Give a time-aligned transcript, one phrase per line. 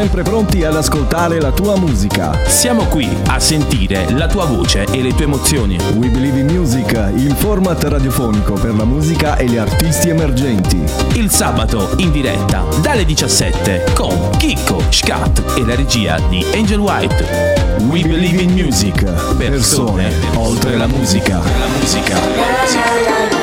[0.00, 2.32] Sempre pronti ad ascoltare la tua musica.
[2.46, 5.76] Siamo qui a sentire la tua voce e le tue emozioni.
[5.96, 10.82] We Believe in Music, il format radiofonico per la musica e gli artisti emergenti.
[11.12, 17.76] Il sabato in diretta dalle 17 con Chicco, Scat e la regia di Angel White.
[17.90, 19.04] We Believe in Music.
[19.36, 21.40] Persone oltre la musica.
[21.40, 22.18] La musica.
[22.18, 23.39] Buon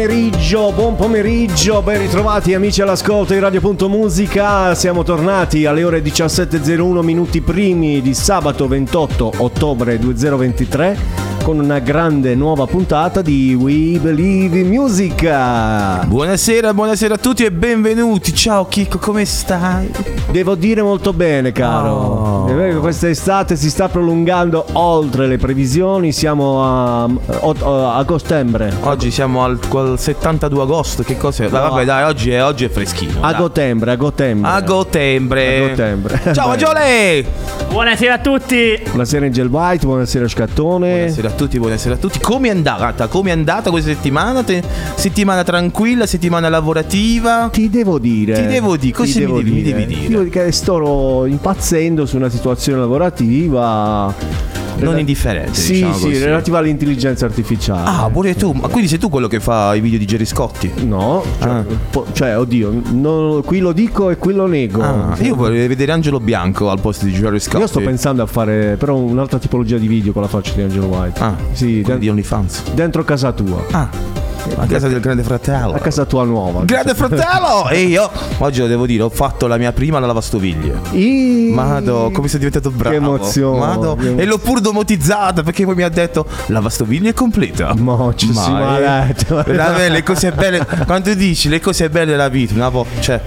[0.00, 4.74] pomeriggio, buon pomeriggio, ben ritrovati amici all'ascolto di Radio.musica.
[4.74, 10.96] Siamo tornati alle ore 17.01 minuti primi di sabato 28 ottobre 2023
[11.42, 16.06] con una grande nuova puntata di We Believe in Music.
[16.06, 18.34] Buonasera, buonasera a tutti e benvenuti.
[18.34, 19.90] Ciao Chicco, come stai?
[20.30, 21.90] Devo dire molto bene, caro.
[21.90, 22.39] Oh.
[22.70, 28.72] Che questa estate si sta prolungando oltre le previsioni, siamo a, a, a gostembre.
[28.82, 31.48] Oggi siamo al, al 72 agosto, che cos'è?
[31.48, 33.22] Dai, Vabbè, dai, oggi è, oggi è freschino.
[33.22, 33.40] A dai.
[33.40, 34.48] gotembre, a gotembre.
[34.48, 35.64] A gotembre.
[35.64, 36.20] A gotembre.
[36.32, 36.50] Ciao Beh.
[36.50, 37.24] Magiole!
[37.70, 38.80] Buonasera a tutti.
[38.84, 40.96] Buonasera Angel White, buonasera Scattone.
[40.96, 42.20] Buonasera a tutti, buonasera a tutti.
[42.20, 43.08] Come è andata?
[43.08, 44.44] Come è andata questa settimana?
[44.44, 44.62] Te-
[44.94, 47.48] settimana tranquilla, settimana lavorativa?
[47.50, 48.34] Ti devo dire.
[48.34, 50.08] Ti devo dire, cosa mi devo devi- mi devi dire?
[50.08, 54.48] Devo che sto impazzendo su una situazione lavorativa.
[54.76, 56.18] Non indifferente, Sì, diciamo sì, così.
[56.24, 57.82] relativa all'intelligenza artificiale.
[57.84, 58.52] Ah, pure tu.
[58.52, 60.72] Ma quindi sei tu quello che fa i video di Gerry Scotti?
[60.86, 61.64] No, cioè, Ah.
[61.90, 64.80] po- cioè, oddio, no, qui lo dico e qui lo nego.
[64.80, 67.58] Ah, io vorrei vedere Angelo Bianco al posto di Gerry Scotti.
[67.60, 70.86] Io sto pensando a fare però un'altra tipologia di video con la faccia di Angelo
[70.86, 71.20] White.
[71.20, 72.72] Ah, sì, quelli den- di OnlyFans.
[72.72, 73.62] dentro casa tua.
[73.72, 73.88] Ah,
[74.56, 75.72] a casa del grande fratello.
[75.72, 76.64] A casa tua nuova.
[76.64, 77.68] Grande fratello!
[77.68, 80.80] E io oggi lo devo dire, ho fatto la mia prima lavastoviglie.
[80.92, 81.50] I...
[81.52, 82.90] Mado, come sei diventato bravo.
[82.90, 83.58] Che emozione.
[83.58, 83.96] Mado.
[83.96, 87.74] che E l'ho pur domotizzata perché poi mi ha detto lavastoviglie è completa.
[87.76, 89.34] Mo, ci si Ma, eh, maledetto.
[89.36, 90.66] Vabbè, le cose belle.
[90.86, 93.00] Quando dici le cose belle della vita, una volta.
[93.00, 93.20] Cioè,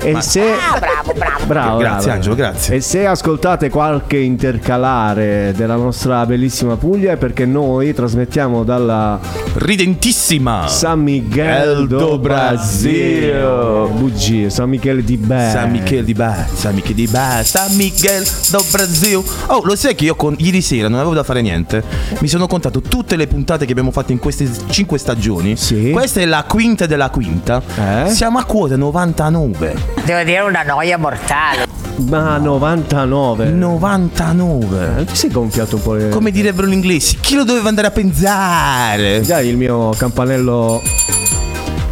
[0.00, 0.42] E se...
[0.78, 1.12] bravo,
[1.46, 1.78] bravo.
[1.78, 2.76] Grazie, Angelo, grazie.
[2.76, 9.18] E se ascoltate qualche intercalare della nostra bellissima Puglia è perché noi trasmettiamo dalla
[9.54, 10.53] ridentissima.
[10.66, 13.88] San Miguel do Brasil.
[13.96, 15.50] Bugie, San Michele di Bè.
[15.50, 19.22] San Michele di Ba, San Michele di Ba, San Miguel do Brasil.
[19.46, 21.82] Oh, lo sai che io con- ieri sera non avevo da fare niente.
[22.20, 25.56] Mi sono contato tutte le puntate che abbiamo fatto in queste cinque stagioni.
[25.56, 25.90] Sì.
[25.90, 27.60] Questa è la quinta della quinta.
[28.04, 28.10] Eh?
[28.10, 29.74] Siamo a quota 99.
[30.04, 31.73] Devo dire una noia mortale.
[31.96, 33.50] Ma 99.
[33.50, 34.86] 99.
[34.96, 35.92] Non ti sei gonfiato un po'?
[35.94, 39.20] le- Come direbbero gli inglesi, chi lo doveva andare a pensare?
[39.24, 40.80] Dai il mio campanello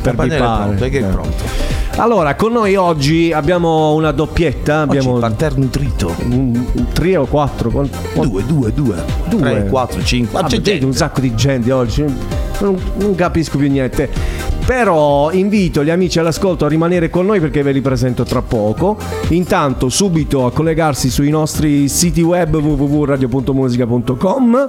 [0.02, 0.64] per Campanello è bipare.
[0.64, 1.06] pronto, che è Eh.
[1.06, 1.60] pronto.
[1.96, 4.80] Allora, con noi oggi abbiamo una doppietta.
[4.80, 6.14] Abbiamo Oggi parterre nutrito.
[6.24, 7.70] un, un tre o quattro?
[7.70, 8.94] Quan- quan- Due, due, due.
[9.28, 9.40] Due.
[9.40, 10.40] Tre, quattro, cinque.
[10.40, 10.84] Ah, c'è gente.
[10.86, 12.02] un sacco di gente oggi.
[12.60, 14.08] Non, non capisco più niente.
[14.64, 18.96] Però invito gli amici all'ascolto a rimanere con noi perché ve li presento tra poco.
[19.30, 24.68] Intanto subito a collegarsi sui nostri siti web www.radio.musica.com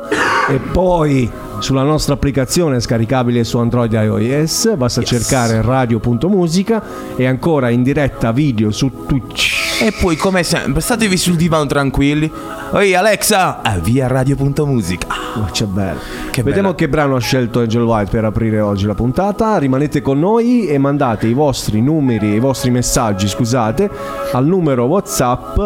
[0.49, 4.75] e poi sulla nostra applicazione scaricabile su Android e iOS.
[4.75, 6.81] Basta cercare radio.musica
[7.15, 9.61] e ancora in diretta video su Twitch.
[9.81, 12.31] E poi, come sempre, statevi sul divano tranquilli.
[12.73, 15.07] Ehi, Alexa, avvia radio.musica.
[15.35, 15.99] Ma c'è bello.
[16.31, 16.79] Che Vediamo bella.
[16.79, 19.57] che brano ha scelto Angel White per aprire oggi la puntata.
[19.57, 23.89] Rimanete con noi e mandate i vostri numeri, i vostri messaggi, scusate,
[24.31, 25.59] al numero WhatsApp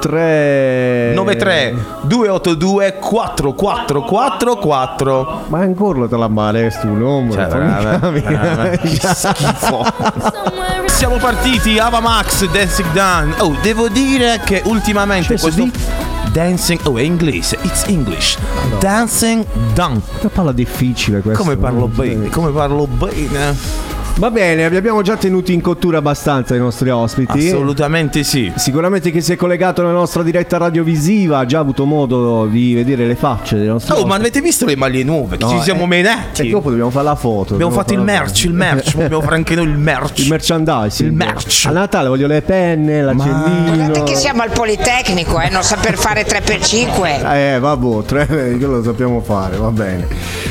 [0.00, 7.32] 3 93 282 4444 Ma ancora te la male stu numero.
[7.32, 7.98] Cioè, brava.
[8.80, 9.84] Che schifo.
[10.86, 13.34] Siamo partiti, Ava Max, Dancing Down.
[13.38, 15.72] Oh, devo dire che ultimamente Cioè, questo di-
[16.32, 18.38] Dancing, oh è inglese, it's English.
[18.78, 19.44] Dancing
[19.74, 20.00] Down.
[20.20, 21.42] Che parla difficile questo.
[21.42, 21.86] Come parlo no?
[21.88, 23.56] bene, come parlo bene.
[24.20, 27.48] Va bene, vi abbiamo già tenuti in cottura abbastanza i nostri ospiti.
[27.48, 28.52] Assolutamente sì.
[28.54, 33.06] Sicuramente chi si è collegato alla nostra diretta radiovisiva ha già avuto modo di vedere
[33.06, 35.38] le facce dei nostri Oh, ma avete visto le maglie nuove?
[35.38, 36.48] Che No, ci siamo eh, menati.
[36.48, 37.54] E dopo dobbiamo fare la foto.
[37.54, 40.18] Abbiamo fatto il merch, il merch, dobbiamo fare anche noi il merch.
[40.18, 41.08] Il merchandising.
[41.08, 41.64] Il merch.
[41.64, 43.74] A Natale voglio le penne, l'accendino.
[43.74, 47.32] Guardate che siamo al Politecnico, eh, non saper fare 3x5.
[47.32, 50.06] Eh, vabbè, tre, quello lo sappiamo fare, va bene.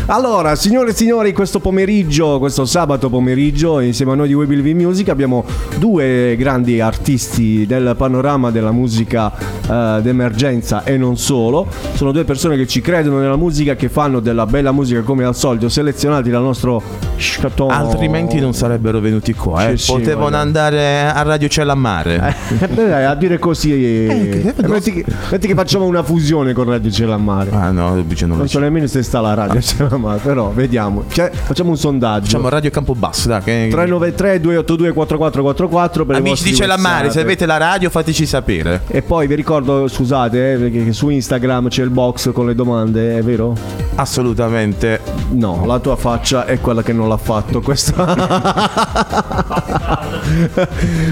[0.07, 3.79] Allora, signore e signori, questo pomeriggio, questo sabato pomeriggio, pomeriggio.
[3.79, 5.44] Insieme a noi di We Believe in Music abbiamo
[5.77, 11.67] due grandi artisti del panorama della musica eh, d'emergenza e non solo.
[11.94, 15.35] Sono due persone che ci credono nella musica, che fanno della bella musica come al
[15.35, 16.81] solito, selezionati dal nostro
[17.17, 17.73] scatone.
[17.73, 19.77] Altrimenti non sarebbero venuti qua, eh.
[19.77, 20.39] Sì, sì, Potevano guarda.
[20.39, 22.35] andare a Radio Cella a Mare.
[22.59, 26.65] Eh, beh, a dire così, eh, che- metti, che, metti che facciamo una fusione con
[26.65, 27.50] Radio Celamare.
[27.51, 28.06] Ah no, non
[28.38, 31.03] Non so nemmeno se sta la radio Celamare, però vediamo.
[31.09, 32.25] Cioè, facciamo un sondaggio.
[32.25, 33.41] Facciamo Radio Campobasso, dai.
[33.50, 33.68] Che...
[33.72, 38.25] 393 282 4444 per Amici vostre di Cella a Mare, se avete la radio fateci
[38.25, 38.84] sapere.
[38.88, 43.18] E poi vi ricordo, scusate, eh, che su Instagram c'è il box con le domande,
[43.18, 43.56] è vero?
[43.96, 45.01] Assolutamente.
[45.31, 47.62] No, la tua faccia è quella che non l'ha fatto.
[47.62, 47.94] Questo.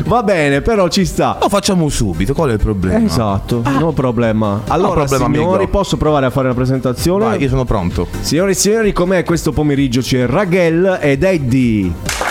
[0.06, 1.38] Va bene, però ci sta.
[1.42, 3.04] Lo facciamo subito, qual è il problema?
[3.04, 4.62] Esatto, no problema.
[4.68, 5.72] Allora, problema, signori, amico.
[5.72, 7.26] posso provare a fare la presentazione?
[7.26, 8.08] Vai, io sono pronto.
[8.22, 10.02] Signori e signori, com'è questo pomeriggio?
[10.02, 12.27] C'è Raghel ed Eddie.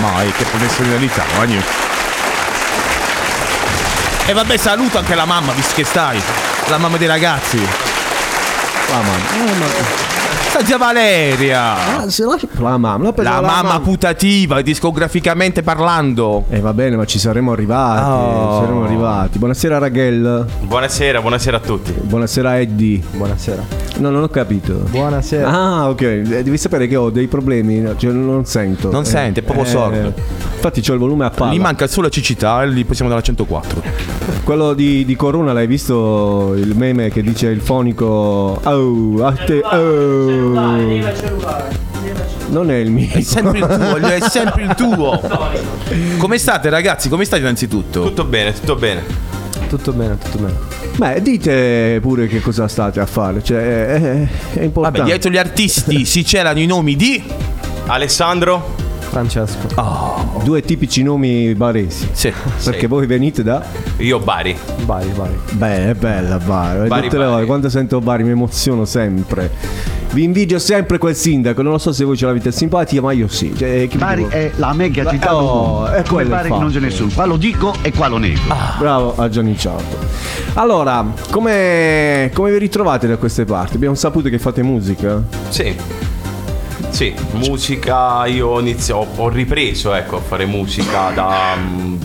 [0.00, 1.60] Mai, che professionalità, ogni.
[4.26, 6.20] E vabbè, saluto anche la mamma, visto che stai.
[6.68, 7.58] La mamma dei ragazzi.
[7.58, 9.66] La mamma.
[10.48, 11.74] Sta zia Valeria.
[12.58, 13.12] La mamma.
[13.16, 16.44] La, La mamma putativa, discograficamente parlando.
[16.50, 18.10] Eh va bene, ma ci saremo arrivati.
[18.10, 18.52] Oh.
[18.58, 19.38] ci saremo arrivati.
[19.38, 20.46] Buonasera Raghel.
[20.60, 21.92] Buonasera, buonasera a tutti.
[21.92, 23.02] Buonasera Eddie.
[23.10, 23.87] Buonasera.
[23.96, 24.74] No, non ho capito.
[24.74, 25.48] Buonasera.
[25.50, 26.00] Ah, ok.
[26.02, 27.80] Eh, Devi sapere che ho dei problemi.
[27.80, 28.90] no, Cioè, non sento.
[28.92, 30.12] Non sente, è proprio sordo.
[30.54, 31.52] Infatti, c'ho il volume a palla.
[31.52, 33.82] Gli manca solo la cecità e lì possiamo dare a 104.
[34.44, 38.60] Quello di, di Corona, l'hai visto il meme che dice il fonico.
[38.62, 39.60] Oh, a te.
[39.64, 40.96] Oh.
[42.50, 43.08] Non è il mio.
[43.12, 45.20] È sempre il tuo, è sempre il tuo.
[46.18, 47.08] Come state ragazzi?
[47.08, 48.04] Come state innanzitutto?
[48.04, 49.02] Tutto bene, tutto bene.
[49.68, 50.87] Tutto bene, tutto bene.
[50.98, 53.40] Beh, dite pure che cosa state a fare.
[53.40, 54.98] Cioè, è, è- importante.
[54.98, 57.22] Vabbè, dietro gli artisti si celano i nomi di...
[57.86, 58.87] Alessandro?
[59.08, 59.68] Francesco.
[60.44, 62.08] Due tipici nomi baresi.
[62.12, 62.32] Sì.
[62.64, 63.62] Perché voi venite da.
[63.98, 64.56] Io Bari.
[64.84, 65.30] Vai, vai.
[65.52, 66.88] Beh, è bella Bari.
[66.88, 67.30] Bari, Tutte le Bari.
[67.30, 69.50] volte, quando sento Bari mi emoziono sempre.
[70.10, 71.62] Vi invidio sempre quel sindaco.
[71.62, 73.54] Non lo so se voi ce l'avete simpatia, ma io sì.
[73.56, 76.70] Cioè, che vi Bari è la mega città Oh, è Come quello Bari il non
[76.70, 77.10] n'è nessuno.
[77.14, 78.40] Qua lo dico e qua lo nego.
[78.78, 79.96] Bravo a Gianni Ciardo.
[80.54, 83.76] Allora, come, come vi ritrovate da queste parti?
[83.76, 85.22] Abbiamo saputo che fate musica.
[85.50, 85.74] Sì.
[86.98, 91.96] Sì, musica, io inizio, ho, ripreso ecco, a fare musica da mm,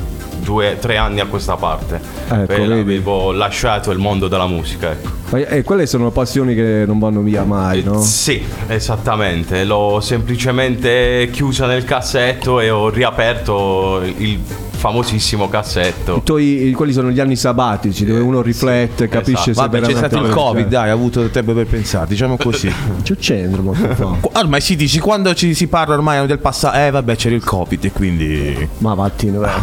[0.44, 2.00] due, tre anni a questa parte.
[2.30, 5.10] Ecco, avevo lasciato il mondo della musica, ecco.
[5.32, 8.00] Ma- E quelle sono passioni che non vanno via mai, no?
[8.02, 9.64] Sì, esattamente.
[9.64, 14.40] L'ho semplicemente chiusa nel cassetto e ho riaperto il
[14.84, 16.18] famosissimo cassetto.
[16.18, 19.72] I tuoi, quelli sono gli anni sabbatici dove uno riflette, capisce esatto.
[19.72, 22.70] se Vabbè, c'è stato il Covid, dai, ha avuto tempo per pensare, diciamo così.
[23.18, 23.48] C'è
[23.96, 24.18] fa.
[24.20, 27.44] Qu- Ormai si dice, quando ci si parla ormai del passato, eh vabbè c'era il
[27.44, 28.70] Covid e quindi...
[28.80, 29.62] Ma vattene, vai.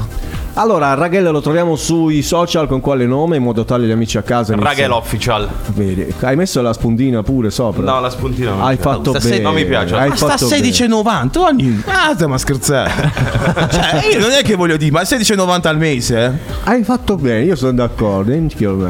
[0.60, 4.22] Allora, Raghel lo troviamo sui social con quale nome in modo tale gli amici a
[4.22, 5.48] casa Raghel Official.
[5.68, 7.82] Vedi, hai messo la spuntina pure sopra.
[7.82, 8.90] No, la spuntina non mi Hai piace.
[8.90, 9.40] fatto Sta bene.
[9.42, 9.94] non mi piace.
[9.94, 10.68] Hai Ma sta a fatto bene.
[10.68, 11.82] 16,90 ogni...
[11.86, 12.90] Ah, stiamo a scherzare.
[13.72, 16.30] cioè, io non è che voglio dire, ma 16,90 al mese, eh?
[16.64, 18.30] Hai fatto bene, io sono d'accordo.
[18.30, 18.46] eh.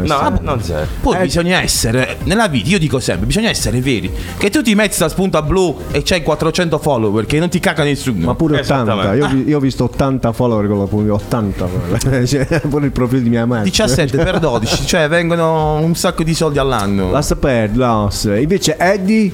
[0.07, 0.89] No, non serve.
[1.01, 1.21] Poi Eh.
[1.21, 4.11] bisogna essere, nella vita, io dico sempre, bisogna essere veri.
[4.37, 7.85] Che tu ti metti sta spunta blu e c'hai 400 follower, che non ti caga
[7.85, 8.27] nessuno.
[8.27, 9.37] Ma pure 80, Esattamente.
[9.37, 11.59] io, io ho visto 80 follower con la punta, 80
[12.27, 13.65] cioè, pure il profilo di mia madre.
[13.65, 17.11] 17 per 12, cioè vengono un sacco di soldi all'anno.
[17.39, 18.37] Perdere, lascia.
[18.37, 19.33] Invece Eddie,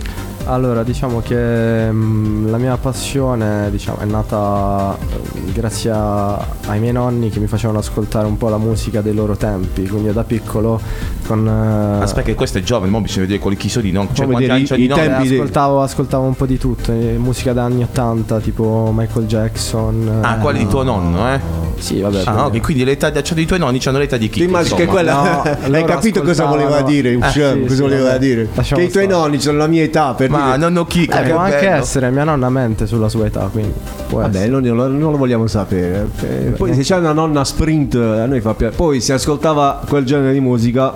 [0.49, 6.37] Allora, diciamo che mm, la mia passione diciamo, è nata eh, grazie a-
[6.69, 9.89] ai miei nonni che mi facevano ascoltare un po' la musica dei loro tempi.
[9.89, 10.81] Quindi io da piccolo
[11.27, 11.49] con...
[11.49, 14.07] eh, Aspetta, che questo è giovane, mo bisogna vedere con chi sono di no.
[14.13, 14.95] Cioè, quanti anni i di no?
[14.95, 19.27] tempi di- ascoltavo, ascoltavo un po' di tutto, eh, musica da anni 80 tipo Michael
[19.27, 20.19] Jackson.
[20.23, 21.41] Ah, eh, quelli di tuo nonno, eh?
[21.79, 22.23] Sì, vabbè.
[22.25, 24.39] Ah, quindi- ok, quindi l'età cioè, dei tuoi nonni hanno l'età di chi?
[24.41, 25.15] ti immagini che quella.
[25.43, 25.43] No,
[25.77, 27.11] hai capito cosa voleva dire?
[27.13, 28.19] Eh, sì, cosa sì, voleva vabbè.
[28.19, 28.49] dire?
[28.55, 29.21] Lasciamo che i tuoi stare.
[29.21, 30.57] nonni sono la mia età per Ma dire.
[30.59, 31.05] nonno chi?
[31.05, 33.73] Eh, può anche essere, mia nonna mente sulla sua età, quindi
[34.09, 36.09] può Vabbè, non, non lo- non lo vogliamo sapere.
[36.23, 38.77] Eh, Poi se c'è una nonna sprint, a noi fa piacere.
[38.77, 40.95] Poi si ascoltava quel genere di musica,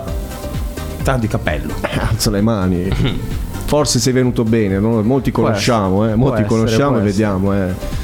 [1.03, 1.73] Tanto di cappello.
[2.09, 2.89] alza le mani.
[3.65, 5.01] Forse sei venuto bene, no?
[5.01, 7.11] molti conosciamo, eh, molti essere, conosciamo e essere.
[7.11, 7.53] vediamo.
[7.53, 7.99] Eh.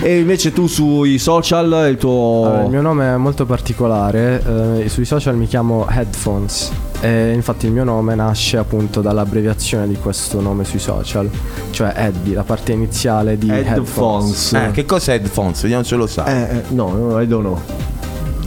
[0.00, 2.46] E invece tu sui social, il tuo...
[2.46, 6.70] Allora, il mio nome è molto particolare, eh, sui social mi chiamo Headphones
[7.00, 11.28] e infatti il mio nome nasce appunto dall'abbreviazione di questo nome sui social,
[11.70, 14.52] cioè Eddie, la parte iniziale di Headphones.
[14.52, 14.52] Headphones.
[14.52, 15.62] Eh, che cos'è Headphones?
[15.62, 16.24] Vediamo se lo sa.
[16.26, 17.60] Eh, eh, no, no, I don't know.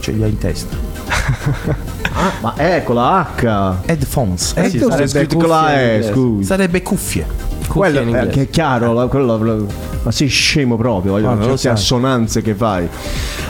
[0.00, 0.76] Ce li ha in testa.
[2.18, 3.74] Ah, ma ecco la H.
[3.84, 4.54] Headphones.
[4.56, 6.46] Eh, Eh, sei sarebbe cuffie E, scusa.
[6.46, 7.26] Sarebbe cuffie.
[7.68, 9.66] Quello in che è chiaro, quello-
[10.02, 12.88] Ma sei scemo proprio, voglio non lo certe assonanze che fai.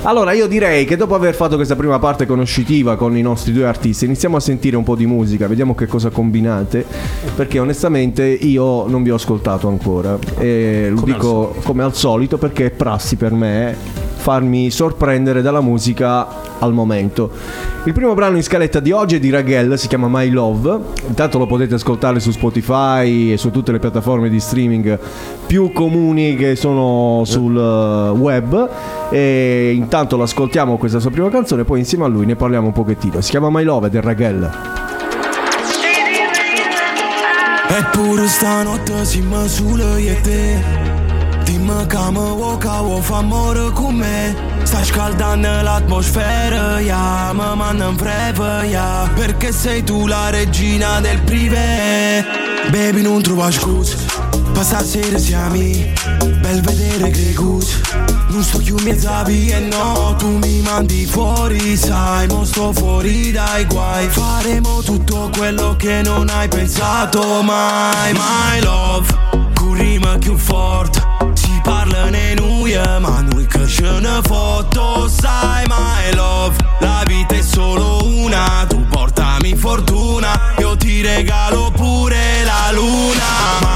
[0.02, 3.66] Allora, io direi che dopo aver fatto questa prima parte conoscitiva con i nostri due
[3.66, 6.84] artisti, iniziamo a sentire un po' di musica, vediamo che cosa combinate.
[7.34, 10.16] Perché onestamente io non vi ho ascoltato ancora.
[10.38, 15.40] E lo Come al dico come al solito perché è prassi per me farmi sorprendere
[15.40, 16.26] dalla musica
[16.58, 17.30] al momento.
[17.84, 20.80] Il primo brano in scaletta di oggi è di Raghel, si chiama My Love.
[21.06, 24.98] Intanto lo potete ascoltare su Spotify e su tutte le piattaforme di streaming
[25.46, 28.68] più comuni che sono sul eh, web.
[29.10, 32.72] E intanto lo ascoltiamo questa sua prima canzone, poi insieme a lui ne parliamo un
[32.72, 33.20] pochettino.
[33.20, 34.50] Si chiama My Love è Raghel.
[37.68, 41.05] Eppure stanotte siamo solo io e te
[41.46, 44.56] Dimmi che mi vuoi che vuoi fa amore con me.
[44.66, 51.20] Stai scaldando l'atmosfera, yeah Mi manda in freva, yeah Perché sei tu la regina del
[51.22, 52.24] privé.
[52.70, 53.96] Baby non trova scuse
[54.52, 55.54] Per stasera siamo
[56.40, 57.80] Bel vedere Gregus
[58.28, 62.26] Non sto più mezza via, no Tu mi mandi fuori, sai.
[62.26, 64.08] Mo sto fuori dai guai.
[64.08, 68.12] Faremo tutto quello che non hai pensato mai.
[68.12, 69.45] My love
[70.06, 71.02] Rima più forte.
[71.34, 76.56] Si parla nei noi Ma noi che ce ne foto Sai my love.
[76.78, 78.64] La vita è solo una.
[78.68, 80.54] Tu portami fortuna.
[80.58, 83.75] Io ti regalo pure la luna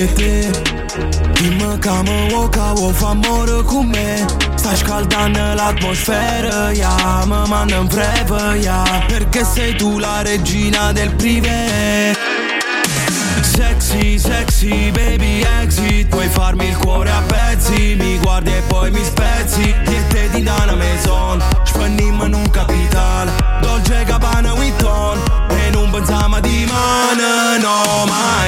[0.00, 0.50] e te
[1.34, 4.26] che mi vuoi che vuoi fa amore con me.
[4.68, 11.14] Stai scaldando l'atmosfera, yeah Mi manda in freva, yeah Perché sei tu la regina del
[11.14, 12.14] privé
[13.40, 16.08] Sexy, sexy, baby exit.
[16.08, 20.74] Puoi farmi il cuore a pezzi Mi guardi e poi mi spezzi Niente di Dana
[20.74, 28.47] Maison Spendiamo in un capitale Dolce Gabbana Witton E non pensiamo di mano No, Con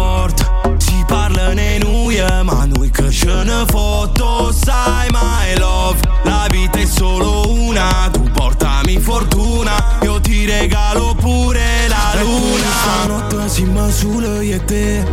[0.00, 0.44] forte
[0.78, 5.98] Si parla nei noi Ma noi che ce ne foto Sai, my love.
[6.24, 9.98] La vita è solo una Tu portami fortuna.
[10.02, 12.70] Io ti regalo pure la luna.
[12.82, 15.04] Stanotte siamo solo io e te.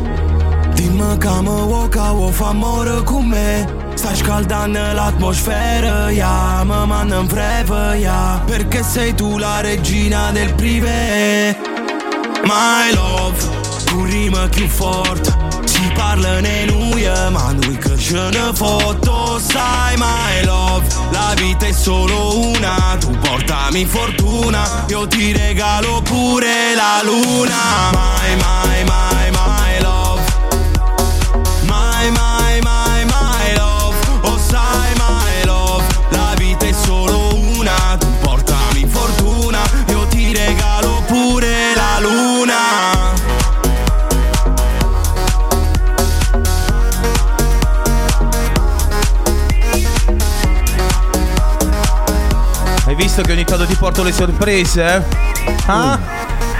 [0.73, 3.85] Dimmi che mi vuoi che vuoi fa amore con me.
[3.93, 8.41] Stai scaldando l'atmosfera, yeah Mi manda in freva, yeah.
[8.45, 11.57] Perché sei tu la regina del privé.
[12.43, 13.56] My love
[13.89, 19.95] Con rima più forte Si parla nei noi Ma noi che ce ne foto Sai
[19.97, 20.85] my love.
[21.11, 22.97] La vita è solo una.
[22.99, 24.85] Tu portami fortuna.
[24.89, 27.91] Io ti regalo pure la luna.
[27.91, 29.16] My, my, my,
[52.97, 55.05] visto che ogni tanto ti porto le sorprese?
[55.67, 56.16] Ah?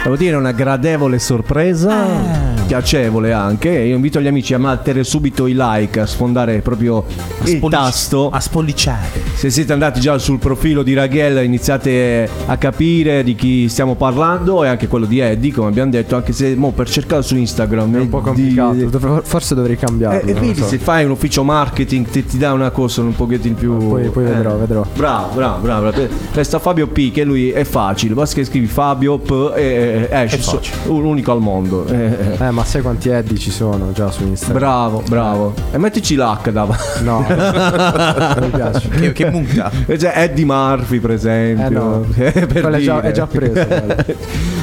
[0.08, 2.66] Devo dire una gradevole sorpresa, Eh.
[2.66, 3.68] piacevole anche.
[3.68, 7.04] Io invito gli amici a mettere subito i like, a sfondare proprio
[7.44, 8.30] il spollic- tasto.
[8.30, 9.20] A spolliciare.
[9.36, 14.64] Se siete andati già sul profilo di Raghel iniziate a capire di chi stiamo parlando
[14.64, 17.98] e anche quello di Eddie, come abbiamo detto, anche se mo, per cercare su Instagram
[17.98, 18.86] È un po' complicato.
[18.86, 20.22] Dov- Forse dovrei cambiarlo.
[20.22, 20.68] Eh, e lo vedi, so.
[20.68, 23.76] se fai un ufficio marketing ti, ti dà una cosa un pochettino più.
[23.76, 24.30] Poi, poi eh.
[24.30, 24.86] vedrò, vedrò.
[24.96, 25.92] Bravo, bravo, bravo.
[26.32, 28.14] Resta Fabio P, che lui è facile.
[28.14, 31.86] Basta che scrivi Fabio P e e esce su- un unico al mondo.
[31.88, 31.96] Eh,
[32.40, 32.46] eh.
[32.46, 34.58] Eh, ma sai quanti Eddie ci sono già su Instagram?
[34.58, 35.54] Bravo, bravo.
[35.72, 36.86] E mettici l'H davanti.
[37.08, 38.88] No, non mi piace.
[38.90, 39.72] Che, che munca.
[39.86, 41.66] Cioè Eddie Murphy, per esempio.
[41.66, 42.06] Eh, no.
[42.18, 43.66] Eh, per è già- è già preso.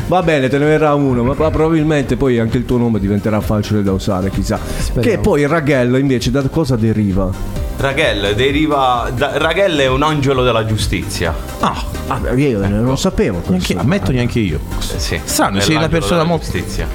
[0.07, 3.83] Va bene, te ne verrà uno, ma probabilmente poi anche il tuo nome diventerà facile
[3.83, 4.59] da usare, chissà.
[5.01, 7.31] Che poi Raghel invece da cosa deriva?
[7.77, 9.11] Raghel deriva.
[9.15, 11.35] Da, Raghel è un angelo della giustizia.
[11.61, 13.39] Ah, Ah, io non lo sapevo.
[13.47, 13.79] neanche, questo.
[13.79, 14.61] ammetto neanche io.
[14.95, 15.29] Eh, sì.
[15.33, 16.87] Strano, sei una persona molto- Giustizia.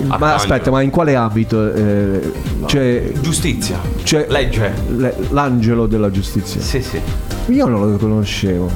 [0.00, 0.34] Ma Arcangelo.
[0.36, 1.72] aspetta, ma in quale ambito?
[1.72, 2.32] eh,
[2.66, 3.80] cioè, Giustizia.
[4.04, 4.72] cioè Legge.
[4.96, 6.60] le- l'angelo della giustizia.
[6.60, 7.00] Sì, sì.
[7.46, 8.70] Io non lo conoscevo.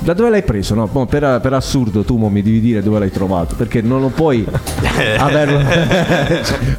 [0.00, 0.06] Sì.
[0.06, 0.74] Da dove l'hai preso?
[0.74, 4.46] No, per, per assurdo tu mi devi dire dove l'hai trovato, perché non lo puoi
[5.18, 5.60] averlo.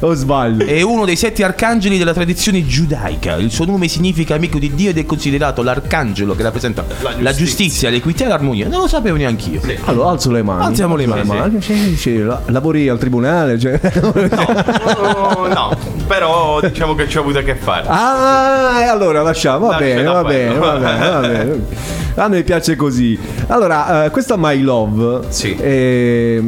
[0.00, 0.66] o sbaglio?
[0.66, 3.36] È uno dei sette arcangeli della tradizione giudaica.
[3.36, 6.84] Il suo nome significa amico di Dio ed è considerato l'arcangelo che rappresenta
[7.18, 8.66] la giustizia, l'equità e l'armonia.
[8.68, 9.60] Non lo sapevo neanche io.
[9.84, 10.64] Allora alzo le mani.
[10.64, 13.58] Alziamo le mani, Sì, sì, la- lavori al tribunale?
[13.58, 13.80] Cioè...
[14.02, 15.76] No, no,
[16.06, 17.84] però diciamo che ci ho avuto a che fare.
[17.86, 22.00] Ah, e allora lasciamo, va Lascia bene, va bene, va bene, va bene.
[22.14, 23.18] A me piace così.
[23.48, 25.52] Allora, eh, questa My Love Sì.
[25.52, 26.40] è-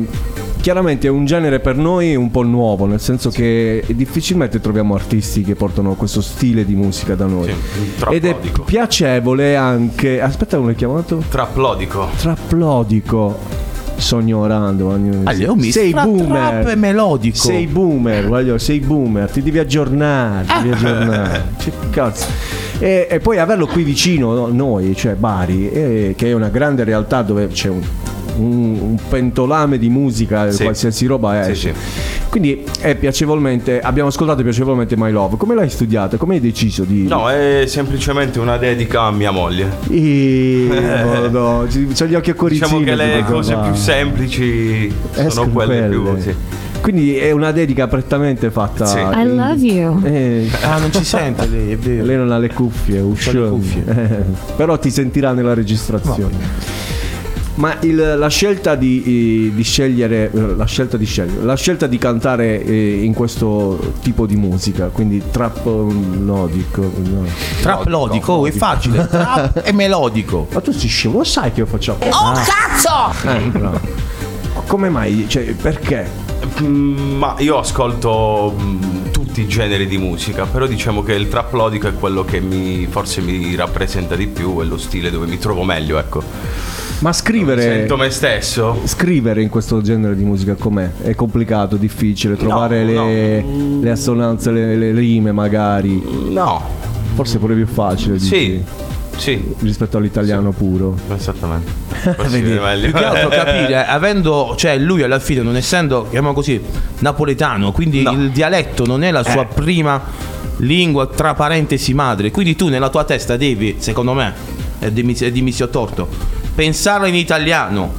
[0.61, 5.43] chiaramente è un genere per noi un po' nuovo, nel senso che difficilmente troviamo artisti
[5.43, 7.49] che portano questo stile di musica da noi.
[7.73, 10.21] Sì, Ed è piacevole anche.
[10.21, 11.23] Aspetta, come l'hai chiamato?
[11.29, 12.09] Traplodico.
[12.19, 13.64] Traplodico.
[15.25, 16.69] Ah, è un mix sei tra boomer.
[16.69, 17.37] e melodico.
[17.37, 21.43] Sei boomer, voglio, sei boomer, ti devi aggiornare, ti devi aggiornare.
[21.65, 22.27] Che cazzo.
[22.79, 26.85] E, e poi averlo qui vicino, no, noi, cioè Bari, eh, che è una grande
[26.85, 27.81] realtà dove c'è un,
[28.37, 30.63] un- un pentolame di musica, Sì.
[30.63, 31.75] qualsiasi roba Sì, esce.
[31.75, 32.29] sì.
[32.29, 35.37] Quindi è piacevolmente, abbiamo ascoltato piacevolmente My Love.
[35.37, 36.17] Come l'hai studiata?
[36.17, 37.07] Come hai deciso di...
[37.07, 39.69] No, è semplicemente una dedica a mia moglie.
[39.89, 42.67] Eh, no, c'ho gli occhi a coricina.
[42.67, 43.61] Diciamo che le cose va.
[43.63, 46.03] più semplici sono Escono quelle più.
[46.03, 46.21] quelle.
[46.21, 46.35] Sì.
[46.81, 48.85] Quindi è una dedica prettamente fatta.
[48.85, 48.99] Sì.
[48.99, 50.01] I love you.
[50.05, 52.05] Eh, Ah, non ci sente lei, è vero.
[52.05, 53.85] lei non ha le cuffie, cuffie.
[53.87, 54.25] Eh,
[54.57, 56.83] però ti sentirà nella registrazione.
[57.57, 61.99] Ma il- la scelta di, di scegliere, eh, la scelta di scegliere, la scelta di
[61.99, 67.25] cantare eh, in questo tipo di musica, quindi trap eh, no, dico, no.
[67.63, 69.07] Trap lodico, oh, è facile.
[69.07, 70.49] Trap e melodico.
[70.53, 71.97] Ma tu sei scemo, lo sai che io faccio?
[72.01, 73.29] Oh cazzo!
[73.29, 73.81] Eh, bravo.
[74.67, 75.27] Come mai?
[75.29, 76.11] Cioè, perché?
[76.63, 81.55] Mm, Ma io ascolto mm, tutti i generi di musica, però diciamo che il trap
[81.55, 85.39] lodico è quello che mi, forse mi rappresenta di più, è lo stile dove mi
[85.39, 86.23] trovo meglio, ecco.
[87.01, 88.81] Ma scrivere Sento me stesso.
[88.85, 90.89] Scrivere in questo genere di musica com'è?
[91.03, 93.45] È complicato, difficile, trovare No, le,
[93.81, 96.01] le assonanze, le, le rime magari.
[96.29, 96.63] No,
[97.15, 98.63] Forse è pure più facile dici,
[99.17, 100.97] sì, sì, rispetto all'italiano puro.
[101.15, 101.71] esattamente.
[102.91, 106.61] Più che altro capire, avendo, cioè lui alla fine non essendo, chiamiamolo così,
[106.99, 108.13] napoletano, quindi No.
[108.13, 110.01] il dialetto non è la sua prima
[110.59, 114.33] lingua tra parentesi madre, quindi tu nella tua testa devi, secondo me,
[114.79, 116.09] e dimmi, dimmi se ho torto,
[116.55, 117.93] pensarla in italiano,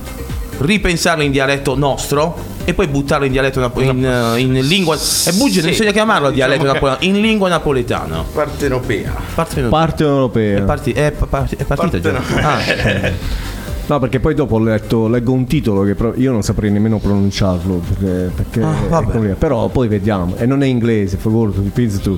[0.57, 5.31] ripensarla in dialetto nostro e poi buttarla in dialetto napo- in, eh, in lingua e
[5.33, 5.67] bugie, Sì.
[5.69, 8.23] bisogna chiamarlo Diciamo dialetto napoletano, in lingua napoletana.
[8.33, 9.13] Partenopea.
[9.35, 10.57] Parte- Parte europea.
[10.57, 12.21] è, parti- è pa- parti- è partita già.
[12.41, 13.13] Ah,
[13.87, 16.97] No, perché poi dopo ho letto, leggo un titolo che pro- io non saprei nemmeno
[16.97, 17.83] pronunciarlo.
[17.87, 18.99] Perché, perché Ah,
[19.31, 20.33] è però poi vediamo.
[20.37, 22.17] E non è inglese, figurati, pensi tu.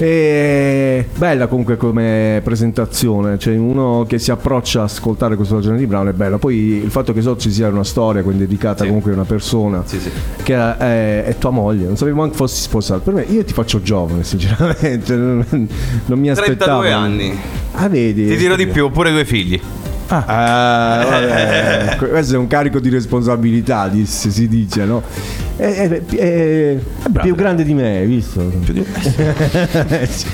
[0.00, 5.86] E bella comunque come presentazione, cioè uno che si approccia a ascoltare questo genere di
[5.86, 6.38] brano è bello.
[6.38, 8.86] Poi il fatto che so ci sia una storia quindi dedicata Sì.
[8.86, 10.08] comunque a una persona Sì, sì.
[10.44, 13.00] che è, è tua moglie, non sapevo neanche fossi sposato.
[13.00, 15.44] Per me io ti faccio giovane, sinceramente, non,
[16.06, 16.82] non mi aspettavo.
[16.82, 17.36] 32 anni.
[17.72, 18.28] Ah, vedi?
[18.28, 19.60] Ti dirò di più, ho pure due figli.
[20.10, 21.96] Ah, vabbè.
[22.08, 25.02] Questo è un carico di responsabilità, si dice, no?
[25.58, 26.78] È, è- è- è
[27.20, 28.40] più grande di me, hai visto?
[28.46, 28.86] Perché
[30.00, 30.26] Eh sì,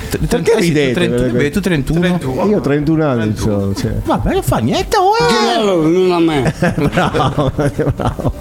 [0.43, 0.93] tu ridete?
[0.93, 2.07] 31, beh, tu 31.
[2.47, 3.93] Io ho 31 anni, so, cioè.
[4.05, 4.97] Vabbè, non fa niente.
[4.99, 5.89] oh, eh.
[5.89, 6.53] Non a me.
[6.93, 7.51] bravo,
[7.97, 8.33] bravo.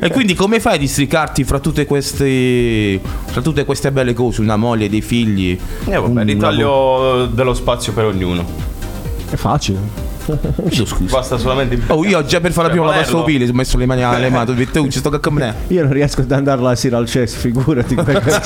[0.00, 4.56] E quindi come fai a districarti fra tutte queste fra tutte queste belle cose, una
[4.56, 5.58] moglie, dei figli?
[5.84, 8.42] E vabbè, ritaglio dello spazio per ognuno.
[9.28, 10.05] È facile.
[10.70, 11.16] Scusa.
[11.16, 13.06] Basta solamente Oh, io già per fare la prima Volerlo.
[13.12, 15.54] lavastoviglie ho messo le mani alle mani, ho detto, "Oh, ci sto me.
[15.68, 17.94] Io non riesco ad andare la sera al cesso, figurati.
[18.02, 18.40] perché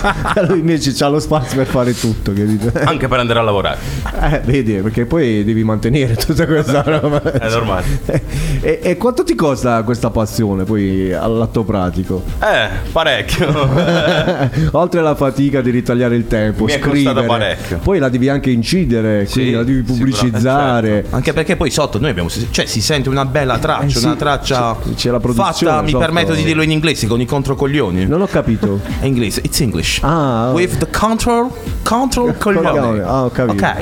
[0.47, 2.71] lui invece ha lo spazio per fare tutto, capito?
[2.85, 3.79] Anche per andare a lavorare.
[4.21, 7.23] Eh, vedi, perché poi devi mantenere tutta questa roba.
[7.23, 7.85] È normale.
[8.61, 12.23] E, e quanto ti costa questa passione poi all'atto pratico?
[12.41, 13.49] Eh, parecchio.
[14.73, 19.27] Oltre alla fatica di ritagliare il tempo, Mi è scrivere, poi la devi anche incidere,
[19.31, 21.07] quindi la devi sì, pubblicizzare.
[21.11, 24.17] Anche perché poi sotto noi abbiamo cioè si sente una bella traccia, Eh sì, una
[24.17, 26.05] traccia c'è- c'è la produzione fatta, mi sotto.
[26.05, 28.07] permetto di dirlo in inglese con i controcoglioni.
[28.07, 28.81] Non ho capito.
[29.01, 30.01] È inglese, it's English.
[30.03, 31.51] Ah, With the control
[31.83, 32.99] control coglioni.
[33.01, 33.65] Ah, ho capito.
[33.65, 33.75] Ok.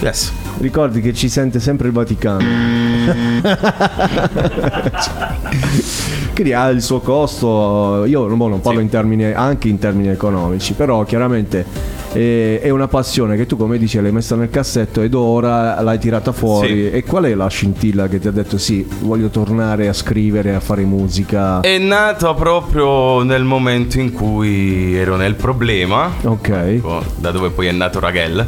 [0.00, 0.32] Yes.
[0.58, 2.40] Ricordi che ci sente sempre il Vaticano.
[6.36, 10.74] Quindi ha il suo costo, io boh, non parlo in termini, anche in termini economici,
[10.74, 11.64] però chiaramente
[12.12, 15.98] eh, è una passione che tu come dici l'hai messa nel cassetto ed ora l'hai
[15.98, 16.68] tirata fuori.
[16.68, 16.90] Sì.
[16.90, 20.60] E qual è la scintilla che ti ha detto sì, voglio tornare a scrivere, a
[20.60, 21.60] fare musica?
[21.60, 26.48] È nato proprio nel momento in cui ero nel problema, Ok.
[26.50, 28.46] ecco, da dove poi è nato Raghel.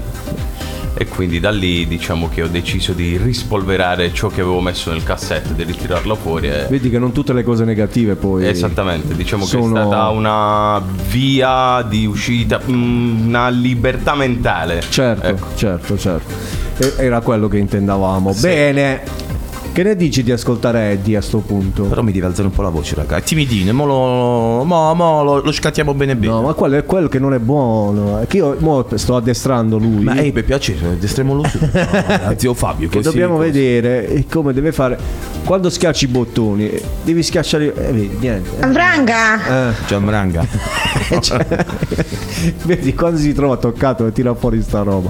[0.95, 5.03] E quindi da lì diciamo che ho deciso di rispolverare ciò che avevo messo nel
[5.03, 6.49] cassetto, di ritirarlo fuori.
[6.49, 6.67] E...
[6.69, 8.47] Vedi che non tutte le cose negative poi.
[8.47, 14.81] Esattamente, diciamo sono- che è stata una via di uscita, mm, una libertà mentale.
[14.89, 15.47] Certo, Ecco.
[15.55, 16.57] certo, certo.
[16.97, 18.33] Era quello che intendavamo.
[18.41, 19.03] Bene.
[19.79, 21.85] Che ne dici di ascoltare Eddie a sto punto?
[21.85, 23.15] Però mi devi alzare un po' la voce, raga.
[23.15, 26.33] È timidino, mo lo, mo, mo lo, lo scattiamo bene bene.
[26.33, 28.19] No, ma quello è quello che non è buono.
[28.19, 30.03] È che io mo sto addestrando lui.
[30.03, 31.61] Ma ehi, per piacere, destremo lo su.
[31.71, 33.53] No, zio Fabio, che dobbiamo così.
[33.53, 34.99] vedere e come deve fare.
[35.45, 37.67] Quando schiacci i bottoni, eh, devi schiacciare.
[37.73, 38.67] Eh, vedi, niente.
[38.67, 39.71] Vranga!
[39.71, 40.45] Eh, Gianbranga.
[41.23, 41.47] cioè,
[42.67, 45.09] vedi, quando si trova toccato e tira fuori sta roba.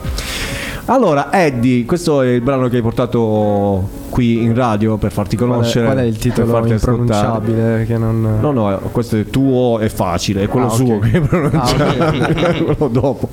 [0.90, 5.50] Allora, Eddie, questo è il brano che hai portato qui in radio per farti Qual
[5.50, 5.84] è, conoscere.
[5.84, 8.38] qual è il titolo impronunciabile che non...
[8.40, 12.54] No, no, questo è tuo, è facile, è quello Ah, suo che è pronunciabile, Ah,
[12.64, 13.28] quello dopo.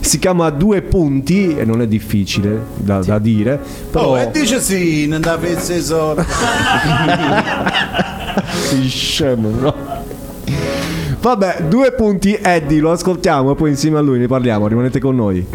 [0.00, 3.60] Si chiama Due Punti e non è difficile da, da dire.
[3.90, 6.24] Però Oh, e dice sì, non da pezzi sotto.
[8.50, 9.74] Sei scemo, no?
[11.20, 15.16] Vabbè, due punti Eddie, lo ascoltiamo e poi insieme a lui ne parliamo, rimanete con
[15.16, 15.46] noi.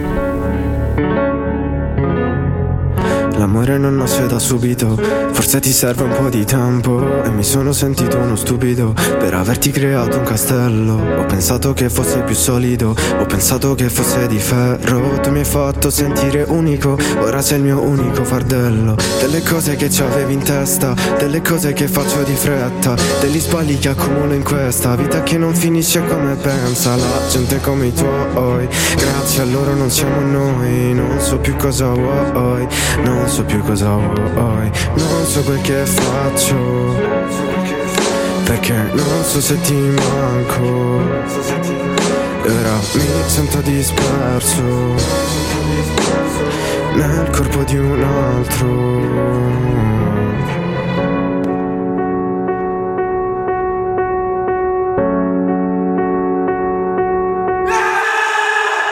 [3.54, 5.00] L'amore non nasce da subito,
[5.32, 7.22] forse ti serve un po' di tempo.
[7.24, 10.96] E mi sono sentito uno stupido per averti creato un castello.
[11.20, 15.20] Ho pensato che fosse più solido, ho pensato che fosse di ferro.
[15.22, 18.96] Tu mi hai fatto sentire unico, ora sei il mio unico fardello.
[19.20, 22.96] Delle cose che ci avevi in testa, delle cose che faccio di fretta.
[23.22, 26.96] Degli sbagli che accumulo in questa vita che non finisce come pensa.
[26.96, 30.96] La gente come i tuoi, grazie a loro non siamo noi.
[30.96, 32.68] Non so più cosa vuoi,
[33.04, 36.96] non so più cosa vuoi Non so quel che faccio
[38.44, 41.00] Perché non so se ti manco.
[42.44, 44.62] E ora mi sento disperso
[46.94, 48.68] Nel corpo di un altro.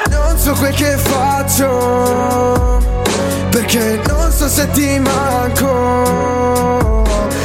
[0.09, 2.90] Non so quel che faccio
[3.51, 7.03] Perché non so se ti manco.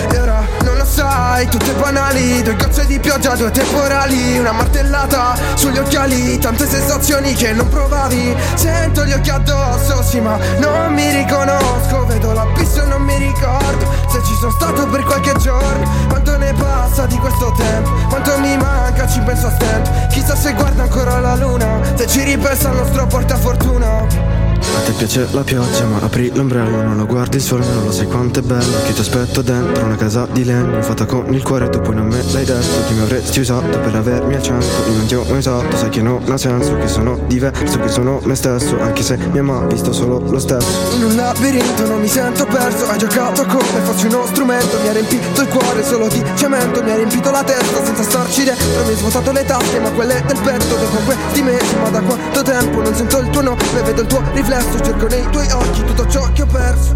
[0.08, 5.34] E ora non lo sai, tutte banali Due gocce di pioggia, due temporali Una martellata
[5.54, 8.36] sugli occhiali Tante sensazioni che non provavi.
[8.54, 12.06] Sento gli occhi addosso, sì ma non mi riconosco.
[12.06, 15.90] Vedo l'abisso e non mi ricordo Se ci sono stato per qualche giorno.
[16.08, 17.90] Quanto ne passa di questo tempo?
[18.08, 22.22] Quanto mi manca, ci penso a stento Chissà se guarda ancora la luna Se ci
[22.22, 24.35] ripensa al nostro portafortuna
[24.74, 27.92] a te piace la pioggia ma apri l'ombrello Non lo guardi il sole non lo
[27.92, 28.76] sai quanto è bello.
[28.84, 32.06] Che ti aspetto dentro una casa di legno Fatta con il cuore tu poi non
[32.06, 32.84] me l'hai detto.
[32.86, 34.68] Che mi avresti usato per avermi al centro?
[34.88, 37.88] Io non ti ho mai usato sai che non ha senso Che sono diverso che
[37.88, 38.78] sono me stesso.
[38.80, 40.94] Anche se mi ha mai visto solo lo stesso.
[40.96, 44.78] In un labirinto non mi sento perso Hai giocato come fossi uno strumento.
[44.82, 46.82] Mi ha riempito il cuore solo di cemento.
[46.82, 48.84] Mi ha riempito la testa senza starci dentro.
[48.84, 51.76] Mi hai svuotato le tasche ma quelle del petto Dopo questi mesi.
[51.82, 55.28] Ma da quanto tempo Non sento il tuo nome vedo il tuo riflesso Cerco nei
[55.30, 56.94] tuoi occhi tutto ciò che ho perso.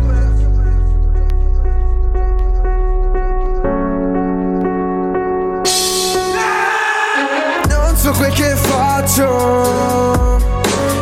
[7.68, 10.38] Non so quel che faccio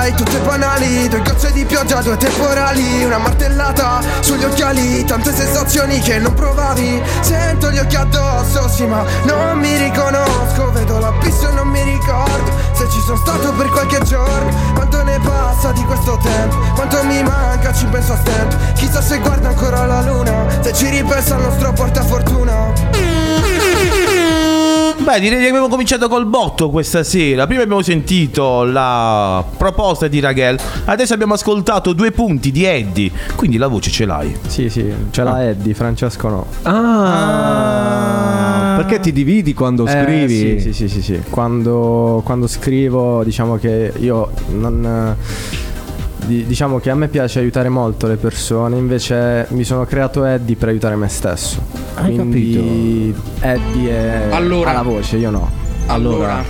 [0.02, 6.00] sai, tutte banali Due gocce di pioggia, due temporali Una martellata sugli occhiali Tante sensazioni
[6.00, 7.00] che non provavi.
[7.20, 10.70] Sento gli occhi addosso, sì ma non mi riconosco.
[10.72, 14.50] Vedo l'abisso e non mi ricordo Se ci sono stato per qualche giorno.
[14.74, 16.56] Quanto ne passa di questo tempo?
[16.74, 18.56] Quanto mi manca, ci penso a stento.
[18.74, 24.21] Chissà se guarda ancora la luna Se ci ripensa al nostro portafortuna
[25.02, 27.44] Beh, direi che abbiamo cominciato col botto questa sera.
[27.48, 33.10] Prima abbiamo sentito la proposta di Raghel, adesso abbiamo ascoltato due punti di Eddie.
[33.34, 34.32] Quindi la voce ce l'hai.
[34.46, 36.46] Sì, sì, ce l'ha Eddie, Francesco no.
[36.62, 37.94] Ah,
[38.76, 40.60] perché ti dividi quando Eh, scrivi?
[40.60, 41.20] sì, sì, sì, sì, sì.
[41.28, 45.16] Quando, quando scrivo, diciamo che io non.
[46.26, 50.56] Di- diciamo che a me piace aiutare molto le persone, invece mi sono creato Eddie
[50.56, 51.60] per aiutare me stesso.
[51.94, 54.70] Hai Quindi Eddie è Allora.
[54.70, 55.50] ha la voce, io no.
[55.86, 56.42] Allora,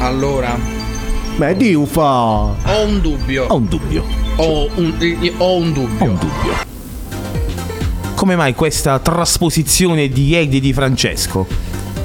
[0.00, 0.56] allora,
[1.36, 2.02] Beh, di ufa.
[2.02, 2.54] ho
[2.86, 3.46] un dubbio.
[3.48, 4.04] Ho un dubbio.
[4.36, 4.94] Ho un,
[5.38, 6.04] ho un dubbio.
[6.04, 6.64] Ho un dubbio.
[8.14, 11.46] Come mai questa trasposizione di Eddie di Francesco?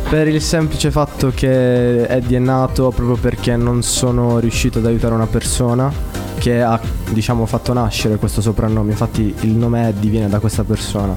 [0.09, 5.13] Per il semplice fatto che Eddie è nato proprio perché non sono riuscito ad aiutare
[5.13, 5.89] una persona
[6.41, 6.79] che ha
[7.11, 8.89] diciamo fatto nascere questo soprannome.
[8.89, 11.15] Infatti il nome Eddie viene da questa persona.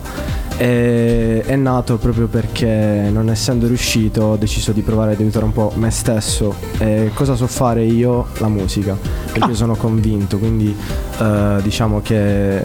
[0.58, 5.52] E è nato proprio perché non essendo riuscito ho deciso di provare ad aiutare un
[5.52, 6.54] po' me stesso.
[6.78, 8.26] E cosa so fare io?
[8.38, 8.96] La musica.
[9.32, 10.76] Perché io sono convinto, quindi
[11.18, 12.60] eh, diciamo che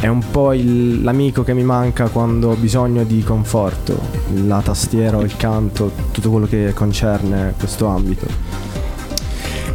[0.00, 3.98] è un po' il- l'amico che mi manca quando ho bisogno di conforto,
[4.44, 8.61] la tastiera, il canto, tutto quello che concerne questo ambito.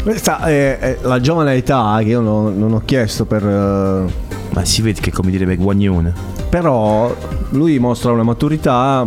[0.08, 3.44] Questa è, è la giovane età che io non, non ho chiesto per...
[3.46, 4.06] eh,
[4.54, 6.14] Ma si vede che come direbbe Guagnone.
[6.48, 7.14] Però
[7.50, 9.06] lui mostra una maturità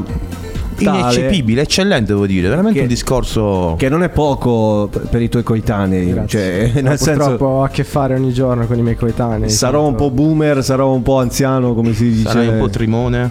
[0.76, 3.76] tale Ineccepibile, eccellente devo dire, veramente Che- un discorso...
[3.78, 6.20] che non è poco per i tuoi coetanei.
[6.26, 9.48] Cioè, No, nel purtroppo senso, ho a che fare ogni giorno con i miei coetanei.
[9.48, 12.28] sarò un po' boomer, sarò un po' anziano, come si dice.
[12.28, 13.30] Sarai un po' trimone.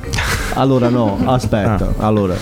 [0.56, 2.34] Allora no, aspetta, allora.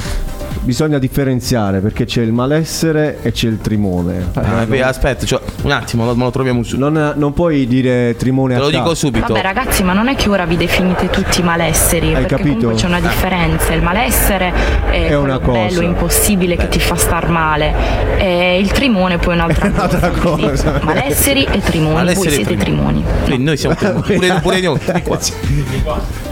[0.68, 4.32] Bisogna differenziare perché c'è il malessere e c'è il trimone.
[4.34, 6.78] Ah, beh, aspetta, cioè, un attimo, lo, me lo troviamo su.
[6.78, 8.96] Non, non puoi dire trimone Te a lo dico caso.
[8.96, 9.28] subito.
[9.28, 12.72] Vabbè ragazzi, ma non è che ora vi definite tutti malesseri, Hai capito?
[12.72, 13.72] c'è una differenza.
[13.72, 14.52] Il malessere
[14.90, 15.84] è, È una quello bello, cosa.
[15.84, 17.74] impossibile che ti fa star male.
[18.18, 20.10] E il trimone poi è un'altra cosa.
[20.10, 20.82] quindi cosa.
[20.84, 23.04] Malesseri e trimoni, Malesseri voi e siete trimoni.
[23.04, 23.24] trimoni.
[23.24, 24.80] Quindi noi siamo pure, pure noi.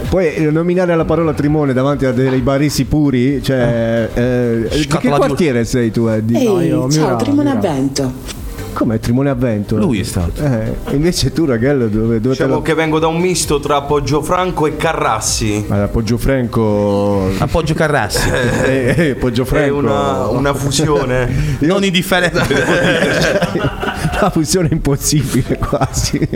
[0.08, 4.08] Poi eh, nominare la parola trimone davanti a dei barisi puri, cioè.
[4.14, 4.20] eh,
[4.68, 6.38] di che quartiere sei tu, Eddie?
[6.38, 7.50] Ehi, io, ciao, Mira, Trimone.
[7.50, 8.44] Avvento.
[8.76, 9.78] Com'è Trimone Avvento?
[9.78, 10.42] Lui è stato.
[10.42, 12.62] Eh, invece tu, Raghello, dove, dove te Diciamo lo...
[12.62, 15.64] che vengo da un misto tra Poggiofranco e Carrassi.
[15.66, 17.30] Ma Poggio Franco.
[17.38, 18.28] Appoggio Carrassi.
[18.28, 19.76] Eh, eh, Poggio È Franco.
[19.76, 21.54] una, una fusione.
[21.66, 22.42] Non indifferente.
[24.20, 26.26] Una fusione impossibile quasi.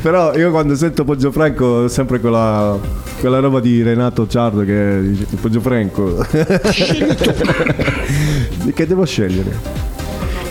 [0.00, 2.78] Però io quando sento Poggio Franco ho sempre quella,
[3.20, 6.24] quella roba di Renato Ciardo che dice Poggio Franco.
[8.74, 9.93] che devo scegliere?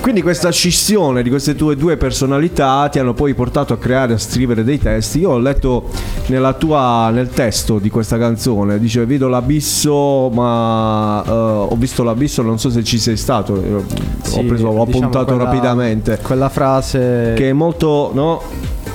[0.03, 4.17] Quindi questa scissione di queste tue due personalità ti hanno poi portato a creare, a
[4.17, 5.19] scrivere dei testi.
[5.19, 5.85] Io ho letto
[6.25, 12.41] nella tua, nel testo di questa canzone, dice vedo l'abisso, ma eh, ho visto l'abisso,
[12.41, 13.83] non so se ci sei stato, Io ho,
[14.23, 16.19] Sì, preso, ho diciamo puntato quella- rapidamente.
[16.21, 18.41] Quella frase Che è molto, no?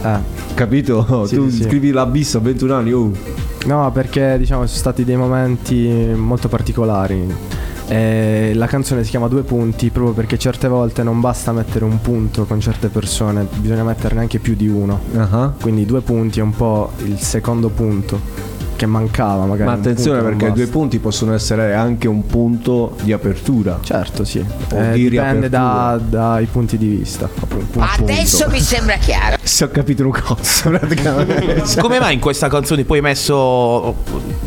[0.05, 0.19] Eh.
[0.53, 1.25] Capito?
[1.27, 1.63] Sì, tu sì, sì.
[1.63, 3.11] scrivi l'abisso a 21 anni, oh.
[3.65, 7.35] No, perché diciamo sono stati dei momenti molto particolari.
[7.89, 12.01] E la canzone si chiama Due punti proprio perché certe volte non basta mettere un
[12.01, 15.01] punto con certe persone, bisogna metterne anche più di uno.
[15.17, 15.53] Ah.
[15.59, 19.69] Quindi due punti è un po' il secondo punto che mancava magari.
[19.69, 20.63] Ma attenzione punto perché basta.
[20.65, 23.81] due punti possono essere anche un punto di apertura.
[23.83, 24.39] Certo, sì.
[24.73, 27.25] O Eh, di dipende da- dai punti di vista.
[27.41, 27.81] appunto.
[27.81, 29.37] Adesso mi sembra chiaro.
[29.49, 31.65] Si ho capito un cazzo praticamente.
[31.81, 33.95] Come mai in questa canzone poi hai messo.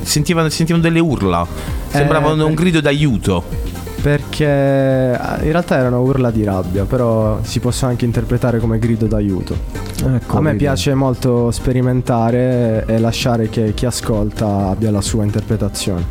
[0.03, 1.45] Sentivano, sentivano delle urla?
[1.89, 3.43] Sembravano Eh, un grido d'aiuto.
[4.01, 9.05] Perché eh, in realtà erano urla di rabbia, però si possono anche interpretare come grido
[9.05, 9.55] d'aiuto.
[10.03, 16.03] Ecco, A me piace molto sperimentare e lasciare che chi ascolta abbia la sua interpretazione.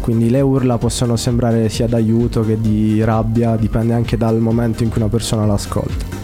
[0.00, 4.88] Quindi le urla possono sembrare sia d'aiuto che di rabbia, dipende anche dal momento in
[4.88, 6.15] cui una persona l'ascolta.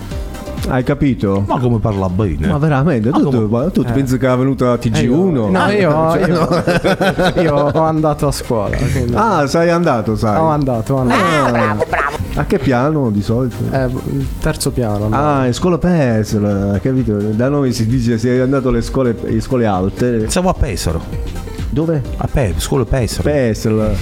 [0.68, 1.42] Hai capito?
[1.46, 2.46] Ma come parla bene?
[2.46, 3.10] Ma veramente?
[3.10, 3.90] Tu, tu- ma tu Eh.
[3.92, 5.50] pensi che è venuto a TG1?
[5.50, 6.26] No, io, Cioè,
[7.36, 8.76] io, io ho andato a scuola.
[8.76, 10.38] quindi- Ah, sei andato, sai.
[10.38, 11.20] Ho andato, ho andato.
[11.24, 12.16] Ah, bravo, bravo.
[12.34, 13.56] A che piano di solito?
[13.70, 13.88] Eh,
[14.40, 15.08] terzo piano.
[15.08, 15.16] no?
[15.16, 17.14] Ah, in scuola Pesaro, capito?
[17.16, 20.30] Da noi si dice sei andato alle scuole, alle scuole alte.
[20.30, 21.00] Siamo a Pesaro.
[21.72, 22.02] Dove?
[22.18, 23.22] A Pe- scuola Pesaro.
[23.30, 23.94] Pesaro.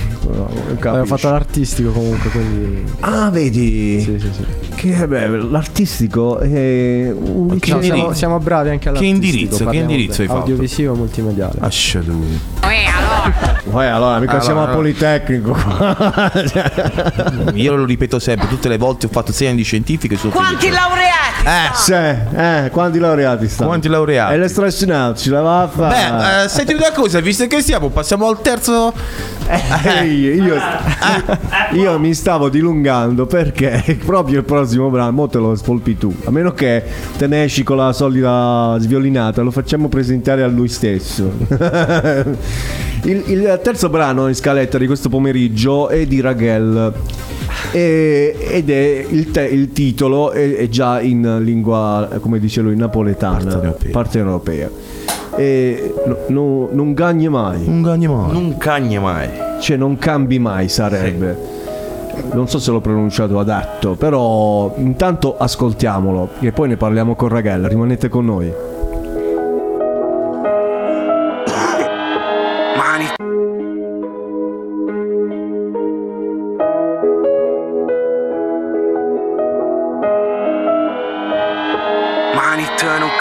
[0.81, 1.07] Capisci.
[1.07, 2.85] fatto l'artistico comunque, quindi...
[2.99, 4.01] Ah, vedi?
[4.01, 4.45] Sì, sì, sì.
[4.75, 7.59] Che beh, l'artistico è un.
[7.65, 9.27] No, siamo, siamo bravi anche Che all'artistico.
[9.27, 10.41] indirizzo, che indirizzo hai fatto?
[10.41, 11.53] Audiovisivo multimediale.
[11.61, 12.41] Lascia lui.
[13.71, 14.67] Poi allora, mica Allora, siamo a.
[14.69, 15.57] Politecnico.
[17.55, 20.17] Io lo ripeto sempre, tutte le volte ho fatto 6 anni di scientifiche.
[20.17, 20.71] Quanti felice.
[20.71, 21.19] laureati?
[21.45, 23.69] Eh, sì, eh, quanti laureati stanno?
[23.69, 24.35] Quanti laureati?
[24.35, 25.95] E l'estrasionale ce la va a fare?
[25.95, 28.93] Beh, eh, senti una cosa, visto che siamo, passiamo al terzo.
[29.47, 30.57] Ehi, io,
[31.73, 36.15] io mi stavo dilungando perché proprio il prossimo brano, mo te lo spolpi tu.
[36.25, 36.85] A meno che
[37.17, 41.33] te ne esci con la solita sviolinata, lo facciamo presentare a lui stesso.
[43.05, 46.93] il, il terzo brano in scaletta di questo pomeriggio è di Raghel.
[47.73, 52.77] E- ed è il, te- il titolo è, è già in lingua, come dice lui,
[52.77, 54.69] napoletana, parte europea.
[55.37, 57.65] E no- no- non gagni mai.
[57.67, 58.33] Non gagni mai.
[58.33, 59.29] Non cagna mai.
[59.61, 61.59] Cioè non cambi mai sarebbe.
[62.33, 67.69] Non so se l'ho pronunciato adatto, però intanto ascoltiamolo e poi ne parliamo con Raghella,
[67.69, 68.53] rimanete con noi.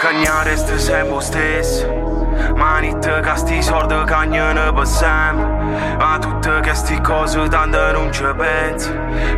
[0.09, 1.87] Mani te non cagnare sto sempre stesso
[2.55, 5.45] Manit che sti soldi cagnano per sempre
[5.97, 8.91] Ma tutte queste cose tanto non ci penso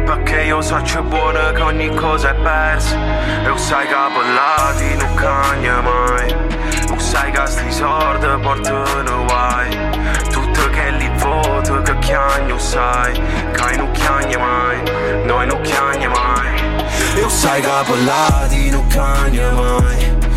[0.06, 2.96] Perché io so c'è buono che ogni cosa è persa.
[3.44, 6.36] E lo sai che parlati non cagna mai.
[6.88, 9.78] Lo sai che sti soldi portano guai.
[10.32, 13.14] Tutte che li voto che chiagno sai.
[13.14, 15.24] Che non chiagna mai.
[15.26, 16.84] Noi non chiagna mai.
[17.16, 19.92] E lo sai che parlati non cagna mai.
[19.92, 20.31] tu sai che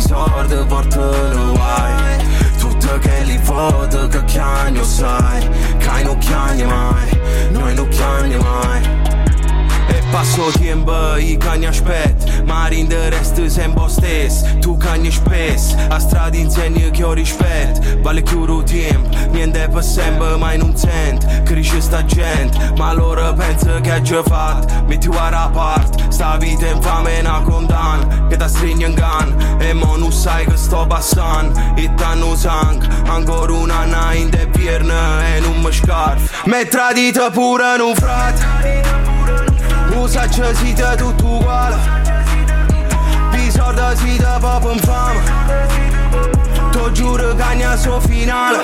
[0.00, 2.24] soldi portano guai
[2.58, 5.48] Tutto che li foto che chiagno sai.
[5.78, 7.20] Che non chiagni mai,
[7.52, 9.05] noi non chiagni mai
[9.88, 15.98] e passo tempo, i cani aspet Ma rinde resto sempre stesso Tu cani spes A
[15.98, 21.80] strada insegni che ho rispetto Vale chiuro tempo Niente per sempre, mai non sento Cresce
[21.80, 26.66] sta gente Ma loro pensa che è già fatto Metti ora a parte Sta vita
[26.66, 30.86] infame è una condanna Che ti stringe in gan E mo non sai che sto
[30.86, 34.46] passando E t'hanno sangue Ancora una anna in de
[40.08, 41.76] pierne E non mi scarf Mi tradito pure un frate Usa c'è siete tutto uguale
[43.30, 45.20] Pisorda siete proprio in fama
[46.70, 48.58] Ti giuro cagna so finale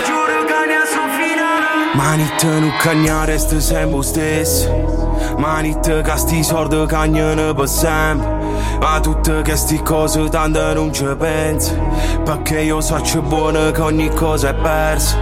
[1.94, 8.40] Manit non cagnare sto sempre stesso Manit che sti sordi cagnano per sempre
[8.80, 11.74] Ma tutte queste cose tanto non ci penso
[12.24, 15.16] Perché io so buono che ogni cosa è persa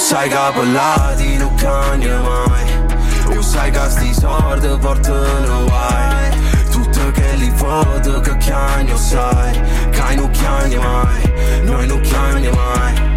[0.00, 2.60] sai che parlati non cagna mai.
[3.36, 6.30] E sai che sti sordi portano guai
[6.70, 9.60] Tutte che li foto che chiagno sai
[9.90, 13.09] Che non chiagni mai, noi non chiagni mai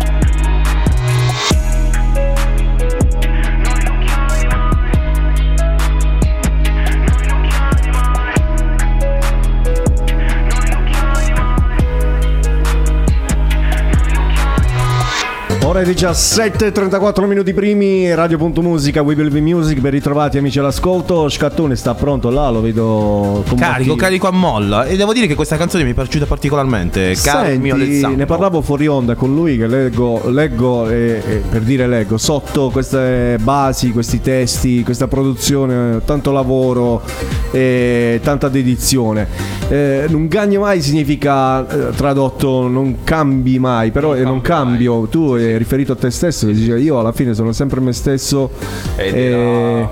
[15.73, 21.27] Ore 17, 34 minuti primi, Radio.musica, We Believe in Music, ben ritrovati amici all'ascolto.
[21.29, 24.85] Scattone sta pronto là, lo vedo Carico, carico a molla.
[24.85, 27.15] E devo dire che questa canzone mi è piaciuta particolarmente.
[27.15, 31.87] Caro Senti, ne parlavo fuori onda con lui che leggo, leggo e, e per dire
[31.87, 37.01] leggo, sotto queste basi, questi testi, questa produzione, tanto lavoro
[37.49, 39.27] e tanta dedizione.
[39.69, 45.07] Eh, non cagni mai significa eh, tradotto non cambi mai, però eh, non cambio.
[45.07, 48.51] Tu hai riferito a te stesso che dice io alla fine sono sempre me stesso
[48.95, 49.89] Ed e, era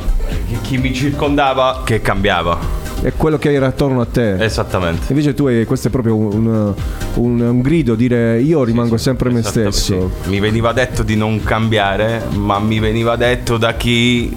[0.61, 2.57] chi- mi circondava che cambiava.
[3.01, 4.35] è quello che era attorno a te.
[4.43, 5.05] Esattamente.
[5.09, 6.73] Invece tu hai, questo è proprio un,
[7.15, 10.11] un- un grido, dire io rimango sempre me stesso.
[10.23, 10.29] sì.
[10.29, 14.35] Mi veniva detto di non cambiare, ma mi veniva detto da chi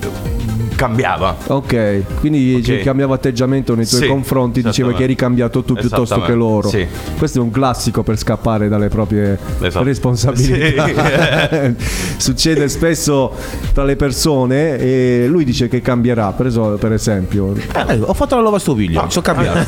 [0.84, 1.36] cambiava.
[1.46, 2.82] Ok, quindi Ok.
[2.82, 6.68] cambiava atteggiamento nei tuoi Sì, confronti, diceva che eri cambiato tu piuttosto che loro.
[6.68, 6.86] sì.
[7.16, 9.84] Questo è un classico per scappare dalle proprie Esatto.
[9.84, 11.72] responsabilità.
[12.18, 13.32] Succede spesso
[13.72, 17.54] tra le persone e lui dice che cambierà, per, eso- per esempio.
[17.54, 19.58] Eh, ho fatto la lavastoviglie, sono cambiato.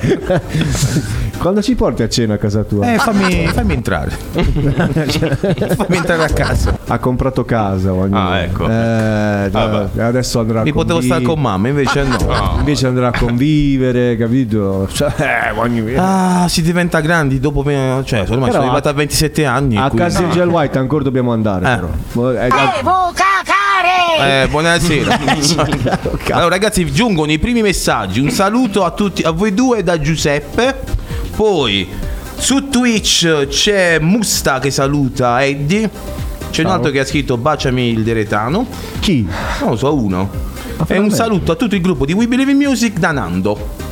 [1.40, 2.92] Quando ci porti a cena a casa tua?
[2.92, 4.10] eh, fammi, fammi entrare.
[4.34, 6.78] fammi entrare a casa.
[6.86, 8.14] Ha comprato casa ogni...
[8.14, 8.64] Ah, ecco.
[8.68, 12.56] Eh, già, adesso andrà a Mi potevo stare con mamma, invece no.
[12.60, 14.86] Invece andrà a convivere, capito?
[14.92, 15.14] Cioè,
[15.48, 15.94] eh, ogni...
[15.96, 17.62] Ah, si diventa grandi dopo.
[17.62, 19.76] me- Cioè, ormai Però sono a- arrivato a 27 anni.
[19.78, 21.72] A quindi- casa di Gel White ancora dobbiamo andare.
[21.72, 21.76] Eh.
[22.12, 22.32] però.
[22.32, 24.42] Eh, eh, Devo cacare!
[24.42, 25.18] Eh, buonasera.
[26.32, 28.20] allora, ragazzi, giungono i primi messaggi.
[28.20, 30.98] Un saluto a tutti, a voi due da Giuseppe.
[31.36, 31.88] Poi
[32.36, 35.88] su Twitch c'è Musta che saluta Eddie.
[36.50, 36.76] C'è un Ciao.
[36.76, 38.66] altro che ha scritto Baciami il Deretano.
[39.00, 39.26] Chi?
[39.60, 40.48] Non lo so, uno.
[40.86, 43.88] E un saluto a tutto il gruppo di We Believe in Music da Nando.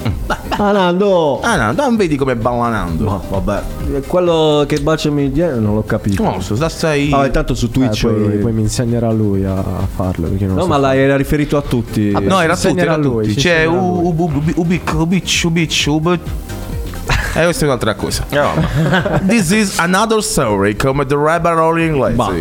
[0.60, 1.40] Ah, Nando!
[1.40, 3.04] Ah, Nando, ah, vedi come balla Nando.
[3.04, 6.22] Ma vabbè, quello che baciami dietro non l'ho capito.
[6.22, 7.12] Non lo so, da stai.
[7.12, 8.06] Ah, intanto su Eh, Twitch.
[8.06, 10.26] poi, eh, poi mi insegnerà lui a, a farlo.
[10.28, 12.10] Perché non no, so ma l'hai era riferito a tutti.
[12.10, 12.26] Vabbè.
[12.26, 13.40] No, era Ci tutti, era lui, tutti.
[13.40, 13.66] C'è.
[13.66, 16.20] Ubic, Ubic, Ubic, Ubic,
[17.30, 17.36] Ubic.
[17.36, 18.26] Eh, questa è un'altra cosa.
[18.28, 19.20] Eh.
[19.26, 22.14] This is another story, come dovrebbero in inglese.
[22.14, 22.32] Bah.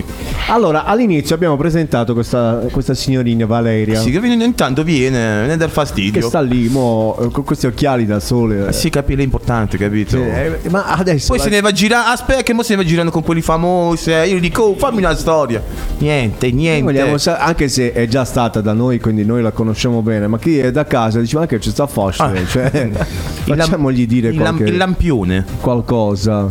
[0.49, 3.99] Allora, all'inizio abbiamo presentato questa, questa signorina Valeria.
[3.99, 6.21] Sì, che viene- intanto viene, viene del fastidio.
[6.21, 8.67] Che sta lì mo, eh, con questi occhiali da sole.
[8.67, 10.17] Eh Sì, capire l'importante, capito?
[10.17, 11.27] Eh, ma adesso.
[11.29, 13.41] Poi la- se ne va girando, aspetta che mo se ne va girando con quelli
[13.41, 14.11] famosi.
[14.11, 14.27] eh.
[14.27, 15.61] Io gli dico, oh, fammi una storia.
[15.97, 16.83] Niente, niente.
[16.83, 20.37] Vogliamo sa- anche se è già stata da noi, quindi noi la conosciamo bene, ma
[20.39, 22.45] chi è da casa dice ma che ci sta facile, Ah.
[22.45, 22.89] cioè,
[23.45, 25.43] facciamogli dire qualche- il lampione.
[25.59, 26.49] qualcosa.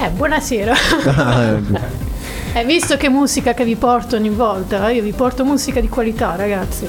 [0.00, 0.74] Eh, buonasera.
[2.54, 6.34] Eh, visto che musica che vi porto ogni volta, io vi porto musica di qualità,
[6.34, 6.88] ragazzi.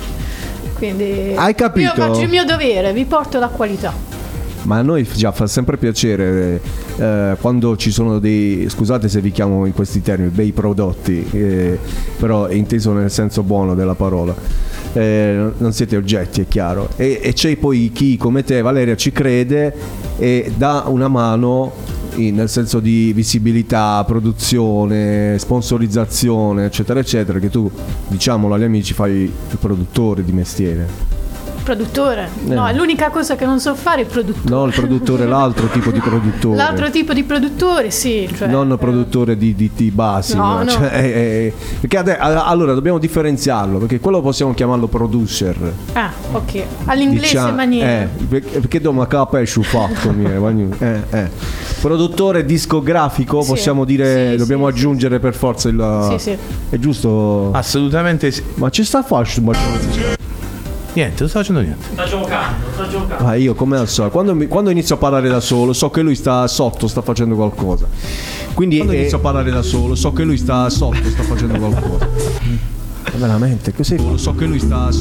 [0.74, 1.90] Quindi Hai capito?
[1.90, 3.94] Io faccio il mio dovere, vi porto la qualità.
[4.64, 6.62] Ma a noi già fa sempre piacere
[6.98, 11.80] eh, quando ci sono dei, scusate se vi chiamo in questi termini, bei prodotti, eh,
[12.18, 14.36] però inteso nel senso buono della parola.
[14.92, 16.90] Eh, non siete oggetti, è chiaro.
[16.98, 19.74] E, e c'è poi chi come te, Valeria, ci crede
[20.18, 27.72] e dà una mano nel senso di visibilità, produzione, sponsorizzazione, eccetera, eccetera, che tu,
[28.08, 31.19] diciamolo agli amici, fai il produttore di mestiere.
[31.70, 32.30] Produttore?
[32.48, 32.54] Eh.
[32.56, 34.50] No, è l'unica cosa che non so fare è il produttore.
[34.50, 36.56] No, il produttore, l'altro tipo di produttore.
[36.56, 38.28] L'altro tipo di produttore, sì.
[38.36, 40.66] Cioè, non produttore di, di, di basi, No, no?
[40.68, 45.74] Cioè, eh, eh, perché ade- a- allora dobbiamo differenziarlo, perché quello possiamo chiamarlo producer.
[45.94, 46.64] Ah, ok.
[46.86, 48.02] All'inglese Diciamo- maniera.
[48.02, 51.30] eh, perché, perché do una capa esce fatto mie, voglio- eh, eh.
[51.82, 56.08] Produttore discografico, Sì, possiamo dire, sì, dobbiamo aggiungere per forza il...
[56.14, 56.38] Sì, sì.
[56.72, 57.52] È giusto?
[57.54, 58.42] Assolutamente sì.
[58.56, 60.18] Ma ci sta facendo?
[61.00, 61.86] Niente, non sto facendo niente.
[61.94, 63.26] Sta giocando, sta giocando.
[63.26, 66.02] Ah, io come al solito, quando, mi- quando inizio a parlare da solo, so che
[66.02, 67.86] lui sta sotto, sta facendo qualcosa.
[68.54, 72.06] Quindi quando inizio a parlare da solo, so che lui sta sotto, sta facendo qualcosa.
[72.06, 74.90] Ma Veramente, così so che lui sta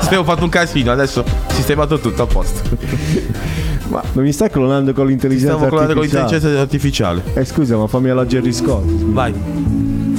[0.00, 2.68] Abbiamo fatto un casino, adesso sistemato tutto a posto.
[3.88, 6.30] Ma non mi stai clonando con l'intelligenza Stiamo clonando con artificiale?
[6.32, 7.22] l'intelligenza artificiale.
[7.32, 8.84] Eh scusa, ma fammi alla Jerry Scott.
[8.84, 9.32] Vai.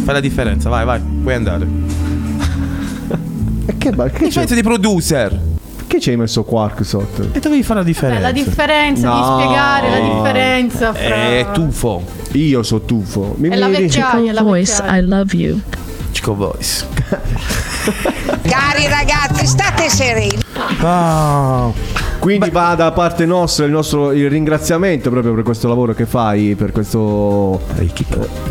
[0.04, 1.00] Fai la differenza, vai, vai.
[1.00, 2.09] Puoi andare.
[3.80, 4.26] Che, ma che c'è?
[4.26, 5.40] Differenza di producer.
[5.78, 7.30] Perché ci hai messo Quark sotto?
[7.32, 8.22] E dovevi fare la differenza.
[8.22, 9.16] la differenza, No.
[9.38, 11.16] di spiegare la differenza fra...
[11.16, 12.04] È tuffo.
[12.34, 13.34] Io so tuffo.
[13.38, 14.98] Mi, È la mi- vecchiaia, la vecchiaia.
[14.98, 15.60] I love you.
[16.12, 16.86] Chico Voice.
[18.44, 20.38] Cari ragazzi, state sereni.
[20.82, 21.72] Ah.
[22.20, 26.54] Quindi va da parte nostra il nostro il ringraziamento proprio per questo lavoro che fai,
[26.56, 27.62] per questo...
[27.78, 27.90] eh,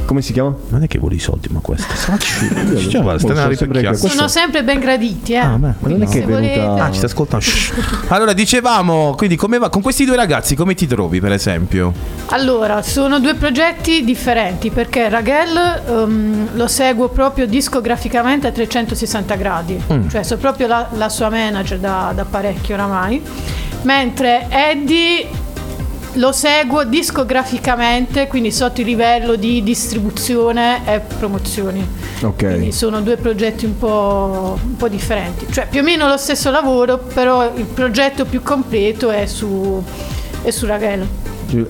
[0.07, 0.55] come si chiama?
[0.69, 1.87] Non è che vuole i soldi, ma questo.
[2.73, 5.37] Io Cioè, guarda, boh, sono sempre questo- Sono sempre ben graditi, eh.
[5.39, 6.85] Ah, beh, Ma non è che è Se volete- venuta...
[6.85, 7.45] Ah, ci sta ascoltando.
[8.09, 9.69] Allora, dicevamo, quindi come va?
[9.69, 11.93] Con questi due ragazzi come ti trovi, per esempio?
[12.29, 19.83] Allora, sono due progetti differenti perché Raghel ehm, lo seguo proprio discograficamente a 360 gradi,
[19.93, 20.09] Mm.
[20.09, 23.23] cioè sono proprio la, la sua manager da, da parecchio oramai,
[23.83, 25.27] mentre Eddie
[26.15, 31.87] lo seguo discograficamente, quindi sotto il livello di distribuzione e promozioni.
[32.21, 32.73] Quindi Ok.
[32.75, 36.99] sono due progetti un po', un po' differenti, cioè più o meno lo stesso lavoro,
[36.99, 39.81] però il progetto più completo è su,
[40.43, 41.07] è su Raghel.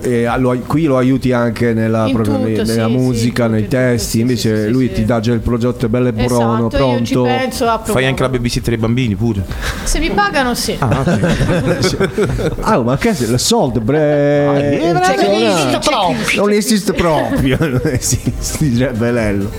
[0.01, 3.51] E ah, lo- qui lo aiuti anche nella, In proprio tutto, nella sì, musica, sì,
[3.51, 4.93] nei tutto, testi, sì, invece lui sì.
[4.93, 7.37] ti dà già il progetto bello e buono, Esatto, io ci pronto.
[7.37, 9.45] penso a Fai anche la babysitter ai bambini pure.
[9.83, 10.75] Se mi pagano, sì.
[10.79, 12.57] Ah, ok.
[12.69, 13.99] Ah, ma che il soldo, bre...
[13.99, 16.41] Eh, eh, cioè, cioè, non no, esiste proprio.
[16.41, 19.49] Non esiste proprio, non esiste, Lello.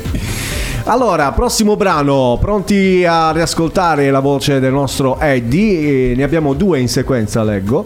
[0.85, 6.15] Allora, prossimo brano, pronti a riascoltare la voce del nostro Eddie?
[6.15, 7.85] Ne abbiamo due in sequenza, leggo.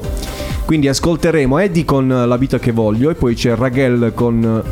[0.64, 4.62] Quindi ascolteremo Eddie con La vita che voglio e poi c'è Raghel con...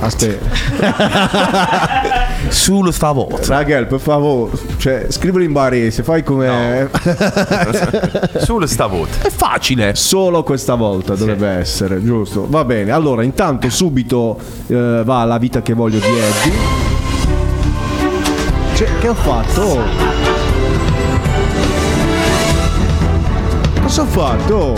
[0.00, 0.46] Aspetta.
[2.48, 3.56] Sullo stavolta.
[3.56, 6.88] Raghel, per favore, cioè, scrivilo in barese, fai come...
[8.38, 9.26] Sullo stavolta.
[9.26, 9.94] È facile.
[9.94, 12.46] Solo questa volta dovrebbe essere, giusto?
[12.48, 16.86] Va bene, allora intanto subito eh, va la vita che voglio di Eddie.
[18.74, 20.17] Cioè, che ho fatto?
[23.98, 24.74] Cosa ho fatto?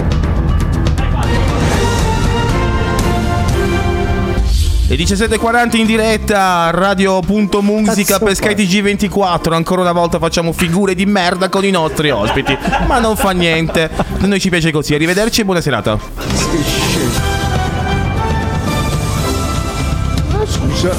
[4.88, 8.54] Le 17.40 in diretta, radio.musica Cazzo per fai?
[8.54, 9.52] Sky TG24.
[9.52, 12.56] Ancora una volta facciamo figure di merda con i nostri ospiti.
[12.86, 13.90] Ma non fa niente.
[13.94, 14.94] A noi ci piace così.
[14.94, 15.98] Arrivederci e buona serata.
[20.46, 20.94] Scusa.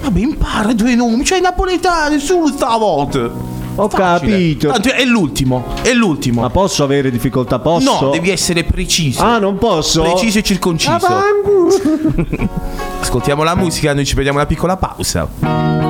[0.00, 1.26] Vabbè, impara due nomi.
[1.26, 3.57] Cioè, napoletano, sullo stavolta.
[3.80, 4.72] Ho capito.
[4.72, 5.64] Tanto è l'ultimo.
[5.82, 6.40] È l'ultimo.
[6.40, 7.60] Ma posso avere difficoltà?
[7.60, 8.00] Posso?
[8.00, 9.22] No, devi essere preciso.
[9.22, 10.02] Ah, non posso?
[10.02, 11.06] Preciso e circonciso.
[11.06, 11.68] Avangu.
[13.00, 15.87] Ascoltiamo la musica, noi ci prendiamo una piccola pausa.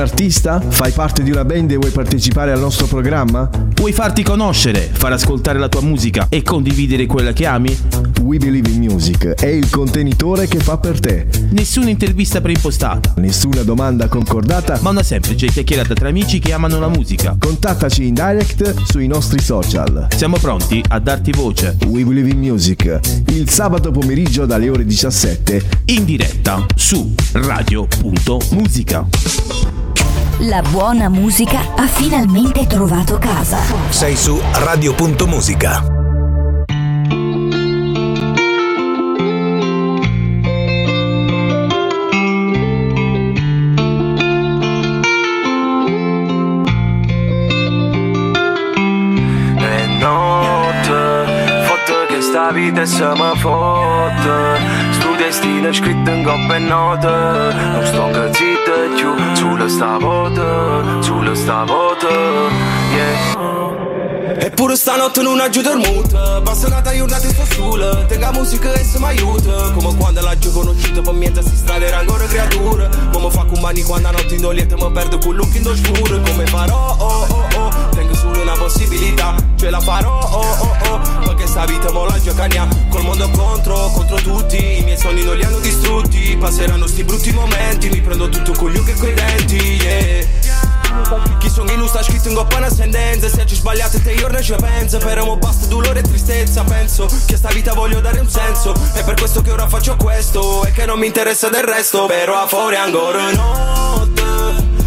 [0.00, 0.60] Un artista?
[0.60, 3.48] Fai parte di una band e vuoi partecipare al nostro programma?
[3.74, 7.76] Vuoi farti conoscere, far ascoltare la tua musica e condividere quella che ami?
[8.22, 11.26] We Believe in Music è il contenitore che fa per te.
[11.50, 16.88] Nessuna intervista preimpostata, Nessuna domanda concordata, ma una semplice chiacchierata tra amici che amano la
[16.88, 17.36] musica.
[17.38, 20.06] contattaci in direct sui nostri social.
[20.16, 25.62] Siamo pronti a darti voce We Believe in Music, il sabato pomeriggio dalle ore 17
[25.86, 29.79] in diretta su radio.musica.
[30.44, 33.58] La buona musica ha finalmente trovato casa.
[33.90, 35.84] Sei su Radio.musica.
[49.58, 53.36] E notte, foto che sta vita e se mi
[55.20, 57.16] destine shkritë nga penate.
[57.74, 59.10] Nuk ston këtë qitë e që
[59.60, 60.48] Qullës të votë
[61.04, 62.16] Qullës të votë
[62.90, 63.39] Yeah.
[64.42, 66.42] Eppure stanotte non aiuta il mood.
[66.42, 71.02] Passata giornata sto solo Tenga musica e se mi aiuta Come quando la giù conosciuta
[71.02, 72.88] Per mientras si strada era ancora creatura.
[72.88, 75.76] Mi fa con mani quando a notte in dolietta Mi perdo con l'occhio in do
[75.76, 79.34] scuro Come farò oh oh oh Tengo solo una possibilità.
[79.56, 83.90] Ce la farò oh oh oh Perché sta vita mo la giocania Col mondo contro,
[83.94, 84.78] contro tutti.
[84.78, 86.36] I miei sogni non li hanno distrutti.
[86.38, 87.90] Passeranno sti brutti momenti.
[87.90, 90.69] Mi prendo tutto con gli occhi e coi denti yeah
[91.38, 94.42] chi sono in sta scritto in coppa una sentenza Se ci sbagliate te io ne
[94.42, 94.98] ci penso.
[94.98, 98.74] Per mo basta dolore e tristezza Penso che a sta vita voglio dare un senso.
[98.92, 102.06] È per questo che ora faccio questo E che non mi interessa del resto.
[102.06, 104.22] Però a fuori ancora notte.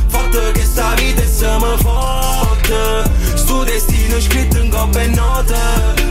[0.08, 5.58] Fatto che sta vita è se mi fotte Sto destino scritto in coppa e note.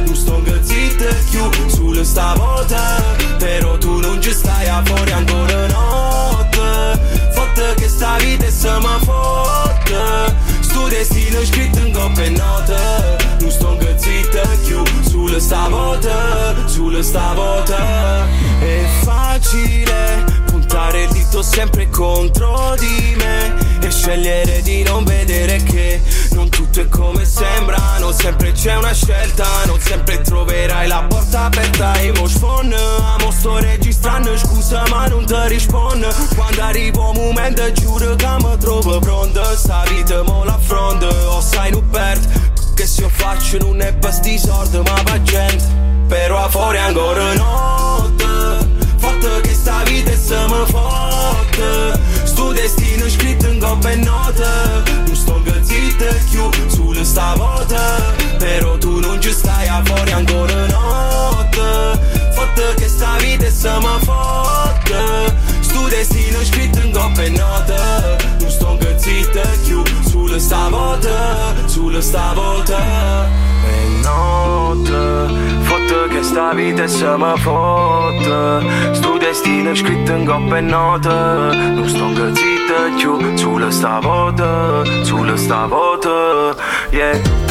[0.05, 3.03] Non sto zitto più sulla sta volta.
[3.39, 8.71] Però tu non ci stai a fuori ancora notte Fatto che sta vita è se
[8.79, 16.67] mi fotte Sto destino scritto in coppe note Non sto zitto più sulla sta volta
[16.67, 18.27] Sulla sta volta
[18.61, 26.01] È facile puntare il dito sempre contro di me E scegliere di non vedere che
[26.35, 31.47] non tutto è come sembra Non sempre c'è una scelta Non sempre troverai la porta
[31.47, 37.17] aperta E mo sfon Amo sto registrando Scusa ma non ti rispondo Quando arrivo un
[37.17, 42.29] momento giuro che mi trovo pronto Sta vita mo l'affronto Ho sai non perdo
[42.75, 45.65] Che se io faccio non è per sti sordi ma va gente.
[46.07, 50.82] Però a fuori ancora notte Fatto che sta vita è se mi fotte
[53.93, 54.47] scritto in coppa e note
[55.07, 56.05] Non sto zitto
[56.51, 62.01] più sulle stavolta Però tu non ci stai a fuori ancora notte
[62.33, 67.75] Fatto che sta vita è se mi fotte Sto destino scritto in coppa e note
[68.41, 73.29] Non sto zitto più sulle stavolta Sulle stavolta
[73.65, 80.57] E notte Fatto che sta vita è se mi fotte Sto destino scritto in coppa
[80.57, 81.11] e note
[82.73, 86.57] Non sto zitto più sulle stavolta Sulle stavolta
[86.91, 87.42] Yeah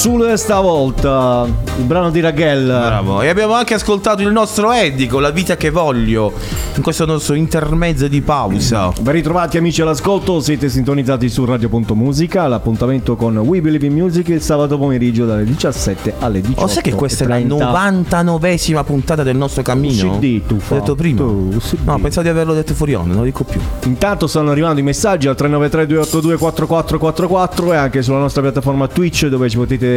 [0.00, 1.46] Sulle stavolta,
[1.76, 2.64] il brano di Raghel.
[2.64, 3.20] Bravo.
[3.20, 6.32] E abbiamo anche ascoltato il nostro Eddie con La vita che voglio
[6.74, 8.90] in questo nostro intermezzo di pausa.
[8.98, 14.40] Ben ritrovati amici all'ascolto, siete sintonizzati su Radio.musica, l'appuntamento con We Believe in Music il
[14.40, 16.62] sabato pomeriggio dalle 17 alle 18.
[16.62, 20.16] O sai che questa è la 99esima puntata del nostro cammino?
[20.16, 20.76] CD, tu fa.
[20.76, 21.20] L'ho detto prima.
[21.20, 23.60] no, pensavo di averlo detto fuori onda, non lo dico più.
[23.84, 29.26] Intanto stanno arrivando i messaggi al 393 282 4444 e anche sulla nostra piattaforma Twitch
[29.26, 29.88] dove ci potete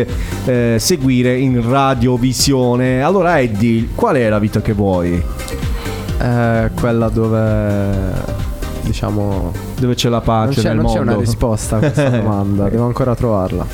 [0.46, 3.02] eh, seguire in radiovisione.
[3.02, 5.22] Allora Eddie, qual è la vita che vuoi?
[6.18, 8.42] È quella dove
[8.82, 11.12] diciamo dove c'è la pace non c'è, nel non c'è mondo.
[11.12, 13.66] una risposta a questa domanda, devo ancora trovarla.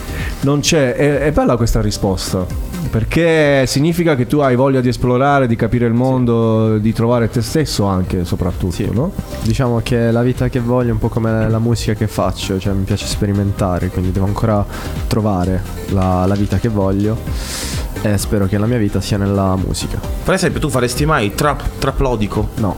[0.41, 2.45] Non c'è, è, è bella questa risposta.
[2.89, 7.41] Perché significa che tu hai voglia di esplorare, di capire il mondo, di trovare te
[7.41, 9.11] stesso anche, soprattutto, no?
[9.43, 12.73] Diciamo che la vita che voglio è un po' come la musica che faccio, cioè
[12.73, 14.65] mi piace sperimentare, quindi devo ancora
[15.05, 17.15] trovare la, la vita che voglio
[18.01, 19.99] e spero che la mia vita sia nella musica.
[20.23, 22.49] Per esempio, tu faresti mai trap, traplodico?
[22.55, 22.75] No.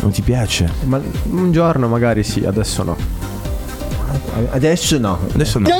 [0.00, 0.70] Non ti piace?
[0.84, 2.96] Ma un giorno magari sì, adesso no.
[4.50, 5.18] Adesso no.
[5.32, 5.68] Adesso no.
[5.68, 5.78] Non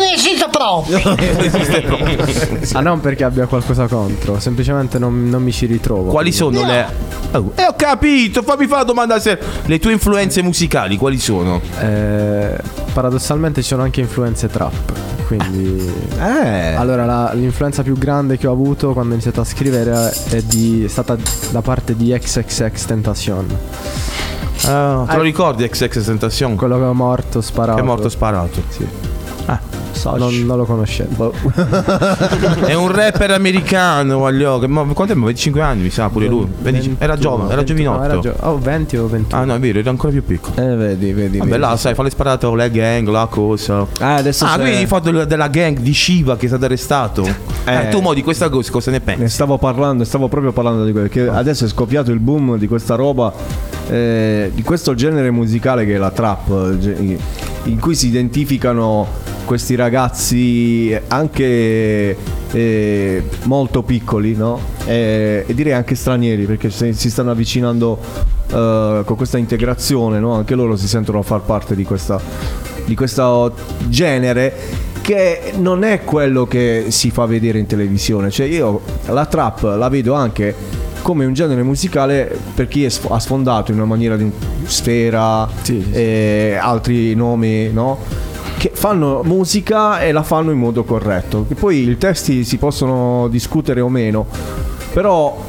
[1.39, 2.25] esiste proprio.
[2.73, 6.11] ah, non perché abbia qualcosa contro, semplicemente non, non mi ci ritrovo.
[6.11, 6.87] Quali sono le.
[7.33, 9.45] Oh, eh, ho capito, fammi fare la domanda seria.
[9.65, 11.61] Le tue influenze musicali, quali sono?
[11.81, 12.57] Eh,
[12.93, 14.93] paradossalmente ci sono anche influenze trap.
[15.27, 15.91] Quindi.
[16.19, 16.75] Eh.
[16.75, 20.85] Allora, la- l'influenza più grande che ho avuto quando ho iniziato a scrivere è, di-
[20.85, 21.17] è stata
[21.51, 23.47] da parte di XXX Tentacion.
[24.67, 26.55] Ah, te lo ricordi XX Tentacion?
[26.55, 27.77] Quello che è morto sparato.
[27.77, 28.63] Che è morto sparato.
[28.69, 28.87] Sì.
[29.47, 29.59] Ah,
[30.19, 31.33] Non, non lo conoscevo.
[32.67, 34.19] è un rapper americano.
[34.67, 35.17] Ma quanto è?
[35.17, 36.47] 25 anni, mi sa pure lui.
[36.61, 38.03] 20 era giovane, era 21, giovinotto.
[38.05, 39.41] era gio- oh, 20 o 21.
[39.41, 40.55] Ah no, è vero, era ancora più piccolo.
[40.57, 41.39] Eh, vedi, vedi.
[41.39, 41.61] Vabbè, vedi.
[41.61, 43.87] là, sai, fa le sparate con le gang, la cosa.
[44.01, 47.27] Ah, adesso Ah, quindi del- della gang di Shiva che è stato arrestato.
[47.65, 49.21] Eh, tu mo di questa cosa cosa ne pensi?
[49.23, 51.09] Ne stavo parlando, stavo proprio parlando di quello.
[51.09, 53.33] Che adesso è scoppiato il boom di questa roba,
[53.93, 56.49] eh, di questo genere musicale che è la trap,
[57.65, 59.07] in cui si identificano
[59.45, 62.17] questi ragazzi anche
[62.53, 64.59] eh, molto piccoli, no?
[64.87, 67.99] E, e direi anche stranieri, perché si stanno avvicinando
[68.49, 70.33] eh, con questa integrazione, no?
[70.33, 73.55] Anche loro si sentono a far parte di questa di questo
[73.89, 74.53] genere
[75.03, 78.31] che non è quello che si fa vedere in televisione.
[78.31, 83.19] Cioè io la trap la vedo anche come un genere musicale per chi sf- ha
[83.19, 84.31] sfondato in una maniera di
[84.65, 87.99] sfera e altri nomi, no?
[88.57, 91.45] Che fanno musica e la fanno in modo corretto.
[91.47, 94.27] Che poi i testi si possono discutere o meno,
[94.93, 95.45] però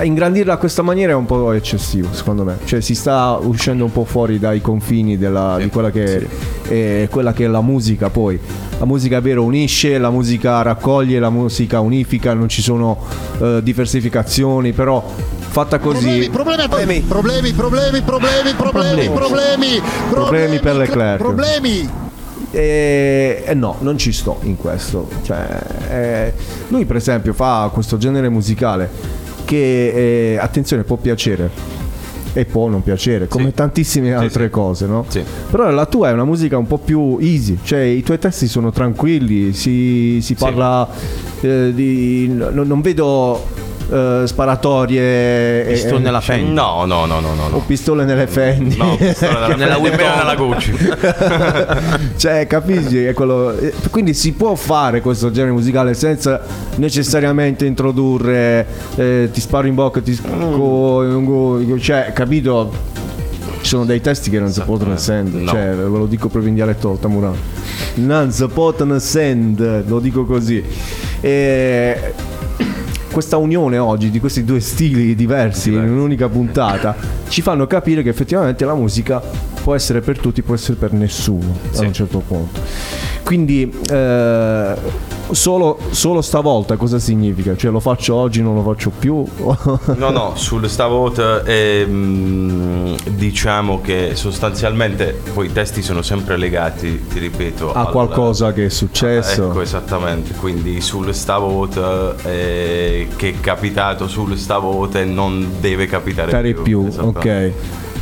[0.00, 2.56] ingrandirla a questa maniera è un po' eccessivo, secondo me.
[2.64, 6.26] Cioè si sta uscendo un po' fuori dai confini della- di quella che,
[6.66, 8.38] è, quella che è la musica poi.
[8.78, 12.96] La musica è vero unisce, la musica raccoglie, la musica unifica, non ci sono
[13.40, 15.04] eh, diversificazioni, però
[15.38, 16.28] fatta così...
[16.32, 21.18] Problemi, problemi, problemi, problemi, problemi, problemi, problemi, Problemi per Leclerc.
[21.18, 21.88] problemi.
[22.50, 25.08] E, e no, non ci sto in questo.
[25.22, 26.32] Cioè, eh,
[26.68, 29.20] lui, per esempio, fa questo genere musicale
[29.52, 31.50] che, eh, attenzione, può piacere.
[32.34, 35.04] E può non piacere, come tantissime altre cose, no?
[35.50, 38.70] Però la tua è una musica un po' più easy, cioè i tuoi testi sono
[38.72, 40.88] tranquilli, si, si parla
[41.42, 42.28] eh, di...
[42.28, 43.38] no- non vedo
[43.92, 45.66] eh, sparatorie...
[45.66, 46.52] e- Pistone e- nella Fendi.
[46.52, 47.56] No, no, no, no, no.
[47.56, 48.76] o pistole nelle fendi.
[48.76, 50.72] No, pistole nella- Nella nella Gucci.
[52.16, 53.04] cioè, capisci?
[53.04, 56.40] È quello- eh, Quindi si può fare questo genere musicale senza
[56.76, 58.66] necessariamente introdurre
[58.96, 61.78] eh, ti sparo in bocca, ti Mm.
[61.78, 62.90] cioè, capito?
[63.60, 65.50] Ci sono dei testi che non si possono sentire, no.
[65.50, 67.36] cioè ve lo dico proprio in dialetto tamurano.
[67.94, 70.62] Non si possono sentire, lo dico così.
[71.20, 72.12] E
[73.12, 76.96] questa unione oggi di questi due stili diversi in un'unica puntata
[77.28, 79.22] ci fanno capire che effettivamente la musica
[79.62, 82.60] può essere per tutti, può essere per nessuno a un certo punto.
[83.22, 84.74] Quindi eh,
[85.34, 87.56] solo, solo stavolta cosa significa?
[87.56, 89.24] Cioè lo faccio oggi, non lo faccio più?
[90.02, 97.18] No, no, sul stavolta ehm, diciamo che sostanzialmente poi i testi sono sempre legati, ti
[97.18, 99.50] ripeto, a al- qualcosa che è successo.
[99.50, 100.34] Ecco, esattamente.
[100.34, 106.62] Quindi sul stavolta eh, che è capitato sul stavolta non deve capitare Stare più.
[106.62, 107.52] più, ok.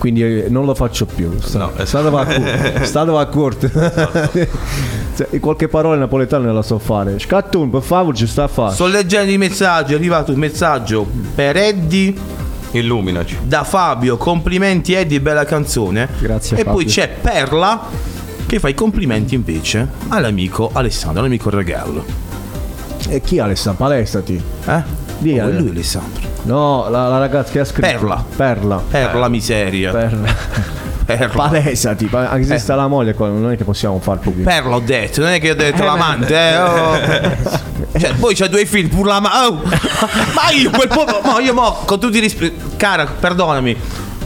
[0.01, 1.29] Quindi eh, non lo faccio più.
[1.29, 1.37] No,
[1.77, 1.85] esatto.
[1.85, 3.71] State a a corte.
[5.15, 7.19] Cioè, qualche parola napoletana non la so fare.
[7.19, 8.73] Scattun, per favore, ci sta a fare.
[8.73, 12.15] Sto leggendo i messaggi, è arrivato un messaggio per Eddie.
[12.71, 13.37] Illuminaci.
[13.43, 16.09] Da Fabio, complimenti Eddie, bella canzone.
[16.19, 16.73] Grazie, E Fabio.
[16.73, 17.83] poi c'è Perla
[18.47, 22.03] che fa i complimenti invece all'amico Alessandro, all'amico Regallo.
[23.07, 23.85] E chi Alessandro?
[23.85, 24.43] Palestati.
[24.67, 25.10] Eh?
[25.21, 26.29] Di Oh, è lui Alessandro.
[26.43, 27.87] No, la, la ragazza che ha scritto.
[27.87, 28.25] Perla.
[28.37, 28.83] Perla.
[28.89, 29.91] Perla miseria.
[29.93, 30.35] Perla.
[31.05, 31.29] Perla.
[31.29, 32.59] Palesati, pa- anche se Eh.
[32.59, 34.43] sta la moglie qua, non è che possiamo far più.
[34.43, 36.99] Perla ho detto, non è che ho detto l'amante, eh, oh.
[37.99, 39.61] Cioè, poi c'ha due figli, pure la ma- oh.
[40.35, 41.05] Ma io quel po'.
[41.25, 42.71] Ma io mo, con tutti i rispetto.
[42.77, 43.77] Cara, perdonami.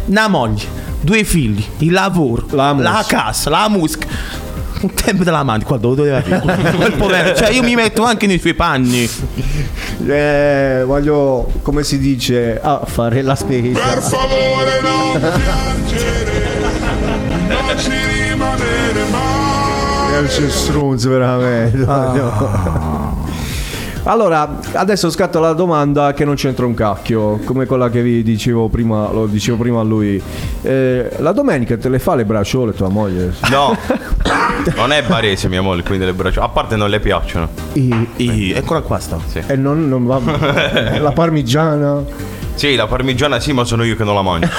[0.06, 0.66] Una moglie,
[1.00, 4.06] due figli, il lavoro, la, casa, la musica.
[4.84, 6.20] Un tempo dell'amante, qua dove doveva
[6.76, 7.34] Quel povero.
[7.34, 9.08] Cioè, io mi metto anche nei suoi panni.
[10.06, 13.80] Eh, voglio, come si dice, ah, fare la spesa.
[13.80, 16.32] Per favore non piangere,
[17.48, 17.92] non ci
[18.28, 20.26] rimanere mai.
[20.26, 21.78] Che strunz veramente.
[24.06, 28.68] Allora, adesso scatta la domanda che non c'entra un cacchio, come quella che vi dicevo
[28.68, 30.22] prima, lo dicevo prima a lui.
[30.62, 33.32] Eh, la domenica te le fa le bracciole tua moglie?
[33.50, 33.74] No,
[34.76, 36.42] non è barese mia moglie, quindi le braccia.
[36.42, 37.48] A parte non le piacciono.
[37.72, 39.18] I, eccola qua sta.
[39.46, 40.20] E non, non va
[41.00, 42.02] La parmigiana?
[42.54, 44.48] Sì, la parmigiana sì, ma sono io che non la mangio.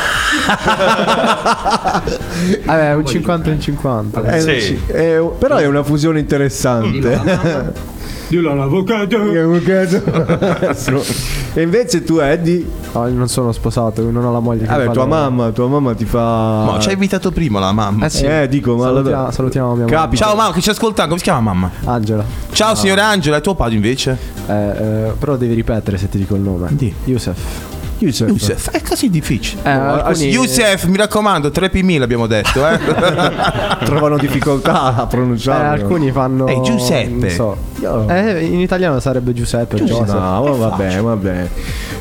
[2.65, 4.23] Vabbè, un 50 in 50.
[4.23, 7.93] Eh, sì, eh, però è una fusione interessante.
[8.35, 9.31] Dillo all'avvocato.
[11.53, 12.65] e invece tu Eddie?
[12.91, 16.03] No, non sono sposato, non ho la moglie che Vabbè, tua mamma, tua mamma ti
[16.03, 16.65] fa.
[16.65, 18.07] Ma ci hai invitato prima la mamma.
[18.07, 18.25] Eh sì.
[18.25, 20.13] Eh, dico, ma salutiamo, salutiamo mia mamma.
[20.13, 21.71] Ciao mamma, che ci ascolta, come si chiama mamma?
[21.85, 22.25] Angela.
[22.51, 24.17] Ciao signora Angela, e tuo padre invece?
[24.47, 26.67] Eh, eh, però devi ripetere se ti dico il nome.
[26.71, 26.93] Di.
[27.05, 27.74] Youssef.
[27.99, 28.27] Youssef.
[28.27, 29.61] Youssef, è così difficile.
[29.63, 32.77] Eh, alcuni- Youssef, mi raccomando, 3 p l'abbiamo detto, eh.
[33.85, 35.83] Trovano difficoltà a Eh, pronunciarlo.
[35.83, 36.47] alcuni fanno.
[36.47, 37.09] Ehi, Giuseppe.
[37.09, 37.57] Non so.
[37.81, 39.77] Io- Eh, in italiano sarebbe Giuseppe.
[39.77, 40.07] Joseph.
[40.13, 41.47] No, ma vabbè, vabbè.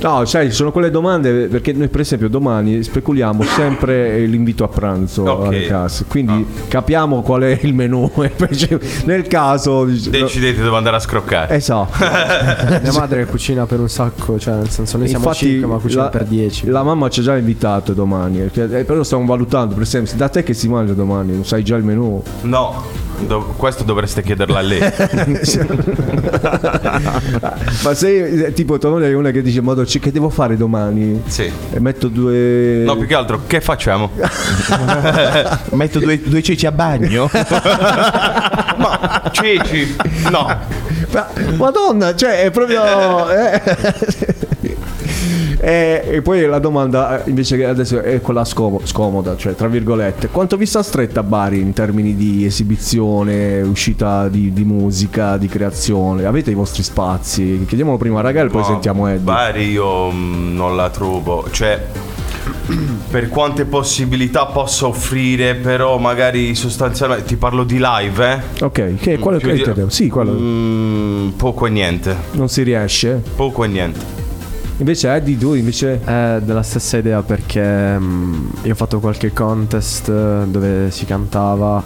[0.02, 5.22] No, sai, sono quelle domande perché noi per esempio domani speculiamo sempre l'invito a pranzo
[5.22, 5.46] Ok.
[5.46, 8.10] alle case, quindi capiamo qual è il menù
[9.04, 11.54] nel caso Decidete dove andare a scroccare.
[11.54, 11.92] Esatto.
[12.82, 16.02] Mia madre cucina per un sacco, cioè nel senso noi siamo Infatti, 5 ma cucina
[16.04, 16.66] la, per 10.
[16.68, 20.28] La mamma ci ha già invitato domani, perché- eh, però stiamo valutando, per esempio, da
[20.28, 22.22] te che si mangia domani, non sai già il menù.
[22.42, 22.82] No,
[23.26, 24.80] do- questo dovreste chiederla a lei.
[27.82, 31.22] Ma sei eh, tipo tua moglie è una che dice modo che devo fare domani?
[31.26, 31.50] Sì.
[31.72, 34.10] E metto due No, più che altro, che facciamo?
[35.70, 37.28] Metto due, due ceci a bagno.
[38.76, 39.96] Ma ceci?
[40.30, 40.46] No.
[41.12, 43.28] Ma- Madonna, cioè è proprio.
[43.30, 43.62] eh.
[45.58, 49.68] E, e poi la domanda eh, invece che adesso è quella scomo- scomoda, cioè tra
[49.68, 55.46] virgolette, quanto vi sta stretta Bari in termini di esibizione, uscita di, di musica, di
[55.48, 56.24] creazione?
[56.24, 57.64] Avete i vostri spazi?
[57.66, 59.20] Chiediamolo prima a Ragal, poi No, sentiamo Eddie.
[59.20, 61.46] Bari io mm, non la trovo.
[61.50, 61.80] Cioè,
[63.10, 68.64] per quante possibilità posso offrire, però magari sostanzialmente ti parlo di live, eh?
[68.64, 69.88] Ok, che quello Più che di- intendevo.
[69.88, 72.14] Sì, quello Mm, poco e niente.
[72.32, 73.22] non si riesce.
[73.36, 74.22] Poco e niente.
[74.78, 76.00] Invece Eddie, tu invece?
[76.02, 81.82] È della stessa idea perché mm, io ho fatto qualche contest eh, dove si cantava,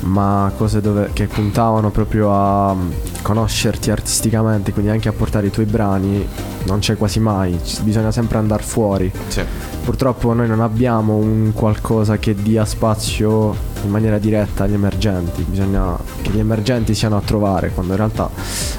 [0.00, 2.90] ma cose dove, che puntavano proprio a mm,
[3.22, 6.26] conoscerti artisticamente, quindi anche a portare i tuoi brani,
[6.64, 9.10] non c'è quasi mai, bisogna sempre andare fuori.
[9.28, 9.42] Sì.
[9.84, 15.96] Purtroppo noi non abbiamo un qualcosa che dia spazio in maniera diretta agli emergenti, bisogna
[16.22, 18.30] che gli emergenti siano a trovare, quando in realtà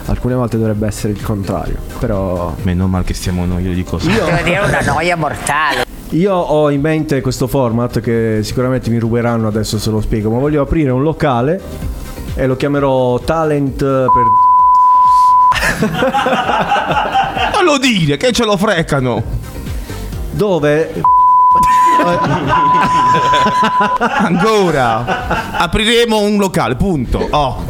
[0.05, 1.77] alcune volte dovrebbe essere il contrario.
[1.99, 5.90] Però Meno male che stiamo noi, io dico Devo dire una noia mortale.
[6.11, 10.39] Io ho in mente questo format che sicuramente mi ruberanno adesso se lo spiego, ma
[10.39, 11.61] voglio aprire un locale
[12.35, 14.23] e lo chiamerò Talent per...
[17.53, 19.23] Non lo dire, che ce lo frecano.
[20.31, 21.01] dove...
[23.99, 25.57] Ancora.
[25.59, 27.25] Apriremo un locale, punto.
[27.29, 27.63] Oh.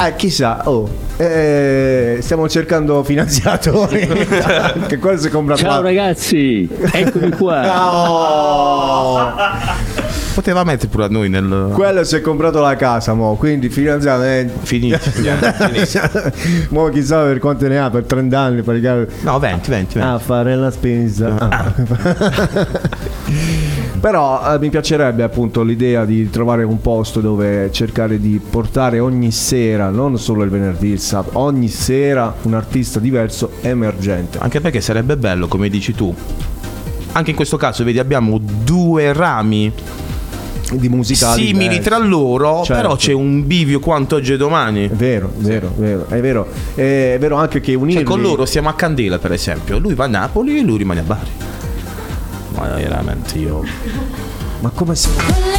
[0.00, 0.88] Eh, chissà, oh,
[1.22, 4.06] eh, stiamo cercando finanziatori.
[4.88, 7.62] che cosa si compra Ciao ragazzi, eccomi qua.
[7.64, 9.34] Ciao.
[10.34, 11.70] Poteva mettere pure a noi nel.
[11.74, 14.98] Quello si è comprato la casa, mo, quindi finanziamento finito.
[16.70, 19.08] mo chissà per quanto ne ha, per 30 anni per.
[19.20, 19.98] No, 20, 20, 20.
[19.98, 21.36] A fare la spesa.
[21.38, 21.74] Ah.
[24.02, 29.30] Però eh, mi piacerebbe appunto l'idea di trovare un posto dove cercare di portare ogni
[29.30, 34.38] sera, non solo il venerdì, il sabato, ogni sera un artista diverso emergente.
[34.40, 36.12] Anche perché sarebbe bello, come dici tu.
[37.12, 39.72] Anche in questo caso, vedi, abbiamo due rami
[40.72, 41.80] di musica simili diversi.
[41.82, 42.82] tra loro, Certo.
[42.82, 44.86] però c'è un bivio quanto oggi e domani.
[44.86, 46.48] È vero, vero, vero, è vero.
[46.74, 49.78] È vero anche che unirli Cioè, con loro siamo a Candela, per esempio.
[49.78, 51.30] Lui va a Napoli e lui rimane a Bari.
[52.54, 53.62] Ma veramente io.
[54.60, 55.51] Ma come se.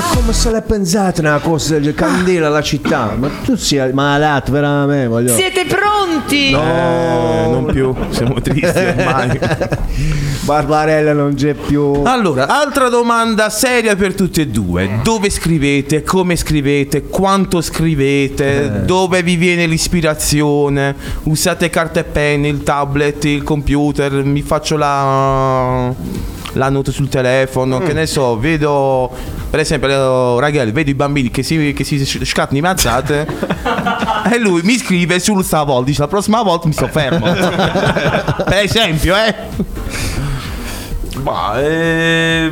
[0.00, 3.14] Cioè, come se l'è pensata una cosa del Candela la città?
[3.18, 5.34] Ma tu sei malato veramente, voglio.
[5.34, 6.50] Siete pronti?
[6.50, 9.38] No, Eh, non più, siamo tristi ormai.
[10.42, 12.02] Barbarella non c'è più.
[12.04, 15.00] Allora, altra domanda seria per tutti e due.
[15.02, 16.02] Dove scrivete?
[16.02, 17.02] Come scrivete?
[17.02, 18.64] Quanto scrivete?
[18.64, 18.68] Eh.
[18.84, 20.94] Dove vi viene l'ispirazione?
[21.24, 24.12] Usate carta e penna, il tablet, il computer?
[24.24, 25.92] Mi faccio la,
[26.52, 27.78] la nota sul telefono?
[27.78, 29.10] Che ne so, vedo...
[29.50, 33.26] Per esempio, eh, ragazzi, vedo i bambini che si, che si scattano in mazzate
[34.32, 37.26] e lui mi scrive sul stavolta, dice la prossima volta mi soffermo.
[38.44, 39.34] per esempio, eh?
[41.22, 42.50] Ma eh,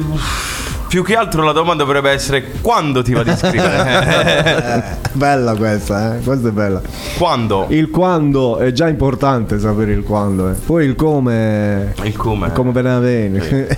[0.88, 4.96] più che altro la domanda dovrebbe essere quando ti va di scrivere?
[5.12, 6.20] Bella questa, eh?
[6.20, 6.80] Questa è bella.
[7.16, 7.66] quando?
[7.68, 10.50] Il quando è già importante sapere il quando.
[10.50, 10.54] eh.
[10.54, 11.94] Poi il come.
[12.02, 12.52] Il come?
[12.52, 13.76] Come ve ne viene.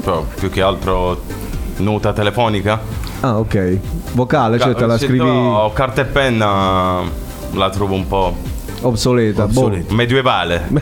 [0.00, 1.20] Però, più che altro
[1.78, 2.80] nota telefonica?
[3.20, 3.78] ah, ok.
[4.12, 7.00] Vocale, cioè te la scrivi no, carta e penna
[7.52, 8.36] la trovo un po'
[8.82, 9.46] obsoleta.
[9.46, 9.76] boh.
[9.90, 10.68] medievale.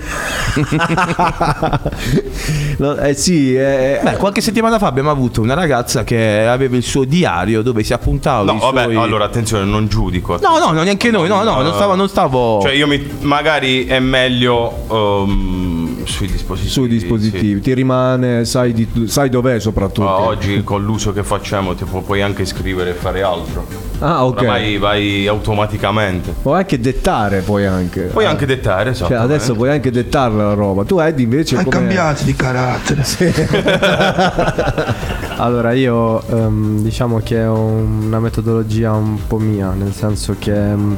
[2.78, 6.82] No, eh sì, eh, Beh, qualche settimana fa abbiamo avuto una ragazza che aveva il
[6.82, 8.96] suo diario dove si appuntava No, i vabbè, suoi...
[8.96, 10.38] allora attenzione, non giudico.
[10.42, 11.94] No, no, no, neanche noi, no, no, non stavo...
[11.94, 12.60] Non stavo...
[12.62, 13.02] Cioè, io mi.
[13.20, 15.75] Magari è meglio ehm,
[16.06, 16.72] sui dispositivi.
[16.72, 17.60] sui dispositivi.
[17.60, 20.08] Ti rimane, sai, di- sai dov'è soprattutto.
[20.08, 23.66] Ah, oggi con l'uso che facciamo, tipo, puoi anche scrivere e fare altro.
[23.98, 24.40] Ah, ok.
[24.40, 26.34] Oramai vai automaticamente.
[26.42, 28.02] Puoi anche dettare, poi anche.
[28.02, 29.12] Puoi anche dettare, esatto.
[29.12, 30.84] Cioè, adesso puoi anche dettare la roba.
[30.84, 31.76] Tu Eddie invece Hai come...
[31.76, 33.04] cambiato di carattere.
[35.38, 40.96] Allora io ehm, diciamo che ho una metodologia un po' mia, nel senso che ehm,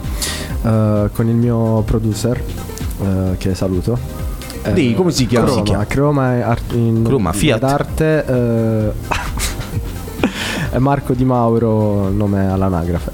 [0.62, 2.40] eh, con il mio producer,
[3.02, 3.98] eh, che saluto,
[4.62, 5.46] eh, Dì, come si chiama?
[5.46, 5.86] Croma, Si chiama?
[5.86, 7.58] Croma art- in Croma, Fiat.
[7.60, 8.24] d'arte
[10.72, 13.12] eh, Marco Di Mauro, nome all'anagrafe.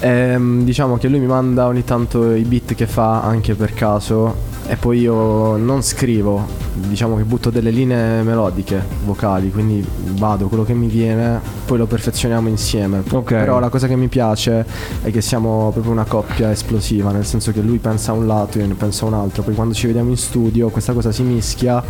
[0.00, 4.34] Ehm, diciamo che lui mi manda ogni tanto i beat che fa anche per caso
[4.66, 10.64] e poi io non scrivo, diciamo che butto delle linee melodiche, vocali, quindi vado quello
[10.64, 13.02] che mi viene, poi lo perfezioniamo insieme.
[13.08, 13.34] Ok.
[13.34, 14.66] Però la cosa che mi piace
[15.02, 18.58] è che siamo proprio una coppia esplosiva, nel senso che lui pensa a un lato,
[18.58, 21.22] io ne penso a un altro, poi quando ci vediamo in studio questa cosa si
[21.22, 21.82] mischia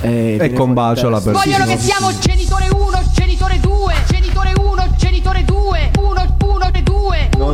[0.00, 1.44] e, viene combacia la persona.
[1.44, 3.02] Vogliono che siamo genitore 1,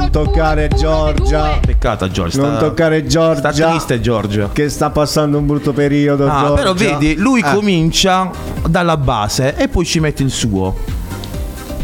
[0.07, 1.59] Non toccare Giorgia.
[1.65, 2.41] Peccato Giorgio.
[2.41, 3.53] Non sta- toccare Giorgia.
[3.53, 4.51] Sta triste Giorgio.
[4.53, 6.29] Che sta passando un brutto periodo.
[6.29, 6.55] Ah, Giorgia.
[6.55, 7.53] però vedi, lui Eh.
[7.55, 8.31] comincia
[8.69, 10.75] dalla base e poi ci mette il suo.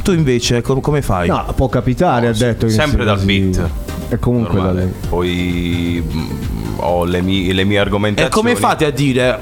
[0.03, 1.29] Tu invece com- come fai?
[1.29, 2.67] No, può capitare, ha detto.
[2.67, 3.27] che Sempre dal così.
[3.41, 3.69] beat.
[4.11, 4.81] E comunque da Normale.
[4.85, 4.93] lei.
[5.09, 6.31] Poi mm,
[6.77, 8.31] ho le mie, le mie E argomentazioni.
[8.31, 9.39] come fate a dire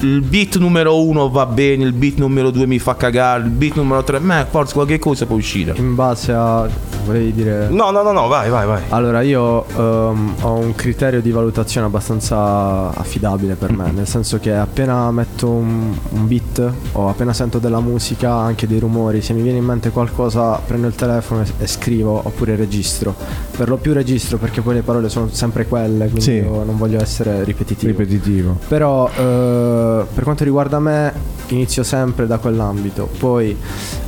[0.00, 3.74] il beat numero uno va bene, il beat numero due mi fa cagare, il beat
[3.76, 5.72] numero tre, ma forse qualche cosa può uscire.
[5.76, 6.68] In base a.
[7.04, 7.68] vorrei dire.
[7.68, 8.82] No, no, no, no, vai, vai, vai.
[8.88, 14.52] Allora, io ehm, ho un criterio di valutazione abbastanza affidabile per me, nel senso che
[14.54, 19.42] appena metto un, un beat o appena sento della musica, anche dei rumori, se mi
[19.42, 23.14] viene in mente qualcosa prendo il telefono e, e scrivo oppure registro.
[23.56, 26.32] Per lo più registro perché poi le parole sono sempre quelle, quindi Sì.
[26.32, 27.90] io non voglio essere ripetitivo.
[27.92, 28.58] Ripetitivo.
[28.68, 31.12] Però eh, per quanto riguarda me
[31.48, 33.56] inizio sempre da quell'ambito, poi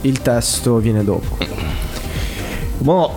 [0.02, 1.36] il testo viene dopo.
[2.78, 3.12] Mo,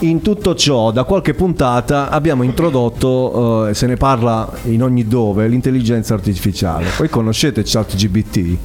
[0.00, 5.46] in tutto ciò, da qualche puntata abbiamo introdotto, eh, se ne parla in ogni dove,
[5.48, 6.86] l'intelligenza artificiale.
[6.98, 8.56] Voi conoscete ChatGPT?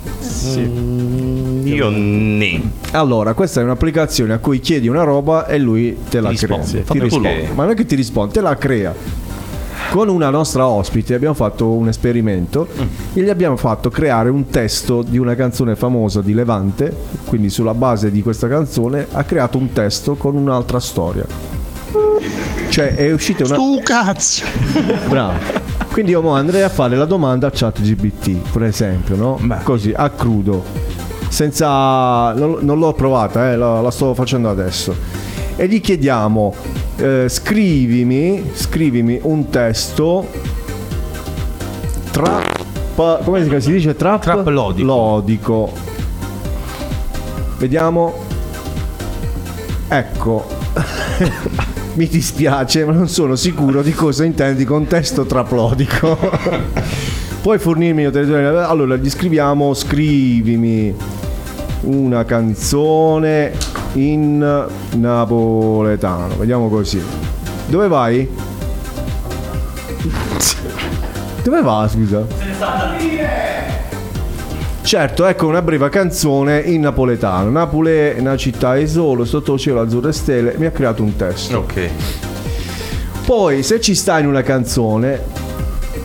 [0.57, 2.61] Mm, Io ne.
[2.91, 6.55] Allora, questa è un'applicazione a cui chiedi una roba e lui te la crea.
[6.57, 6.83] risponde.
[6.83, 7.49] Ti risponde.
[7.53, 8.93] Ma non è che ti risponde, te la crea.
[9.89, 12.67] Con una nostra ospite abbiamo fatto un esperimento
[13.13, 17.73] e gli abbiamo fatto creare un testo di una canzone famosa di Levante, quindi sulla
[17.73, 21.25] base di questa canzone ha creato un testo con un'altra storia.
[22.69, 23.55] Cioè è uscita una...
[23.55, 24.45] Tu cazzo!
[25.09, 25.67] Bravo.
[25.91, 29.39] Quindi io andrei a fare la domanda a ChatGPT, per esempio, no?
[29.63, 30.63] Così, a crudo.
[31.29, 32.31] Senza...
[32.33, 34.95] Non, non l'ho provata, eh, la, la sto facendo adesso.
[35.55, 36.53] E gli chiediamo,
[36.99, 40.27] eh, scrivimi, scrivimi un testo
[42.11, 43.23] trap...
[43.23, 43.95] Come si- si dice?
[43.95, 44.21] Trap?
[44.21, 44.85] Trap lodico.
[44.85, 45.71] lodico.
[47.57, 48.13] Vediamo.
[49.87, 50.45] Ecco.
[51.93, 56.17] Mi dispiace, ma non sono sicuro di cosa intendi con testo traplodico.
[57.41, 58.67] Puoi fornirmi il territorio?
[58.67, 60.93] Allora, gli scriviamo, scrivimi
[61.81, 63.53] una canzone
[63.93, 66.35] in napoletano.
[66.37, 67.01] Vediamo così.
[67.67, 68.29] Dove vai?
[71.43, 72.25] Dove va, scusa?
[74.81, 77.49] Certo, ecco una breve canzone in napoletano.
[77.49, 80.55] Napoli è una città è solo, sotto il cielo azzurro e stelle.
[80.57, 81.59] Mi ha creato un testo.
[81.59, 81.89] Ok.
[83.25, 85.21] Poi, se ci sta in una canzone,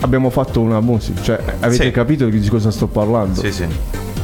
[0.01, 1.21] abbiamo fatto una musica.
[1.21, 1.91] Cioè, avete Sì.
[1.91, 3.39] capito di cosa sto parlando?
[3.41, 3.65] Sì, sì.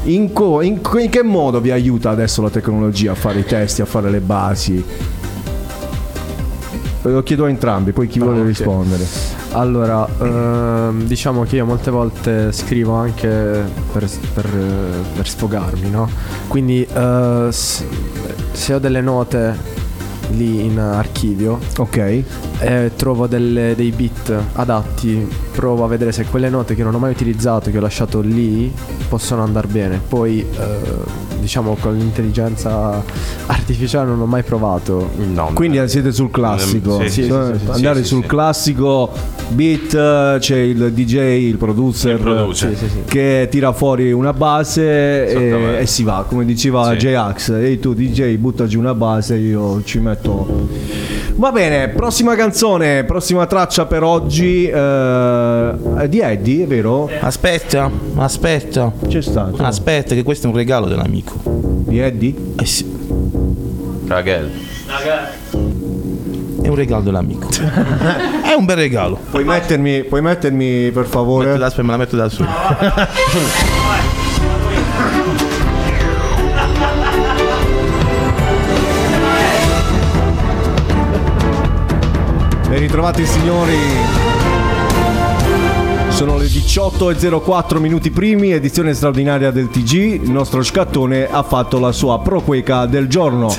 [0.04, 3.82] In, co- in in che modo vi aiuta adesso la tecnologia a fare i testi,
[3.82, 4.84] a fare le basi?
[7.04, 8.48] Lo chiedo a entrambi, poi chi vuole ok.
[8.48, 9.06] rispondere.
[9.54, 13.28] Allora, ehm, diciamo che io molte volte scrivo anche
[13.92, 14.50] per, per,
[15.16, 16.10] per sfogarmi, no?
[16.48, 19.81] Quindi eh, se ho delle note
[20.32, 21.98] lì in archivio Ok.
[22.60, 27.00] e trovo delle- dei beat adatti, provo a vedere se quelle note che non ho
[27.00, 28.72] mai utilizzato, che ho lasciato lì,
[29.10, 30.02] possono andare bene.
[30.08, 33.04] Poi, eh, diciamo, con l'intelligenza
[33.48, 35.10] artificiale non ho mai provato.
[35.54, 37.02] Quindi siete sul classico.
[37.02, 38.28] Sì, sì, sì, Cioè, sì, sì, andare sì, sul sì.
[38.28, 39.12] classico
[39.50, 41.16] beat, c'è il DJ,
[41.48, 42.76] il producer, Il producer.
[43.06, 46.26] che tira fuori una base e, e si va.
[46.28, 46.98] Come diceva Sì.
[46.98, 50.70] J-Ax, ehi tu DJ butta giù una base, io ci metto...
[51.36, 55.74] Va bene, prossima canzone, prossima traccia per oggi eh,
[56.08, 57.10] di Eddie, è vero?
[57.20, 58.92] Aspetta, aspetta.
[59.08, 59.64] C'è stato.
[59.64, 61.34] Aspetta, che questo è un regalo dell'amico.
[61.44, 62.34] Di Eddie?
[62.60, 62.86] Eh sì,
[64.08, 64.68] Ragazzi.
[66.62, 67.48] è un regalo dell'amico.
[68.44, 69.18] è un bel regalo.
[69.30, 71.52] Puoi mettermi, puoi mettermi per favore?
[71.54, 72.50] Aspetta, me la metto da solo.
[82.72, 83.76] Ben ritrovati signori.
[86.08, 90.24] Sono le 18.04 minuti primi, edizione straordinaria del TG.
[90.24, 93.54] Il nostro scattone ha fatto la sua proqueca del giorno.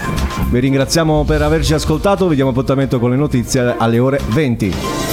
[0.49, 5.12] Vi ringraziamo per averci ascoltato, vi diamo appuntamento con le notizie alle ore 20.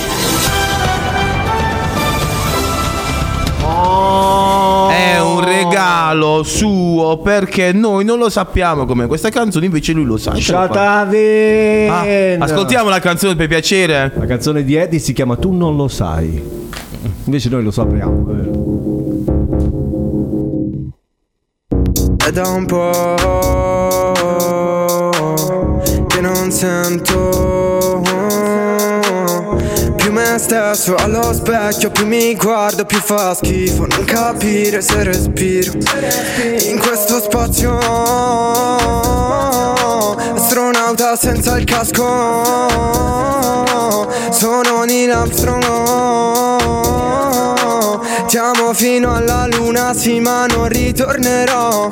[6.10, 10.32] Regalo suo perché noi non lo sappiamo come questa canzone, invece lui lo sa.
[11.89, 12.05] Ah,
[12.39, 14.12] ascoltiamo la canzone per piacere.
[14.16, 16.41] La canzone di Eddie si chiama Tu non lo sai.
[17.26, 18.28] Invece noi lo sappiamo.
[22.26, 23.16] è da un po'
[26.07, 28.01] che non sento
[30.20, 35.78] me stesso allo specchio, più mi guardo, più fa schifo non capire se respiro
[36.67, 37.78] in questo spazio.
[40.36, 42.67] Astronauta senza il casco,
[44.32, 47.38] sono Neil Armstrong.
[48.28, 51.91] Ti amo fino alla luna, sì ma non ritornerò.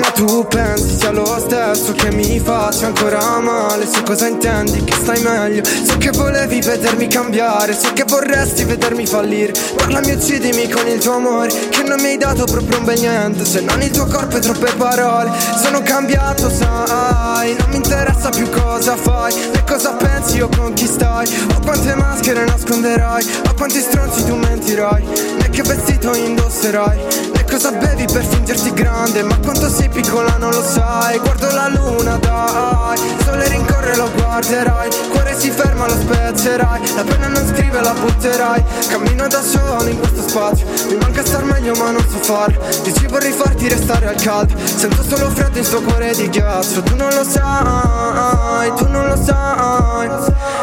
[0.00, 3.86] Ma tu pensi sia lo stesso che mi faccia ancora male?
[3.86, 5.62] So cosa intendi, che stai meglio?
[5.64, 9.52] So che volevi vedermi cambiare So che vorresti vedermi fallire.
[9.76, 13.44] Parlami uccidimi con il tuo amore Che non mi hai dato proprio un bel niente
[13.44, 15.30] Se non il tuo corpo e troppe parole.
[15.62, 20.86] Sono cambiato sai Non mi interessa più cosa fai Né cosa pensi o con chi
[20.86, 21.28] stai.
[21.56, 25.04] O quante maschere nasconderai O quanti stronzi tu mentirai
[25.50, 26.98] che vestito indosserai?
[27.34, 29.22] Né cosa bevi per fingerti grande?
[29.22, 31.18] Ma quanto sei piccola non lo sai.
[31.18, 32.98] Guardo la luna dai.
[33.24, 34.90] Sole rincorre lo guarderai.
[35.10, 36.94] Cuore si ferma lo spezzerai.
[36.94, 38.64] La penna non scrive la butterai.
[38.88, 40.66] Cammino da solo in questo spazio.
[40.88, 44.54] Mi manca star meglio ma non so farlo Dici vorrei farti restare al caldo.
[44.64, 46.82] Sento solo freddo in sto cuore di ghiaccio.
[46.82, 50.08] Tu non lo sai, tu non lo sai.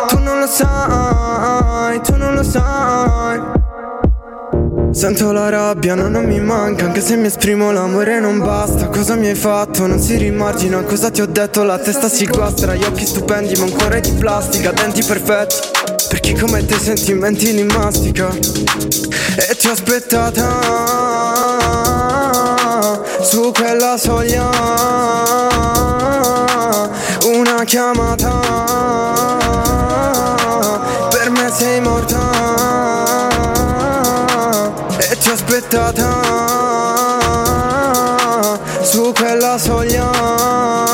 [0.08, 3.55] Tu non lo sai, tu non lo sai
[4.96, 8.88] Sento la rabbia, no, non mi manca Anche se mi esprimo l'amore non basta.
[8.88, 9.86] Cosa mi hai fatto?
[9.88, 11.64] Non si rimargina Cosa ti ho detto?
[11.64, 15.56] La testa si guastra Gli occhi stupendi ma un cuore di plastica Denti perfetti.
[16.08, 18.30] Per chi come te sentimenti li mastica?
[18.30, 20.62] E ti ho aspettata
[23.22, 24.50] Su quella soglia.
[27.26, 28.40] Una chiamata.
[31.10, 33.35] Per me sei morta
[35.26, 36.22] ti ho aspettata
[38.84, 40.85] Su quella soglia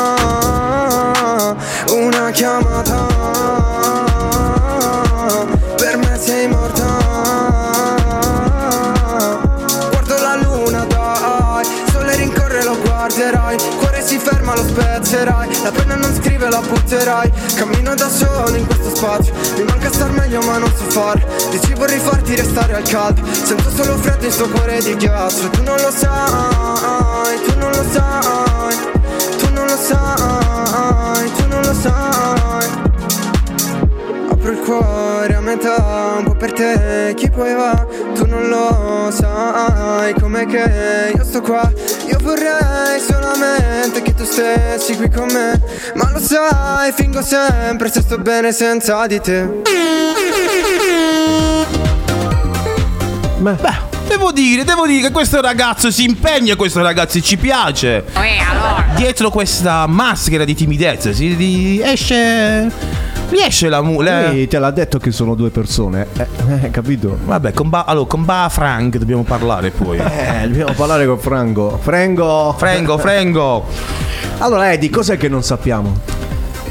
[16.41, 17.31] scrive la butterai.
[17.55, 19.33] Cammino da solo in questo spazio.
[19.57, 23.21] Mi manca star meglio ma non so fare Dici vorrei farti restare al caldo.
[23.31, 25.49] Sento solo freddo in sto cuore di ghiaccio.
[25.49, 28.75] Tu non lo sai, tu non lo sai
[29.37, 32.40] Tu non lo sai, tu non lo sai
[34.72, 37.86] cuore a metà, un po' per te, chi poi va?
[38.15, 41.69] Tu non lo sai, com'è che io sto qua
[42.07, 45.61] Io vorrei solamente che tu stessi qui con me
[45.95, 49.49] Ma lo sai, fingo sempre se sto bene senza di te
[53.39, 53.57] Beh,
[54.07, 58.05] devo dire, devo dire che questo ragazzo si impegna, questo ragazzo ci piace.
[58.95, 63.11] Dietro questa maschera di timidezza si di- esce.
[63.32, 64.01] Riesce la mu.
[64.01, 66.27] le- Lei te l'ha detto che sono due persone, eh,
[66.63, 67.17] eh, capito?
[67.23, 69.97] Vabbè, con ba, allora, con ba Frank dobbiamo parlare poi.
[70.03, 71.77] Eh, dobbiamo parlare con Frango.
[71.82, 72.53] Frango!
[72.57, 73.65] Frengo, frengo.
[74.39, 75.93] Allora, Eddie, cos'è che non sappiamo?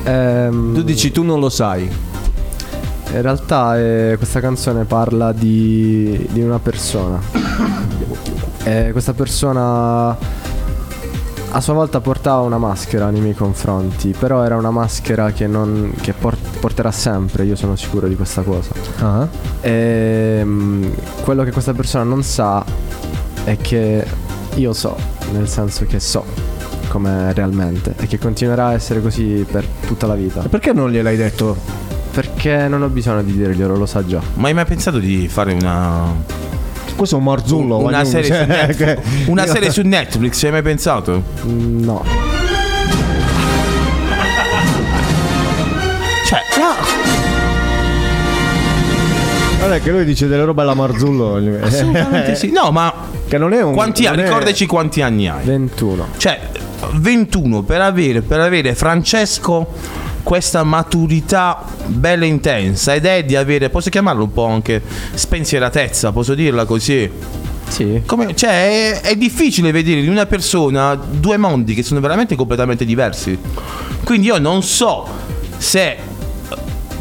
[0.04, 1.82] Ehm, Tu dici tu non lo sai.
[3.12, 7.18] In realtà eh, questa canzone parla di, di una persona.
[8.64, 10.16] E questa persona
[11.52, 15.92] a sua volta portava una maschera nei miei confronti, però era una maschera che, non,
[16.00, 18.70] che por- porterà sempre, io sono sicuro di questa cosa.
[19.00, 19.28] Ah.
[19.60, 20.84] E, mm,
[21.22, 22.64] quello che questa persona non sa
[23.44, 24.06] è che
[24.54, 24.96] io so,
[25.32, 26.24] nel senso che so
[26.88, 30.42] come realmente e che continuerà a essere così per tutta la vita.
[30.42, 31.56] Perché non gliel'hai detto?
[32.12, 34.20] Perché non ho bisogno di dirglielo, lo sa già.
[34.34, 36.48] Ma hai mai pensato di fare una.
[37.00, 37.78] Questo è un marzullo.
[37.78, 41.22] Una serie, cioè, su Netflix, una serie su Netflix, ci hai mai pensato?
[41.44, 42.04] No.
[46.26, 46.40] Cioè,
[49.56, 51.36] Guarda che lui dice delle robe alla Marzullo.
[51.64, 52.50] Assolutamente sì.
[52.52, 52.92] No, ma
[53.26, 53.72] Che non è un.
[53.72, 54.22] quanti non anni?
[54.22, 55.42] è- Ricordaci quanti anni hai.
[55.44, 56.06] 21.
[56.18, 56.38] Cioè,
[56.96, 59.68] 21 per avere, per avere Francesco
[60.22, 64.82] questa maturità bella intensa ed è di avere, posso chiamarlo un po' anche
[65.14, 67.10] spensieratezza, posso dirla così?
[67.68, 68.02] Sì.
[68.04, 72.84] Come, cioè, è, è difficile vedere in una persona due mondi che sono veramente completamente
[72.84, 73.38] diversi.
[74.02, 75.06] Quindi io non so
[75.56, 75.96] se,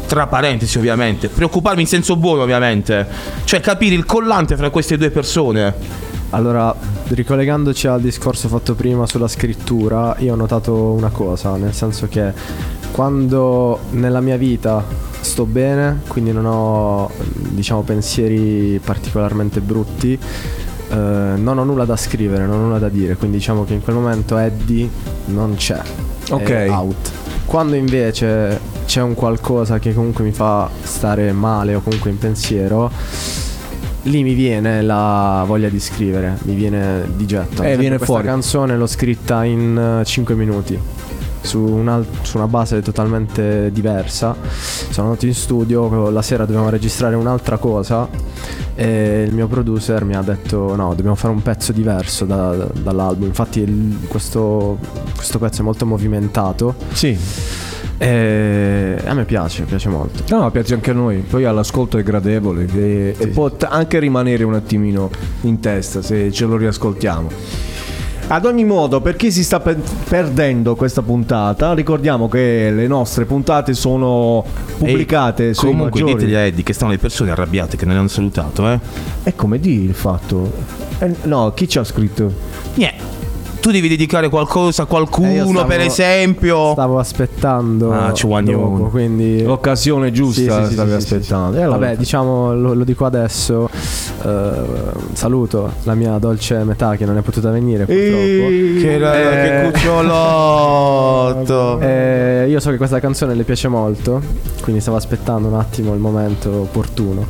[0.06, 3.06] tra parentesi ovviamente, preoccuparmi in senso buono ovviamente,
[3.44, 5.74] cioè capire il collante fra queste due persone.
[6.30, 6.72] Allora,
[7.08, 12.32] ricollegandoci al discorso fatto prima sulla scrittura, io ho notato una cosa, nel senso che
[13.00, 14.84] quando nella mia vita
[15.20, 20.12] sto bene, quindi non ho diciamo pensieri particolarmente brutti,
[20.90, 23.80] eh, non ho nulla da scrivere, non ho nulla da dire, quindi diciamo che in
[23.80, 24.86] quel momento Eddie
[25.28, 25.80] non c'è.
[26.28, 26.50] Ok.
[26.50, 27.10] È out.
[27.46, 32.90] Quando invece c'è un qualcosa che comunque mi fa stare male o comunque in pensiero,
[34.02, 37.62] lì mi viene la voglia di scrivere, mi viene di getto.
[37.62, 38.26] Esempio, viene questa fuori.
[38.26, 40.78] canzone l'ho scritta in 5 minuti.
[41.42, 44.36] Su, un al- su una base totalmente diversa.
[44.90, 48.08] Sono andato in studio, la sera dovevamo registrare un'altra cosa
[48.74, 52.68] e il mio producer mi ha detto no, dobbiamo fare un pezzo diverso da- da-
[52.72, 53.26] dall'album.
[53.26, 54.78] Infatti il- questo,
[55.14, 56.74] questo pezzo è molto movimentato.
[56.92, 57.16] Sì.
[58.02, 60.22] E a me piace, piace molto.
[60.34, 61.18] No, piace anche a noi.
[61.18, 65.10] Poi all'ascolto è gradevole e, e può t- anche rimanere un attimino
[65.42, 67.28] in testa se ce lo riascoltiamo.
[68.32, 69.76] Ad ogni modo, per chi si sta pe-
[70.08, 74.44] perdendo questa puntata, ricordiamo che le nostre puntate sono
[74.78, 76.18] pubblicate E sui comunque maggiori.
[76.20, 78.78] ditegli a Eddie che stanno le persone arrabbiate che non hanno salutato, eh.
[79.24, 80.48] E come di il fatto?
[81.00, 82.32] Eh, no, chi ci ha scritto?
[82.74, 83.19] Niente.
[83.60, 86.72] Tu devi dedicare qualcosa a Eh, qualcuno, io stavo- per esempio.
[86.72, 91.14] Stavo aspettando Ah, ci guagno dopo, quindi L'occasione giusta Sì, sì, sì, stavi sì, sì,
[91.14, 91.56] aspettando.
[91.56, 91.62] sì.
[91.62, 93.68] Allora- Vabbè, diciamo, lo, lo dico adesso.
[94.22, 94.50] eh,
[95.12, 98.80] saluto la mia dolce metà che non è potuta venire purtroppo.
[98.80, 101.80] Che, ra- Eh, che cucciolotto.
[101.80, 104.20] eh, io so che questa canzone le piace molto,
[104.62, 107.26] quindi stavo aspettando un attimo il momento opportuno.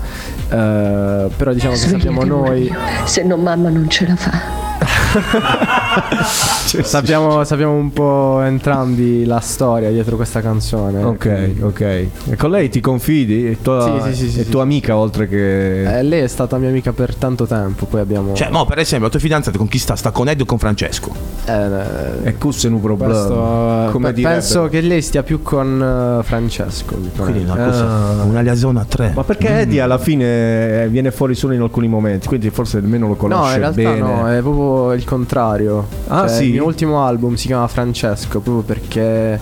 [0.48, 2.72] Eh, però diciamo che sappiamo noi.
[3.04, 4.68] Se no mamma non ce la fa.
[6.84, 11.02] sappiamo, sappiamo un po' entrambi la storia dietro questa canzone.
[11.02, 11.80] Ok, ok.
[11.80, 13.46] E con lei ti confidi?
[13.46, 14.50] È tua, Sì, sì, sì, sì, è sì.
[14.50, 15.98] tua amica oltre che...
[15.98, 18.34] Eh, lei è stata mia amica per tanto tempo, poi abbiamo...
[18.34, 19.96] Cioè, mo, per esempio, la tua fidanzata con chi sta?
[19.96, 21.12] Sta con Eddie o con Francesco?
[21.46, 23.12] Eh, E questo è un problema.
[23.12, 26.96] questo, Come pe- penso che lei stia più con eh, Francesco.
[27.16, 28.22] Quindi una cosa, Ah.
[28.24, 29.12] una liaisona a tre.
[29.14, 33.08] Ma perché Eddie alla fine eh, viene fuori solo in alcuni momenti, quindi forse nemmeno
[33.08, 33.98] lo conosce No, in realtà bene.
[34.00, 35.79] no, è proprio il contrario.
[36.08, 36.44] Ah, Cioè, sì?
[36.44, 39.38] Il mio ultimo album si chiama Francesco, proprio perché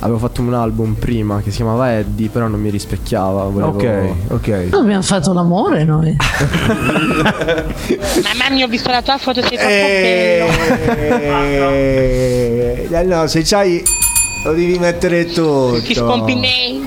[0.00, 3.44] avevo fatto un album prima che si chiamava Eddie, però non mi rispecchiava.
[3.44, 3.72] Volevo...
[3.72, 4.68] Ok, ok.
[4.72, 6.16] Abbiamo fatto l'amore noi.
[8.22, 10.46] Mamma mia, ho visto la tua foto, sei troppo bello.
[11.70, 13.82] Eh, eh, no, se c'hai
[14.44, 15.80] lo devi mettere tutto.
[15.82, 16.84] Ti spompi nei.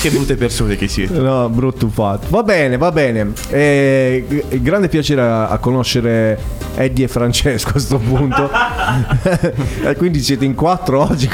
[0.00, 1.18] Che brutte persone che siete.
[1.18, 2.26] No, brutto fatto.
[2.30, 3.32] Va bene, va bene.
[3.48, 6.38] Eh, grande piacere a, a conoscere
[6.76, 8.48] Eddie e Francesco a questo punto.
[9.84, 11.28] e quindi siete in quattro oggi.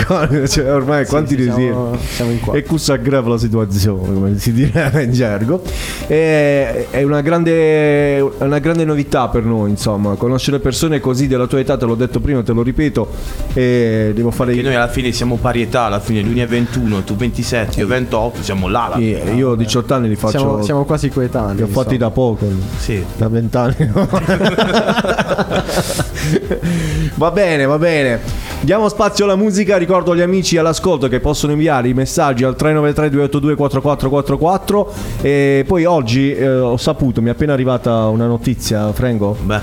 [0.48, 2.60] cioè, ormai quanti sì, siamo- siamo in quattro.
[2.60, 5.62] E questo aggrava la situazione, come si direbbe in gergo.
[6.06, 11.60] Eh, è una grande, una grande novità per noi, insomma, conoscere persone così della tua
[11.60, 13.09] età, te l'ho detto prima, te lo ripeto.
[13.55, 17.02] E devo fare Che noi alla fine siamo parietà, alla fine lui ne è 21,
[17.02, 18.92] tu 27, io 28, siamo là.
[18.96, 19.32] Io fine.
[19.32, 20.38] io ho 18 anni li faccio.
[20.38, 21.56] Siamo, siamo quasi coetanei.
[21.56, 22.08] li ho fatti insomma.
[22.08, 22.46] da poco.
[22.78, 23.04] Sì.
[23.16, 23.90] Da vent'anni.
[23.92, 24.08] no?
[27.16, 28.20] va bene, va bene.
[28.60, 29.76] Diamo spazio alla musica.
[29.76, 34.92] Ricordo agli amici all'ascolto che possono inviare i messaggi al 393 282 4444.
[35.22, 39.36] E poi oggi eh, ho saputo, mi è appena arrivata una notizia, Frengo.
[39.40, 39.60] Beh.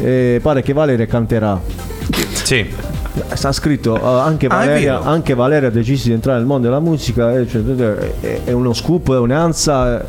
[0.00, 1.60] Eh, pare che Valeria canterà.
[2.32, 2.91] Sì.
[3.34, 5.10] Sta scritto eh, anche, Ah, è Valeria, vero.
[5.10, 7.32] anche Valeria ha deciso di entrare nel mondo della musica.
[7.36, 7.62] eh, cioè,
[8.20, 10.04] è, è uno scoop, è un'ansia.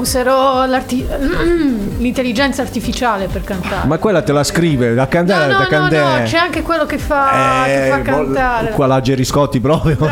[0.00, 0.02] Eh.
[0.02, 0.64] Userò
[1.98, 3.86] l'intelligenza artificiale per cantare.
[3.86, 6.20] Ma quella te la scrive, da No, cantare, no, da no, cantare.
[6.22, 8.70] no, c'è anche quello che fa, che fa Eh, cantare.
[8.70, 9.96] Qua la Geriscotti proprio.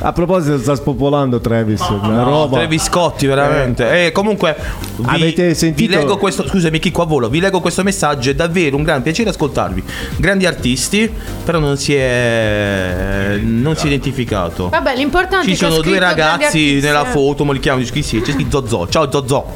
[0.00, 1.80] A proposito, sta spopolando Travis.
[1.88, 2.58] una No, roba.
[2.58, 4.06] Travis Scotti, veramente.
[4.06, 4.54] Eh, comunque,
[4.96, 6.46] vi, Avete sentito- vi leggo questo.
[6.46, 7.28] Scusami, Chicco a volo.
[7.28, 8.30] Vi leggo questo messaggio.
[8.30, 9.82] È davvero un gran piacere ascoltarvi.
[10.16, 11.10] Grandi artisti,
[11.44, 13.38] però non si è.
[13.42, 14.68] Non si è identificato.
[14.68, 17.10] Vabbè, l'importante Ci è che sono due ragazzi nella eh.
[17.10, 18.88] foto, chiamano chi sì, c'è scritto Zozzo.
[18.88, 19.52] Ciao Zozzo.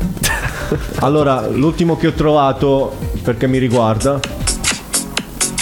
[1.01, 4.21] Allora, l'ultimo che ho trovato, perché mi riguarda,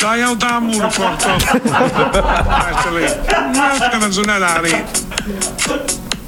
[0.00, 1.28] Dai ao da muro porto.
[1.62, 3.04] Basta lì.
[3.52, 4.84] Non è canzone da lì.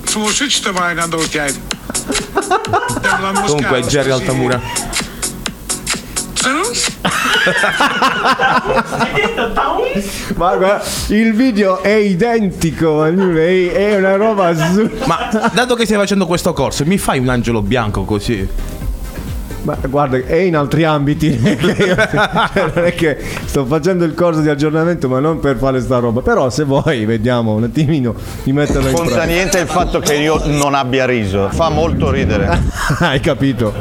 [0.05, 1.61] Sono se ci vai in andò chiedi.
[3.47, 4.61] Comunque, Jerry Altamura.
[10.35, 15.07] Ma guarda, il video è identico, è è una roba assurda.
[15.07, 18.49] Ma dato che stai facendo questo corso, mi fai un angelo bianco così?
[19.63, 21.37] Ma guarda, è in altri ambiti.
[21.39, 25.99] Cioè, non è che sto facendo il corso di aggiornamento, ma non per fare sta
[25.99, 26.23] roba.
[26.23, 28.15] Però, se vuoi, vediamo un attimino
[28.45, 29.33] di metterlo in Conta pratica.
[29.35, 32.59] niente il fatto che io non abbia riso, fa molto ridere.
[33.01, 33.75] Hai capito?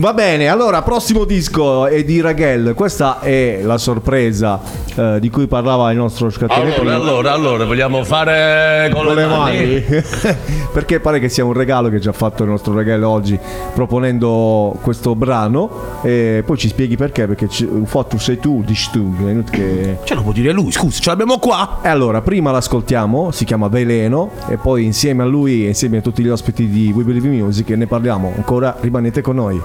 [0.00, 2.72] Va bene, allora, prossimo disco è di Raghel.
[2.72, 4.58] Questa è la sorpresa
[4.96, 6.80] eh, di cui parlava il nostro scattinetto.
[6.80, 9.84] Allora, allora, allora, vogliamo fare con, con le mani
[10.72, 13.38] perché pare che sia un regalo che ci ha fatto il nostro regalo oggi
[13.74, 18.88] proponendo questo brano e poi ci spieghi perché perché ci- un fatto sei tu dici
[18.90, 19.14] tu
[19.50, 21.80] che Ce lo può dire lui, scusa, ce l'abbiamo qua.
[21.82, 26.00] e allora prima l'ascoltiamo si chiama Veleno e poi insieme a lui e insieme a
[26.00, 29.60] tutti gli ospiti di We Believe Music ne parliamo ancora rimanete con noi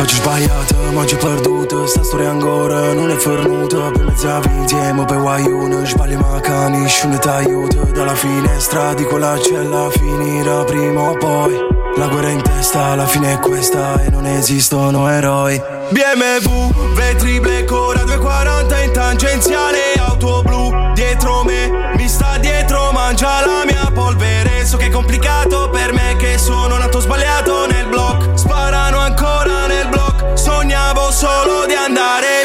[0.00, 1.86] Oggi sbagliato, ma oggi ho perduto.
[1.86, 6.78] Sta storia ancora non è fornuta Per mezza vita insieme per guaglione Sbagli ma cani,
[6.78, 11.54] nessuno ti Dalla finestra di quella cella finirà prima o poi.
[11.96, 17.70] La guerra in testa, alla fine è questa E non esistono eroi BMW, vetri black,
[17.72, 21.94] ora 240 in tangenziale Auto blu, dietro me.
[21.96, 24.64] Mi sta dietro, mangia la mia polvere.
[24.64, 28.38] So che è complicato per me che sono nato sbagliato nel block.
[28.38, 30.38] Sparano ancora nel block.
[30.38, 32.44] Sognavo solo di andare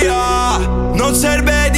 [0.00, 0.58] via.
[0.94, 1.75] Non serve dire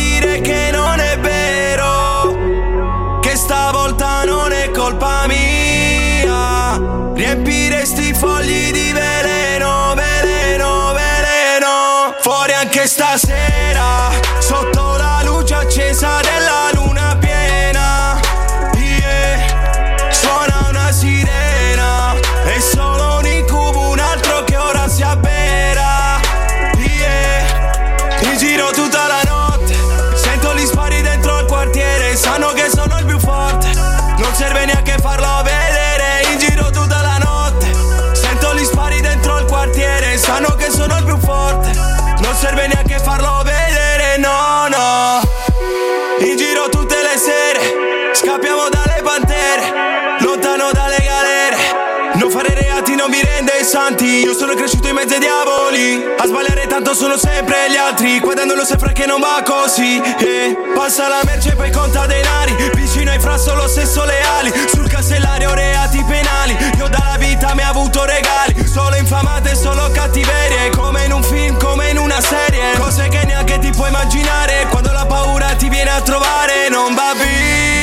[56.88, 60.00] tanto sono sempre gli altri, guardandolo sempre che non va così.
[60.00, 64.52] E passa la merce e poi conta denari, vicino ai fra solo se sono leali.
[64.72, 70.70] Sul casellario reati penali, io dalla vita mi ha avuto regali, solo infamate, solo cattiverie,
[70.70, 72.74] come in un film, come in una serie.
[72.78, 77.12] Cose che neanche ti puoi immaginare, quando la paura ti viene a trovare, non va
[77.14, 77.77] via.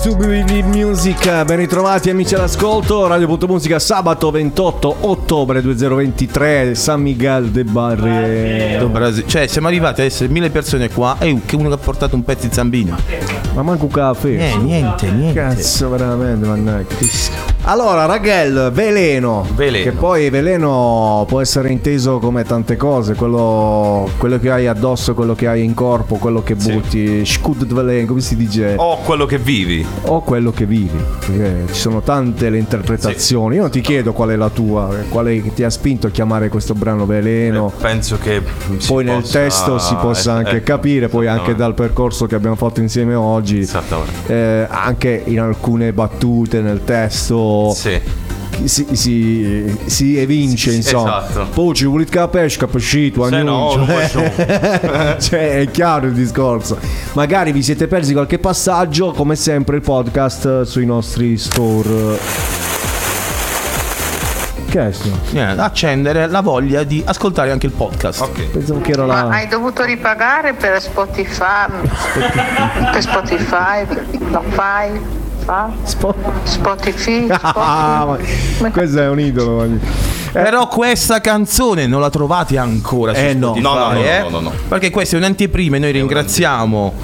[0.00, 1.44] To be with music.
[1.44, 3.06] Ben ritrovati amici all'ascolto.
[3.06, 6.74] Radio.musica sabato 28 ottobre 2023.
[6.74, 9.24] San Miguel de Barri.
[9.26, 12.22] Cioè, siamo arrivati a essere mille persone qua e che uno che ha portato un
[12.22, 12.96] pezzo di zambino.
[13.54, 14.28] Ma manco un caffè.
[14.28, 15.40] Eh, niente, niente.
[15.40, 17.57] Cazzo, veramente, mannaggia.
[17.62, 19.46] Allora, Raghel, veleno.
[19.54, 19.90] Veleno.
[19.90, 23.14] Che poi veleno può essere inteso come tante cose.
[23.14, 27.26] Quello, quello che hai addosso, quello che hai in corpo, quello che butti.
[27.26, 28.74] Scud de veleno, come si dice?
[28.78, 29.86] O quello che vivi.
[30.04, 30.98] O quello che vivi.
[31.18, 33.56] Perché ci sono tante le interpretazioni.
[33.56, 36.72] Io non ti chiedo qual è la tua, quale ti ha spinto a chiamare questo
[36.72, 37.70] brano veleno.
[37.78, 38.40] Penso che
[38.86, 42.34] Poi nel possa- testo si possa eh, anche eh, capire, poi anche dal percorso che
[42.34, 43.68] abbiamo fatto insieme oggi,
[44.26, 47.57] eh, anche in alcune battute nel testo
[48.64, 51.24] si, si- si evince, insomma.
[51.28, 51.48] esatto.
[51.52, 53.86] Poi ci volete che la pesca, pescito, no,
[55.18, 56.78] cioè, è chiaro il discorso.
[57.12, 62.18] Magari vi siete persi qualche passaggio, come sempre il podcast sui nostri store.
[64.68, 65.08] Che è sto?
[65.30, 68.28] Niente, accendere la voglia di ascoltare anche il podcast.
[68.50, 69.28] Pensavo che era Ma la...
[69.30, 71.66] hai dovuto ripagare per Spotify?
[72.92, 73.86] per Spotify?
[74.30, 75.17] Lo fai?
[75.48, 75.70] Fa?
[76.44, 77.26] Spotify?
[77.40, 78.18] Ah,
[78.60, 79.64] ma questo è un idolo.
[79.66, 79.78] ma-
[80.30, 83.54] Però questa canzone non la trovate ancora su Eh, no.
[83.54, 84.20] Spotify, No, no, no, eh?
[84.20, 84.52] no, no, no.
[84.68, 86.94] Perché questa è un'anteprima e noi ringraziamo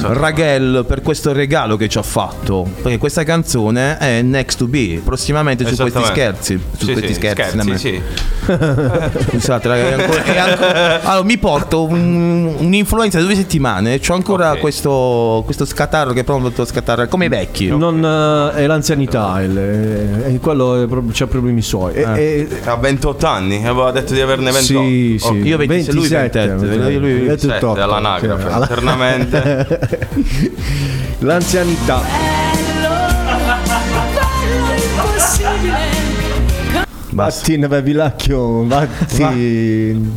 [0.00, 2.66] Raghel per questo regalo che ci ha fatto.
[2.80, 6.58] Perché questa canzone è Next to Be, prossimamente su questi scherzi.
[6.78, 7.58] Su Sì, questi sì, scherzi.
[7.60, 8.02] scherzi, sì.
[9.30, 13.98] Scusate, ragazzi, è ancora- è ancora- allora, mi porto un- un'influenza di due settimane.
[14.00, 17.68] C'ho ancora questo, questo scatarro che provo a scattare come i vecchi.
[17.68, 19.56] Non eh, è l'anzianità, il,
[20.24, 21.94] è, è quello è proprio- c'ha problemi suoi.
[21.94, 24.84] E- e- Ha 28 anni, aveva detto di averne 28.
[24.86, 25.26] Sì, sì.
[25.28, 25.44] Ok.
[25.44, 26.66] Io 26, lui 27.
[26.76, 28.48] Lui, lui, È tutto 27, otto, all'anagrafe, sì.
[28.54, 29.78] Alla- eternamente.
[31.20, 32.02] L'anzianità.
[37.14, 40.12] Vattene vai vilacchio, vatti.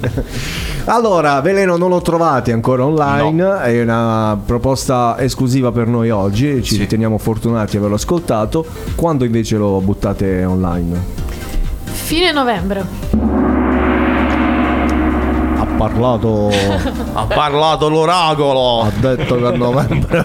[0.86, 6.78] Allora, Veleno non lo trovate ancora online, è una proposta esclusiva per noi oggi, ci
[6.78, 8.66] riteniamo fortunati di averlo ascoltato.
[8.96, 11.26] Quando invece lo buttate online?
[11.84, 12.86] Fine novembre.
[15.60, 16.50] Ha parlato
[17.14, 18.82] Ha parlato l'oracolo.
[18.82, 20.24] Ha detto che a novembre.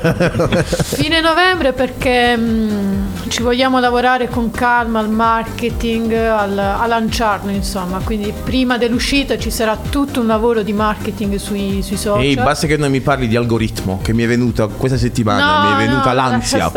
[0.64, 7.98] Fine novembre perché mm, ci vogliamo lavorare con calma al marketing, al- a lanciarlo insomma,
[8.04, 12.22] quindi prima dell'uscita ci sarà tutto un lavoro di marketing sui, sui social.
[12.22, 15.68] Ehi, basta che non mi parli di algoritmo che mi è venuta questa settimana, No,
[15.68, 16.70] mi è venuta no, l'ansia.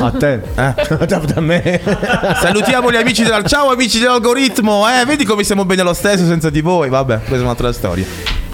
[0.00, 0.40] A te?
[0.54, 1.06] Eh?
[1.34, 1.78] da me.
[2.40, 6.48] Salutiamo gli amici del Ciao amici dell'algoritmo, eh, vedi come stiamo bene lo stesso senza
[6.48, 6.88] di voi.
[6.88, 8.06] Vabbè, questa è un'altra storia.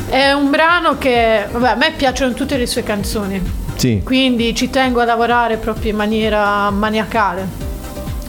[0.08, 3.40] È un brano che, vabbè, a me piacciono tutte le sue canzoni,
[3.76, 4.00] Sì.
[4.04, 7.62] quindi ci tengo a lavorare proprio in maniera maniacale.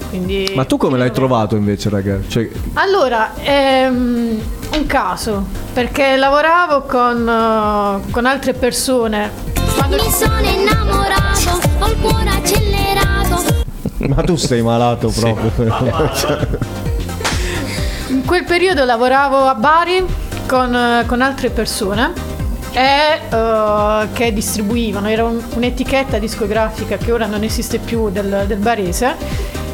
[0.10, 2.30] Quindi, Ma tu come l'hai trovato invece, ragazzi?
[2.30, 4.38] Cioè, Allora, è mm,
[4.74, 9.30] un caso, perché lavoravo con, eh, con altre persone.
[9.76, 13.64] Quando Mi sono innamorato, ho il cuore accelerato.
[14.08, 15.52] ma tu sei malato proprio.
[18.08, 20.06] In quel periodo lavoravo a Bari
[20.48, 22.14] con, eh, con altre persone
[22.76, 28.57] e, eh, che distribuivano, era un- un'etichetta discografica che ora non esiste più del, del
[28.57, 29.15] barese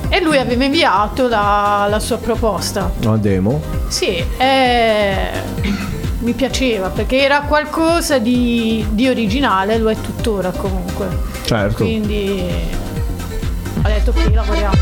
[0.09, 2.91] e lui aveva inviato la, la sua proposta.
[3.03, 3.61] Una demo.
[3.87, 5.15] Sì, e
[6.19, 11.07] mi piaceva perché era qualcosa di, di originale, lo è tuttora comunque.
[11.43, 11.77] Certo.
[11.83, 12.45] Quindi
[13.83, 14.79] ho detto ok, lavoriamoci.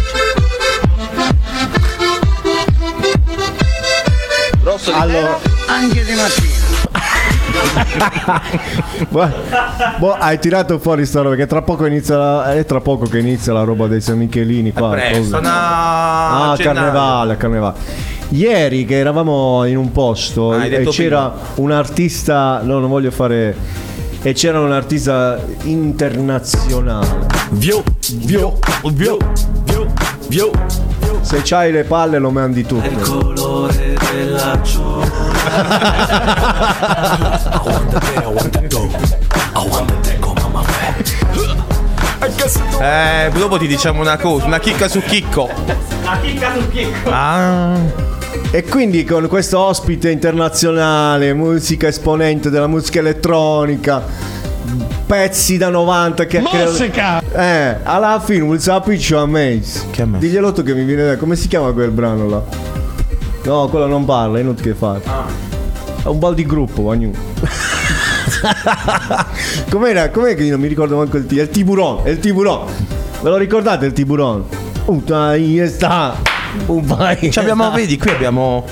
[4.63, 6.59] Rosso di Allora- anche di mattina.
[9.10, 9.27] Boh,
[9.98, 13.19] boh, hai tirato fuori sta roba che tra poco inizia la, è tra poco che
[13.19, 14.90] inizia la roba dei San Michelini qua.
[14.90, 16.73] presto, no, Ah, gennaio.
[16.81, 17.77] carnevale, carnevale.
[18.30, 23.56] Ieri che eravamo in un posto Ah, e c'era un artista, no, non voglio fare
[24.22, 27.27] e c'era un artista internazionale.
[27.52, 27.84] Vio,
[28.18, 28.57] vio,
[28.91, 29.18] vio,
[29.64, 29.88] vio,
[30.27, 30.52] vio.
[31.22, 32.81] Se c'hai le palle lo mandi tu.
[33.02, 33.89] colore
[34.40, 34.61] della
[42.82, 45.49] Eh, dopo ti diciamo una cosa, una chicca su chicco.
[46.03, 47.10] La chicca sul chicco.
[47.11, 47.76] Ah.
[48.52, 54.02] E quindi con questo ospite internazionale, musica esponente della musica elettronica,
[55.06, 57.22] pezzi da 90 che Musica!
[57.32, 59.61] Eh, alla fine un sapiccio a me.
[59.91, 60.18] Che a me?
[60.20, 62.68] Diglielo tu che mi viene da come si chiama quel brano là?
[63.44, 65.02] No, quello non parla, è inutile che fare.
[66.03, 67.18] È un bal di gruppo, ognuno.
[69.70, 70.10] Com'era?
[70.10, 71.41] Com'è che io non mi ricordo manco il titolo?
[71.41, 72.66] È il tiburon, è il tiburon.
[73.22, 74.44] Ve lo ricordate il tiburon?
[74.86, 76.16] Puta, io sta.
[77.30, 78.66] Ci abbiamo, vedi, qui abbiamo.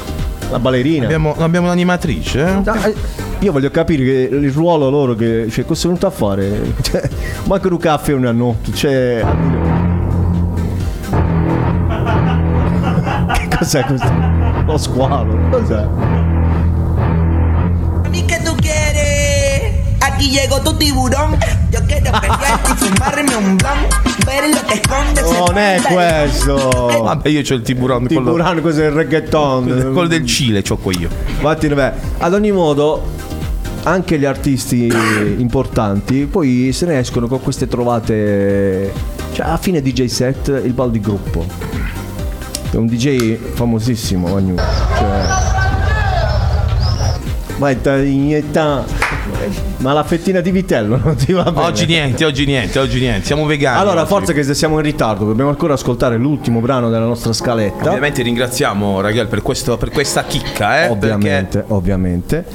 [0.49, 1.03] La ballerina.
[1.05, 2.39] Abbiamo, abbiamo un'animatrice.
[2.39, 2.61] eh?
[2.69, 2.91] Ah,
[3.39, 5.47] Io voglio capire che il ruolo loro che.
[5.49, 6.73] Cioè, cosa è venuto a fare?
[6.81, 7.09] Cioè,
[7.45, 8.73] manco un caffè una notte.
[8.73, 9.23] Cioè.
[13.33, 14.46] che cos'è questo?
[14.67, 15.37] Lo squalo.
[15.49, 15.85] Cos'è?
[18.11, 19.73] ¿Y qué tú quieres?
[20.01, 21.37] Aquí llegó tu tiburón.
[21.71, 24.25] Yo quiero pelearte y fumarme un blunt.
[24.25, 25.23] Ver lo que escondes.
[25.31, 27.01] Non è questo.
[27.03, 28.07] Vabbè, io c'ho il tiburone.
[28.07, 29.91] quello- Tiburano, cos'è il reggaeton?
[29.93, 31.09] Quello del Cile, c'ho qua io.
[31.41, 31.91] Vattene, beh.
[32.19, 33.03] Ad ogni modo,
[33.83, 34.91] anche gli artisti
[35.37, 38.91] importanti poi se ne escono con queste trovate.
[39.31, 41.45] Cioè, a fine DJ set il bal di gruppo.
[42.69, 44.55] È un DJ famosissimo, Magnu.
[44.55, 45.55] Cioè.
[47.57, 48.83] Vai, ta- iniettà.
[49.77, 51.65] Ma la fettina di vitello non ti va bene.
[51.65, 53.25] Oggi niente, oggi niente, oggi niente.
[53.25, 53.79] Siamo vegani.
[53.79, 57.87] Allora, forza che se siamo in ritardo, dobbiamo ancora ascoltare l'ultimo brano della nostra scaletta.
[57.87, 60.89] Ovviamente ringraziamo Raghel per, questo, per questa chicca, eh.
[60.89, 62.45] Ovviamente, ovviamente.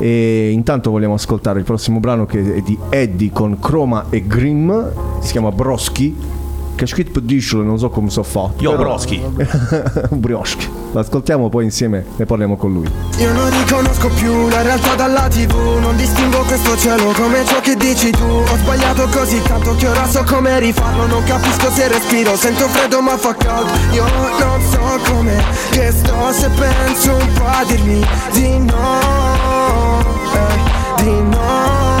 [0.00, 4.72] E intanto vogliamo ascoltare il prossimo brano che è di Eddie con Chroma e Grimm.
[5.20, 6.37] Si chiama Broski.
[6.78, 8.62] Che scritto dice, non so come so fatto.
[8.62, 9.20] Io Broski.
[10.14, 10.70] Brioski.
[10.92, 12.88] L'ascoltiamo poi insieme ne parliamo con lui.
[13.18, 17.74] Io non riconosco più la realtà dalla tv Non distingo questo cielo come ciò che
[17.74, 22.36] dici tu Ho sbagliato così tanto che ora so come rifarlo Non capisco se respiro,
[22.36, 24.04] sento freddo ma fa caldo Io
[24.38, 30.00] non so come che sto se penso un po' a dirmi di no
[30.32, 31.97] eh, Di no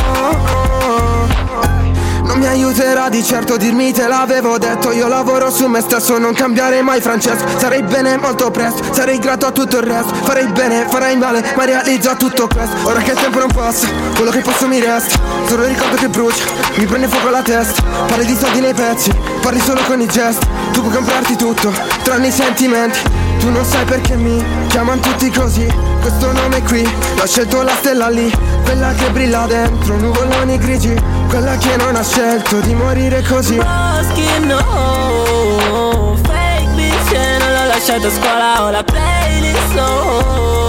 [2.38, 4.92] mi aiuterà di certo dirmi te l'avevo detto.
[4.92, 7.44] Io lavoro su me stesso, non cambiare mai Francesco.
[7.58, 10.14] Sarei bene molto presto, sarei grato a tutto il resto.
[10.14, 12.88] Farei bene, farei male, ma realizzo tutto questo.
[12.88, 15.18] Ora che il tempo non passa, quello che posso mi resta.
[15.46, 16.44] Solo il ricordo che brucia,
[16.76, 17.82] mi prende fuoco la testa.
[18.06, 20.46] Parli di soldi nei pezzi, parli solo con i gesti.
[20.72, 25.66] Tu puoi comprarti tutto, tranne i sentimenti Tu non sai perché mi chiamano tutti così.
[26.00, 28.30] Questo nome qui, l'ho scelto la stella lì.
[28.64, 30.94] Quella che brilla dentro, nuvoloni grigi.
[31.28, 33.56] Quella che non ha scelto di morire così.
[33.56, 36.16] Boschi no.
[36.22, 40.67] Fake bitch e non l'ho lasciato a scuola Ho la playlist yeah, oh.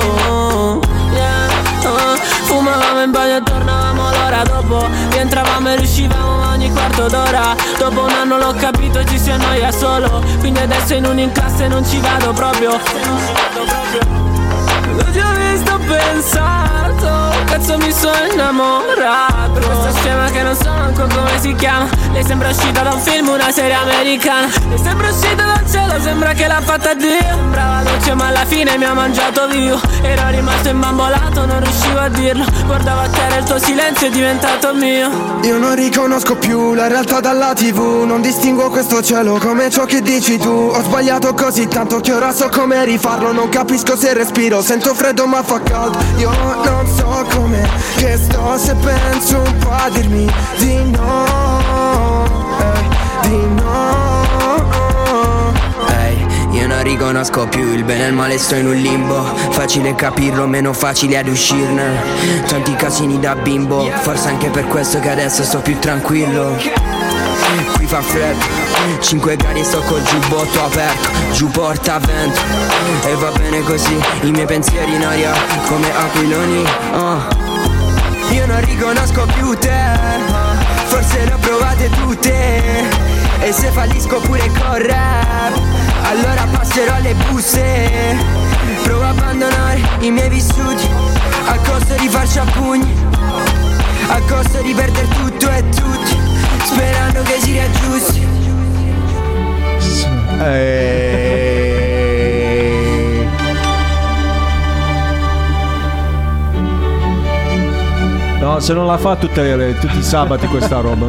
[2.49, 4.89] Fumavamo in bagno e tornavamo l'ora dopo.
[5.11, 7.55] Rientravamo e riuscivamo ogni quarto d'ora.
[7.77, 10.23] Dopo un anno l'ho capito ci si annoia solo.
[10.39, 12.71] Quindi adesso in un in classe non ci vado proprio.
[12.71, 14.95] Non ci vado proprio.
[14.95, 19.51] L'ho già visto pensato Cazzo mi sono innamorato.
[19.53, 21.87] Per questa scema che non so manco come si chiama.
[22.11, 24.47] Lei sembra uscita da un film, una serie americana.
[24.67, 27.17] Lei sembra uscita dal cielo, sembra che l'ha fatta Dio.
[27.19, 29.79] Sembrava dolce ma alla fine mi ha mangiato vivo.
[30.03, 32.45] Ero rimasto imbambolato, non riuscivo a dirlo.
[32.65, 35.39] Guardavo a terra e il tuo silenzio è diventato mio.
[35.41, 40.01] Io non riconosco più la realtà dalla tv Non distingo questo cielo come ciò che
[40.01, 40.71] dici tu.
[40.71, 43.31] Ho sbagliato così tanto che ora so come rifarlo.
[43.31, 45.78] Non capisco se respiro, sento freddo ma fa caldo
[46.17, 46.31] Io
[46.63, 52.25] non so come che sto se penso un po' a dirmi di no
[52.59, 55.53] eh, Di no
[55.87, 59.23] Ehi, io non riconosco più il bene e il male, sto in un limbo.
[59.51, 62.01] Facile capirlo, meno facile ad uscirne.
[62.47, 67.18] Tanti casini da bimbo, forse anche per questo che adesso sto più tranquillo.
[67.89, 68.45] Fa freddo,
[68.99, 72.39] 5 gradi sto col giubbotto aperto, giù porta vento.
[73.03, 75.33] E va bene così, i miei pensieri in aria
[75.65, 76.63] come aquiloni.
[76.93, 77.27] ah.
[78.29, 79.81] Io non riconosco più te,
[80.85, 82.89] forse le ho provate tutte.
[83.39, 85.59] E se fallisco pure con rap,
[86.03, 88.15] allora passerò alle busse.
[88.83, 90.87] Provo a abbandonare i miei vissuti,
[91.47, 92.93] a costo di farci a pugni,
[94.09, 96.28] a costo di perdere tutto e tutti,
[96.63, 98.27] sperando che si riaggiusti.
[100.41, 101.47] Eh.
[108.39, 111.07] No, se non la fa tutte le- tutti i sabati questa roba.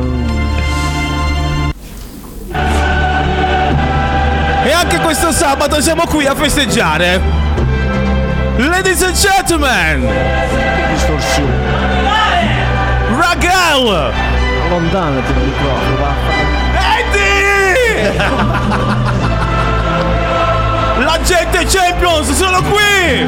[4.62, 7.20] E anche questo sabato siamo qui a festeggiare.
[8.56, 10.06] Ladies and gentlemen,
[13.16, 14.12] Ragal,
[14.70, 16.12] Allontanati dal microfono, va.
[16.97, 18.14] Eddie,
[21.05, 23.26] la gente Champions sono qui.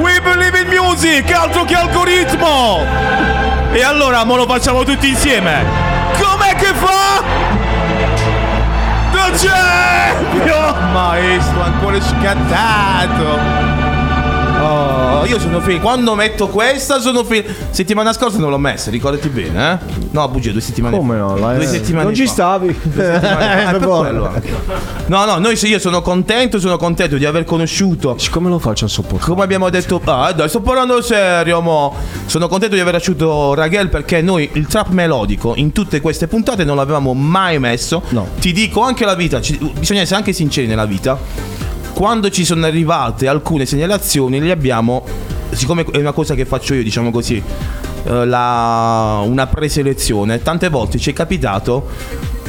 [0.00, 2.82] We believe in music, altro che algoritmo.
[3.72, 5.62] E allora, mo lo facciamo tutti insieme.
[6.18, 7.22] Com'è che fa?
[9.12, 10.92] The Champion!
[10.92, 13.81] Maestro, ancora scattato.
[14.62, 15.80] Oh, io sono felice.
[15.80, 17.54] Quando metto questa sono felice.
[17.70, 19.78] Settimana scorsa non l'ho messa, ricordati bene, eh?
[20.10, 21.20] No, bugia, due settimane Come fa.
[21.22, 21.36] no?
[21.36, 22.32] La- Due settimane non ci fa.
[22.32, 22.78] stavi.
[22.82, 24.36] Due settimane fa.
[24.36, 24.50] Eh.
[25.06, 28.16] No, no, noi, io sono contento, sono contento di aver conosciuto.
[28.30, 29.30] Come lo faccio a sopportare?
[29.30, 31.94] Come abbiamo detto, ah, dai, sto parlando serio, mo.
[32.26, 36.64] Sono contento di aver conosciuto Raghel perché noi il trap melodico in tutte queste puntate
[36.64, 38.02] non l'avevamo mai messo.
[38.10, 38.26] No.
[38.38, 41.18] Ti dico anche la vita, ci- bisogna essere anche sinceri nella vita.
[41.94, 45.04] Quando ci sono arrivate alcune segnalazioni, le abbiamo,
[45.50, 47.42] siccome è una cosa che faccio io, diciamo così,
[48.04, 51.88] eh, la- una preselezione, tante volte ci è capitato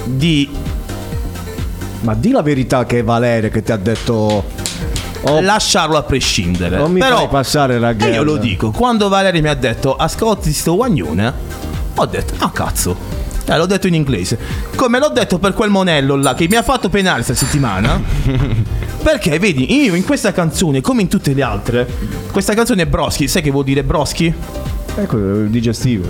[0.06, 0.50] di
[2.02, 4.44] Ma di la verità che è Valeria che ti ha detto.
[5.26, 6.76] Oh, lasciarlo a prescindere.
[6.76, 8.12] non mi Però fai passare E ragazzi.
[8.12, 11.34] io lo dico, quando Valeria mi ha detto ascolti sto guagnone,
[11.96, 12.94] ho detto, ah cazzo.
[13.46, 14.38] Eh, l'ho detto in inglese.
[14.76, 18.02] Come l'ho detto per quel monello là che mi ha fatto penare questa settimana.
[19.04, 21.88] perché, vedi, io in questa canzone, come in tutte le altre,
[22.32, 23.28] questa canzone è Broschi.
[23.28, 24.34] Sai che vuol dire Broschi?
[24.96, 25.18] Ecco,
[25.48, 26.06] digestivo.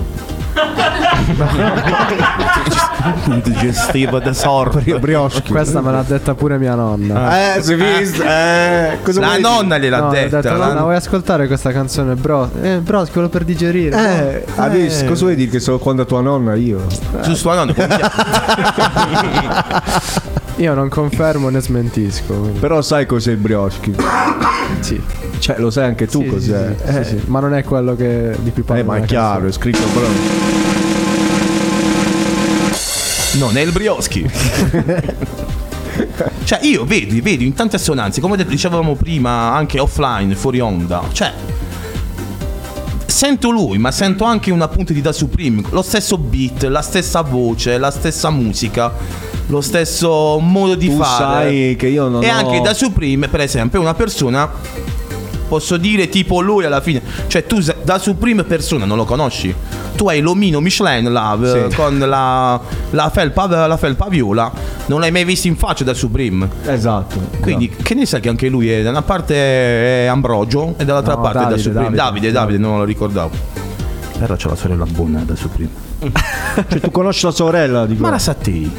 [3.44, 4.98] Digestivo da sorte.
[5.00, 5.52] Brioschi.
[5.52, 7.56] Questa me l'ha detta pure mia nonna.
[7.56, 8.24] Eh, si è visto?
[8.24, 10.42] Eh, cosa La nonna gliel'ha No, detta.
[10.42, 12.50] detto, la- nonna, vuoi ascoltare questa canzone, bro?
[12.62, 13.96] Eh, bro, quello per digerire.
[13.98, 14.46] dire?
[14.46, 16.86] Eh, adesso, cosa vuoi dire che sono quando tua nonna io?
[17.22, 17.74] Su sua nonna.
[20.58, 22.34] Io non confermo né smentisco.
[22.34, 23.94] quindi- Però sai cos'è il brioschi?
[24.80, 25.02] Sì.
[25.40, 26.76] Cioè, lo sai anche tu Sì, sì, cos'è?
[26.78, 28.84] sì, sì, eh, sì, Ma non è quello che di cui eh, parlo.
[28.86, 30.08] ma è nella chiaro, è scritto però.
[33.34, 34.30] Non è il Brioschi.
[36.46, 41.04] cioè, io vedi, vedi in tante assonanze, come dicevamo prima, anche offline, fuori onda.
[41.12, 41.34] Cioè,
[43.06, 45.62] sento lui, ma sento anche una punta di Da Supreme.
[45.70, 48.92] Lo stesso beat, la stessa voce, la stessa musica,
[49.48, 51.46] lo stesso modo di Tu fare.
[51.50, 54.50] sai che io non e ho- anche Da Supreme, per esempio, è una persona.
[55.46, 57.00] Posso dire tipo lui alla fine.
[57.28, 59.54] Cioè, tu sa- da Supreme persona non lo conosci.
[59.96, 61.76] Tu hai l'omino Michelin là, eh, Sì.
[61.76, 62.60] con la,
[62.90, 64.52] la, felpa, la felpa viola.
[64.88, 66.50] Non l'hai mai visto in faccia da Supreme.
[66.66, 67.20] Esatto.
[67.42, 71.16] Quindi, che ne sai che anche lui è da una parte è Ambrogio e dall'altra
[71.16, 71.96] No, parte è da Davide, Supreme.
[71.96, 72.02] Davide.
[72.02, 73.30] Davide, Davide, non lo ricordavo.
[74.18, 75.70] Però c'è la sorella buona da Supreme.
[76.68, 78.72] Cioè, tu conosci la sorella di Ma la Sattei.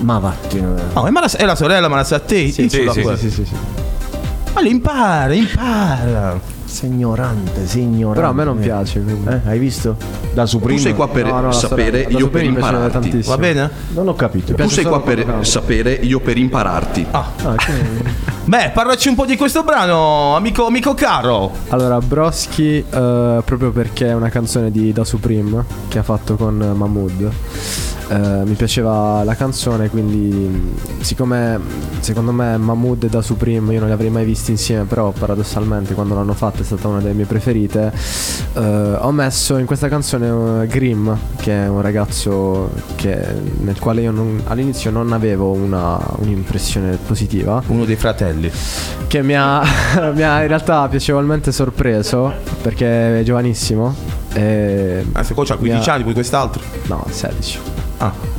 [0.00, 0.82] Ma vattene.
[0.94, 2.50] No, è, Mara- è la sorella, ma la Sattei.
[2.50, 4.68] sì, sì, Ma sì, sì, sì.
[4.68, 6.56] impara, impara.
[6.64, 8.20] Signorante, signorante.
[8.20, 9.00] Però a me non piace.
[9.02, 9.26] quindi.
[9.28, 9.96] Eh, hai visto?
[10.34, 10.76] Da Supreme.
[10.76, 13.22] Tu sei qua per No, no, la sapere, la io per Supreme piace impararti.
[13.22, 13.70] Va bene?
[13.94, 14.52] Non ho capito.
[14.54, 15.44] Tu sei qua per canto.
[15.44, 17.06] sapere, io per impararti.
[17.10, 21.50] Ah, che- Beh, parlaci un po' di questo brano, amico, amico caro.
[21.68, 26.56] Allora, Broschi, eh, proprio perché è una canzone di Da Supreme che ha fatto con
[26.56, 27.30] Mahmood.
[28.08, 30.16] Eh, mi piaceva la canzone, quindi
[30.46, 31.60] mh, siccome
[32.00, 35.94] secondo me Mahmood e Da Supreme io non li avrei mai visti insieme, però paradossalmente
[35.94, 37.92] quando l'hanno fatta è stata una delle mie preferite,
[38.54, 38.60] eh,
[38.98, 43.26] ho messo in questa canzone eh, Grimm, che è un ragazzo che-
[43.60, 48.50] nel quale io non- all'inizio non avevo una- un'impressione positiva Uno dei fratelli.
[49.06, 49.60] che mi ha,
[50.14, 52.32] mi ha in realtà piacevolmente sorpreso
[52.62, 53.94] perché è giovanissimo.
[54.34, 56.62] E Ah, se mi ha- 15 anni, poi quest'altro.
[56.86, 57.58] No, 16.
[57.98, 58.36] Ah.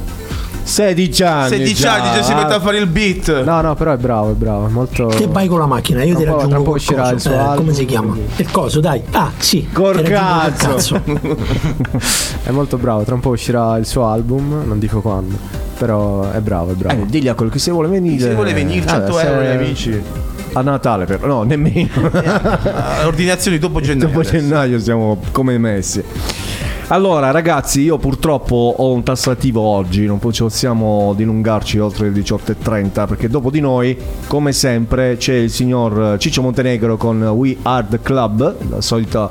[0.64, 1.50] 16 anni.
[1.50, 3.42] 16 anni già si mette a fare il beat.
[3.44, 4.68] No, no, però è bravo, è bravo.
[4.68, 5.08] è Molto...
[5.08, 7.10] Te vai con la macchina, io ti Tra un po'- raggiungo tra un po' uscirà
[7.10, 8.16] il suo Eh, album, Come si chiama?
[8.36, 9.02] Il coso, dai.
[9.12, 9.68] Ah, sì.
[9.74, 11.02] Col ti raggiungo col cazzo.
[12.44, 13.02] è molto bravo.
[13.04, 15.36] Tra un po' uscirà il suo album, non dico quando.
[15.78, 17.02] Però è bravo, è bravo.
[17.02, 18.20] Eh, digli a quello che se vuole venire.
[18.22, 20.02] Se vuole venire, 100 Vabbè, euro, gli amici.
[20.54, 21.26] A Natale, però.
[21.26, 21.90] No, nemmeno.
[22.14, 24.08] Ah, Ordinazioni dopo gennaio.
[24.08, 24.36] Dopo adesso.
[24.38, 26.04] gennaio siamo come messi.
[26.92, 33.30] Allora, ragazzi, io purtroppo ho un tassativo oggi, non possiamo dilungarci oltre le 18.30 perché
[33.30, 33.96] dopo di noi,
[34.26, 39.30] come sempre, c'è il signor Ciccio Montenegro con We Are the Club, la solita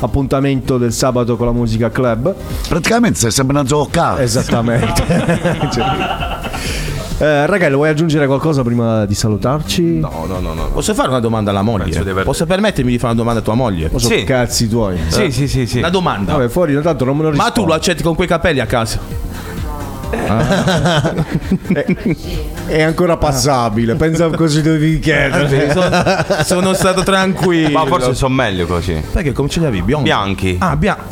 [0.00, 2.34] appuntamento del sabato con la musica club.
[2.68, 4.20] Praticamente sempre una giocata.
[4.20, 5.02] Esattamente.
[5.72, 6.37] Cioè-
[7.20, 9.82] Eh, Ragazzi, vuoi aggiungere qualcosa prima di salutarci?
[9.98, 10.68] No, no, no, no.
[10.68, 11.90] Posso fare una domanda alla moglie?
[11.90, 13.90] Di aver- Posso permettermi di fare una domanda a tua moglie?
[13.96, 14.22] Sì.
[14.22, 14.98] cazzi tuoi?
[15.08, 15.78] Sì, sì, sì, sì.
[15.78, 16.34] Una domanda.
[16.34, 19.26] Vabbè, fuori intanto non me lo Ma tu lo accetti con quei capelli a casa?
[22.66, 25.70] È ancora passabile, pensa così dovevi chiedere.
[25.72, 25.90] sono,
[26.44, 27.70] sono stato tranquillo.
[27.78, 29.02] Ma forse sono meglio così.
[29.12, 29.82] Perché come ce li avevi?
[29.82, 30.04] Biondi?
[30.08, 30.56] Bianchi.
[30.60, 31.02] Ah, bianchi.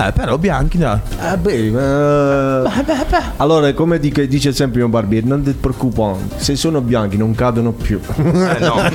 [0.00, 0.98] Eh, però bianchi, dai.
[1.18, 2.62] Ah, beh, ma-
[3.36, 7.72] Allora, come dice, dice sempre mio barbiere, non ti preoccupare, se sono bianchi non cadono
[7.72, 8.00] più.
[8.16, 8.74] Eh no,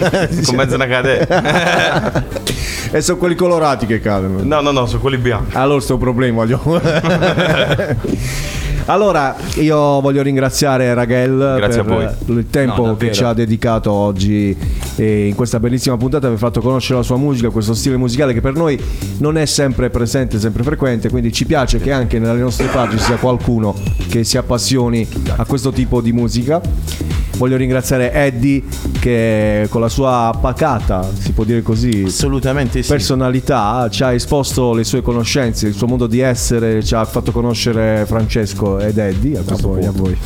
[0.46, 2.24] con mezzo una cadena.
[2.92, 4.40] e sono quelli colorati che cadono.
[4.44, 5.56] No, no, no, sono quelli bianchi.
[5.56, 6.60] Allora sto problema io.
[8.90, 14.58] Allora, io voglio ringraziare Raghel Grazie per il tempo No, che ci ha dedicato oggi
[14.96, 18.42] e in questa bellissima puntata, aver fatto conoscere la sua musica, questo stile musicale che
[18.42, 18.82] per noi
[19.20, 23.06] non è sempre presente, sempre frequente, quindi ci piace che anche nelle nostre pagine ci
[23.06, 23.76] sia qualcuno
[24.10, 26.60] che si appassioni a questo tipo di musica.
[27.40, 28.62] Voglio ringraziare Eddie
[29.00, 32.90] che con la sua pacata, si può dire così, Assolutamente sì.
[32.90, 37.32] personalità ci ha esposto le sue conoscenze, il suo modo di essere, ci ha fatto
[37.32, 40.18] conoscere Francesco ed Eddie a questo voi, a voi.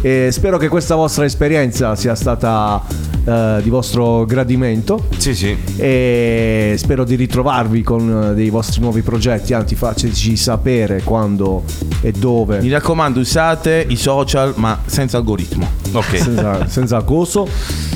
[0.00, 2.82] E spero che questa vostra esperienza sia stata
[3.24, 5.56] eh, di vostro gradimento Sì, sì.
[5.76, 11.62] e spero di ritrovarvi con eh, dei vostri nuovi progetti, anzi fateci sapere quando
[12.00, 12.60] e dove.
[12.60, 15.68] Mi raccomando, usate i social, ma senza algoritmo.
[15.92, 16.16] Ok.
[16.18, 17.46] senza, senza coso.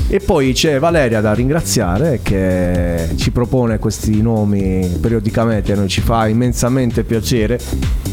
[0.09, 6.01] E poi c'è Valeria da ringraziare che ci propone questi nomi periodicamente, a noi ci
[6.01, 7.59] fa immensamente piacere.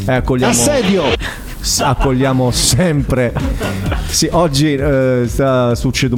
[0.05, 1.03] E accogliamo, Assedio!
[1.79, 3.33] Accogliamo sempre.
[4.07, 6.15] Sì, oggi eh, sta succedendo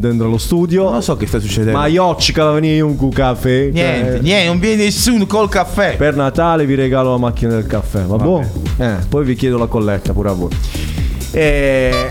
[0.00, 0.90] dentro lo studio.
[0.90, 1.78] Non so che sta succedendo.
[1.78, 3.70] Ma io ci venire un caffè.
[3.72, 5.96] Niente, Eh, niente, non viene nessuno col caffè.
[5.96, 8.50] Per Natale vi regalo la macchina del caffè, va buono?
[8.78, 10.50] Eh, poi vi chiedo la colletta pure a voi.
[11.30, 12.08] E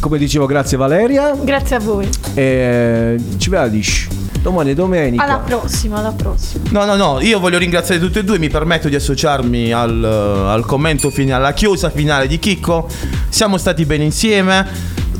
[0.00, 1.34] come dicevo, grazie Valeria.
[1.40, 2.08] Grazie a voi.
[2.34, 4.17] E ci vediamo
[4.48, 5.24] domani è domenica.
[5.24, 6.64] Alla prossima, alla prossima.
[6.70, 10.64] No, no, no, io voglio ringraziare tutti e due, mi permetto di associarmi al, al
[10.64, 12.88] commento finale, alla chiosa finale di Chicco.
[13.28, 14.66] Siamo stati bene insieme.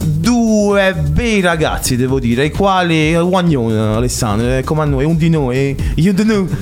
[0.01, 5.29] Due bei ragazzi, devo dire, i quali Guagnone, Alessandro, eh, come a noi, un di
[5.31, 6.47] noi, io di noi.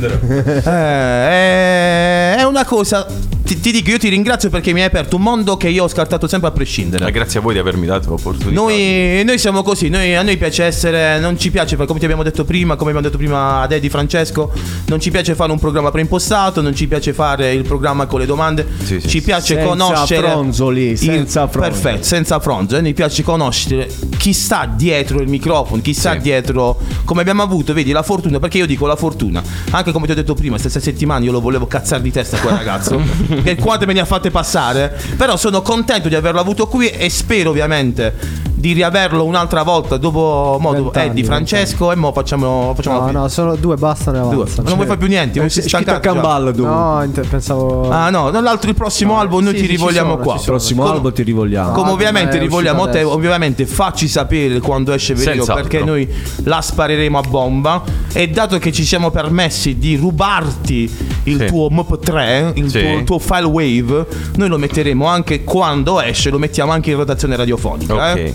[0.00, 3.06] Eh, è- è una cosa.
[3.42, 5.88] Ti, ti dico, io ti ringrazio perché mi hai aperto un mondo che io ho
[5.88, 7.02] scartato sempre a prescindere.
[7.02, 8.52] Ma grazie a voi di avermi dato l'opportunità.
[8.60, 12.04] Noi, noi siamo così, noi- a noi piace essere, non ci piace fare come ti
[12.04, 14.52] abbiamo detto prima, come abbiamo detto prima ad Eddie Francesco,
[14.86, 18.26] non ci piace fare un programma preimpostato, non ci piace fare il programma con le
[18.26, 19.08] domande, Sì, sì.
[19.08, 20.28] ci piace Senza conoscere...
[20.28, 21.72] fronzoli, il- senza fronzoli.
[21.80, 23.88] Perfetto, senza fronzoli, mi piace conoscere
[24.18, 26.18] chi sta dietro il microfono, chi sta Sì.
[26.20, 30.12] dietro, come abbiamo avuto, vedi, la fortuna, perché io dico la fortuna, anche come ti
[30.12, 33.00] ho detto prima, stessa settimana io lo volevo cazzare di testa quel ragazzo,
[33.42, 37.08] che quante me ne ha fatte passare, però sono contento di averlo avuto qui e
[37.08, 42.72] spero ovviamente di riaverlo un'altra volta dopo mo, dopo Vent'anni, Eddie Francesco e mo facciamo,
[42.76, 44.42] facciamo No, no, solo due bastano e Due.
[44.42, 44.62] avanza.
[44.62, 46.64] Non vuoi fare più niente, Eh, non si sì, stanca scritto a Camballo tu.
[46.64, 47.88] No, inter- pensavo.
[47.90, 50.34] Ah no, nell'altro il prossimo No, album noi sì, ti rivogliamo sono, qua.
[50.36, 51.72] Il prossimo Come- album ti rivogliamo.
[51.72, 53.14] Come Ah, ovviamente rivogliamo uscito te, adesso.
[53.16, 55.54] ovviamente facci sapere quando esce Senz'altro.
[55.54, 56.08] perché noi
[56.44, 57.82] la spareremo a bomba
[58.12, 61.46] e dato che ci siamo permessi di rubarti il Sì.
[61.46, 62.80] tuo MP3, il, Sì.
[62.80, 64.06] tuo, il tuo file wave,
[64.36, 67.94] noi lo metteremo anche quando esce, lo mettiamo anche in rotazione radiofonica.
[67.94, 68.16] Ok.
[68.16, 68.34] eh.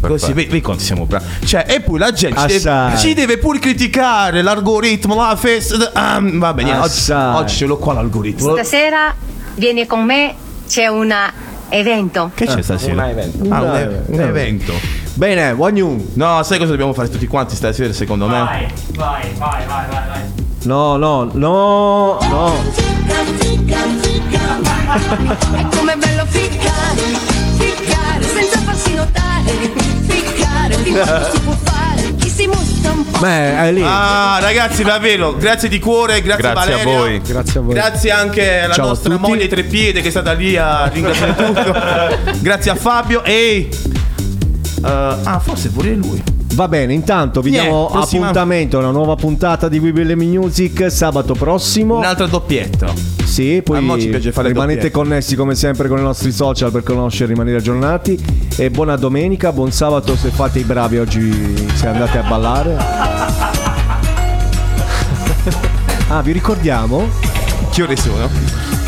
[0.00, 1.24] Così, vedi, vedi quanto siamo bravi.
[1.44, 5.90] Cioè, e poi la gente ci deve, ci deve pure criticare l'algoritmo, la festa.
[5.92, 8.52] ah, va bene, oggi, oggi ce l'ho qua l'algoritmo.
[8.52, 9.14] Stasera
[9.56, 10.34] vieni con me,
[10.68, 11.12] c'è un
[11.70, 12.30] evento.
[12.34, 13.02] Che c'è stasera?
[13.04, 13.44] Un evento.
[13.52, 14.72] Ah, un, Un e- un evento.
[15.14, 16.10] Bene, Wagnu.
[16.14, 18.38] No, sai cosa dobbiamo fare tutti quanti stasera, secondo me?
[18.38, 20.20] Vai, vai, vai, vai, vai, vai.
[20.62, 22.56] No, no, no, no.
[25.54, 27.02] È come bello ficcare,
[27.58, 27.97] ficcare
[28.98, 29.50] notare,
[30.06, 33.82] ficcare, finché si può fare, chi si mostra un po' Beh, è lì.
[33.84, 36.98] Ah, ragazzi, davvero, grazie di cuore, grazie, Grazie a Valeria.
[36.98, 37.20] voi.
[37.20, 37.74] Grazie a voi.
[37.74, 42.32] Grazie anche alla Ciao a nostra moglie Treppiede che è stata lì a ringraziare tutto.
[42.40, 43.68] grazie a Fabio e
[44.82, 46.22] ah, forse pure lui.
[46.58, 50.24] Va bene, intanto vi Niente, diamo prossima- appuntamento a una nuova puntata di We Believe
[50.24, 51.98] in Music sabato prossimo.
[51.98, 52.92] Un'altra doppietta.
[53.24, 54.90] Sì, A mo ci poi piace fare rimanete doppiette.
[54.90, 58.18] connessi come sempre con i nostri social per conoscere e rimanere aggiornati.
[58.56, 62.76] E buona domenica, buon sabato se fate i bravi oggi se andate a ballare.
[66.10, 67.06] Ah, vi ricordiamo?
[67.70, 68.30] Che ore sono?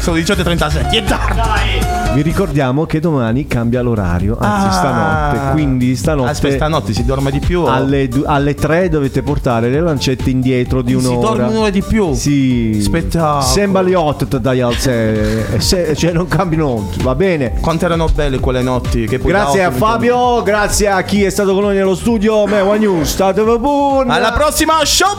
[0.00, 1.99] Sono 18.37, è tardi.
[2.12, 4.72] Vi ricordiamo che domani cambia l'orario, anzi Ah.
[4.72, 7.62] stanotte, quindi stanotte Aspetta, stanotte si dorme di più.
[7.64, 11.28] alle, du- alle 3 dovete portare le lancette indietro di Si un'ora.
[11.28, 12.12] dorme un'ora di più.
[12.12, 12.80] Sì.
[12.82, 13.42] Spettacolo.
[13.42, 17.52] Sembra le 8 dai al se, se- cioè non cambiano, va bene.
[17.60, 19.06] Quanto erano belle quelle notti.
[19.06, 22.44] Che Grazie a Fabio, grazie a chi è stato con noi nello studio.
[22.46, 24.10] Mewa News, state buoni.
[24.10, 25.14] Alla prossima, show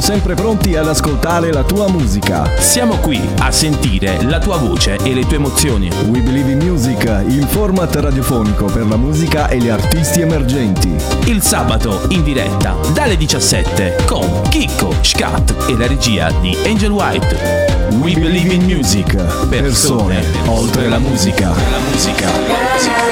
[0.00, 2.50] Sempre pronti ad ascoltare la tua musica.
[2.58, 5.88] Siamo qui a sentire la tua voce e le tue emozioni.
[6.08, 10.92] We Believe in Music, il format radiofonico per la musica e gli artisti emergenti.
[11.26, 17.88] Il sabato in diretta dalle 17 con Chicco, Scat e la regia di Angel White.
[18.00, 19.14] We Believe in Music.
[19.48, 21.50] Persone oltre la musica.
[21.50, 23.09] La musica.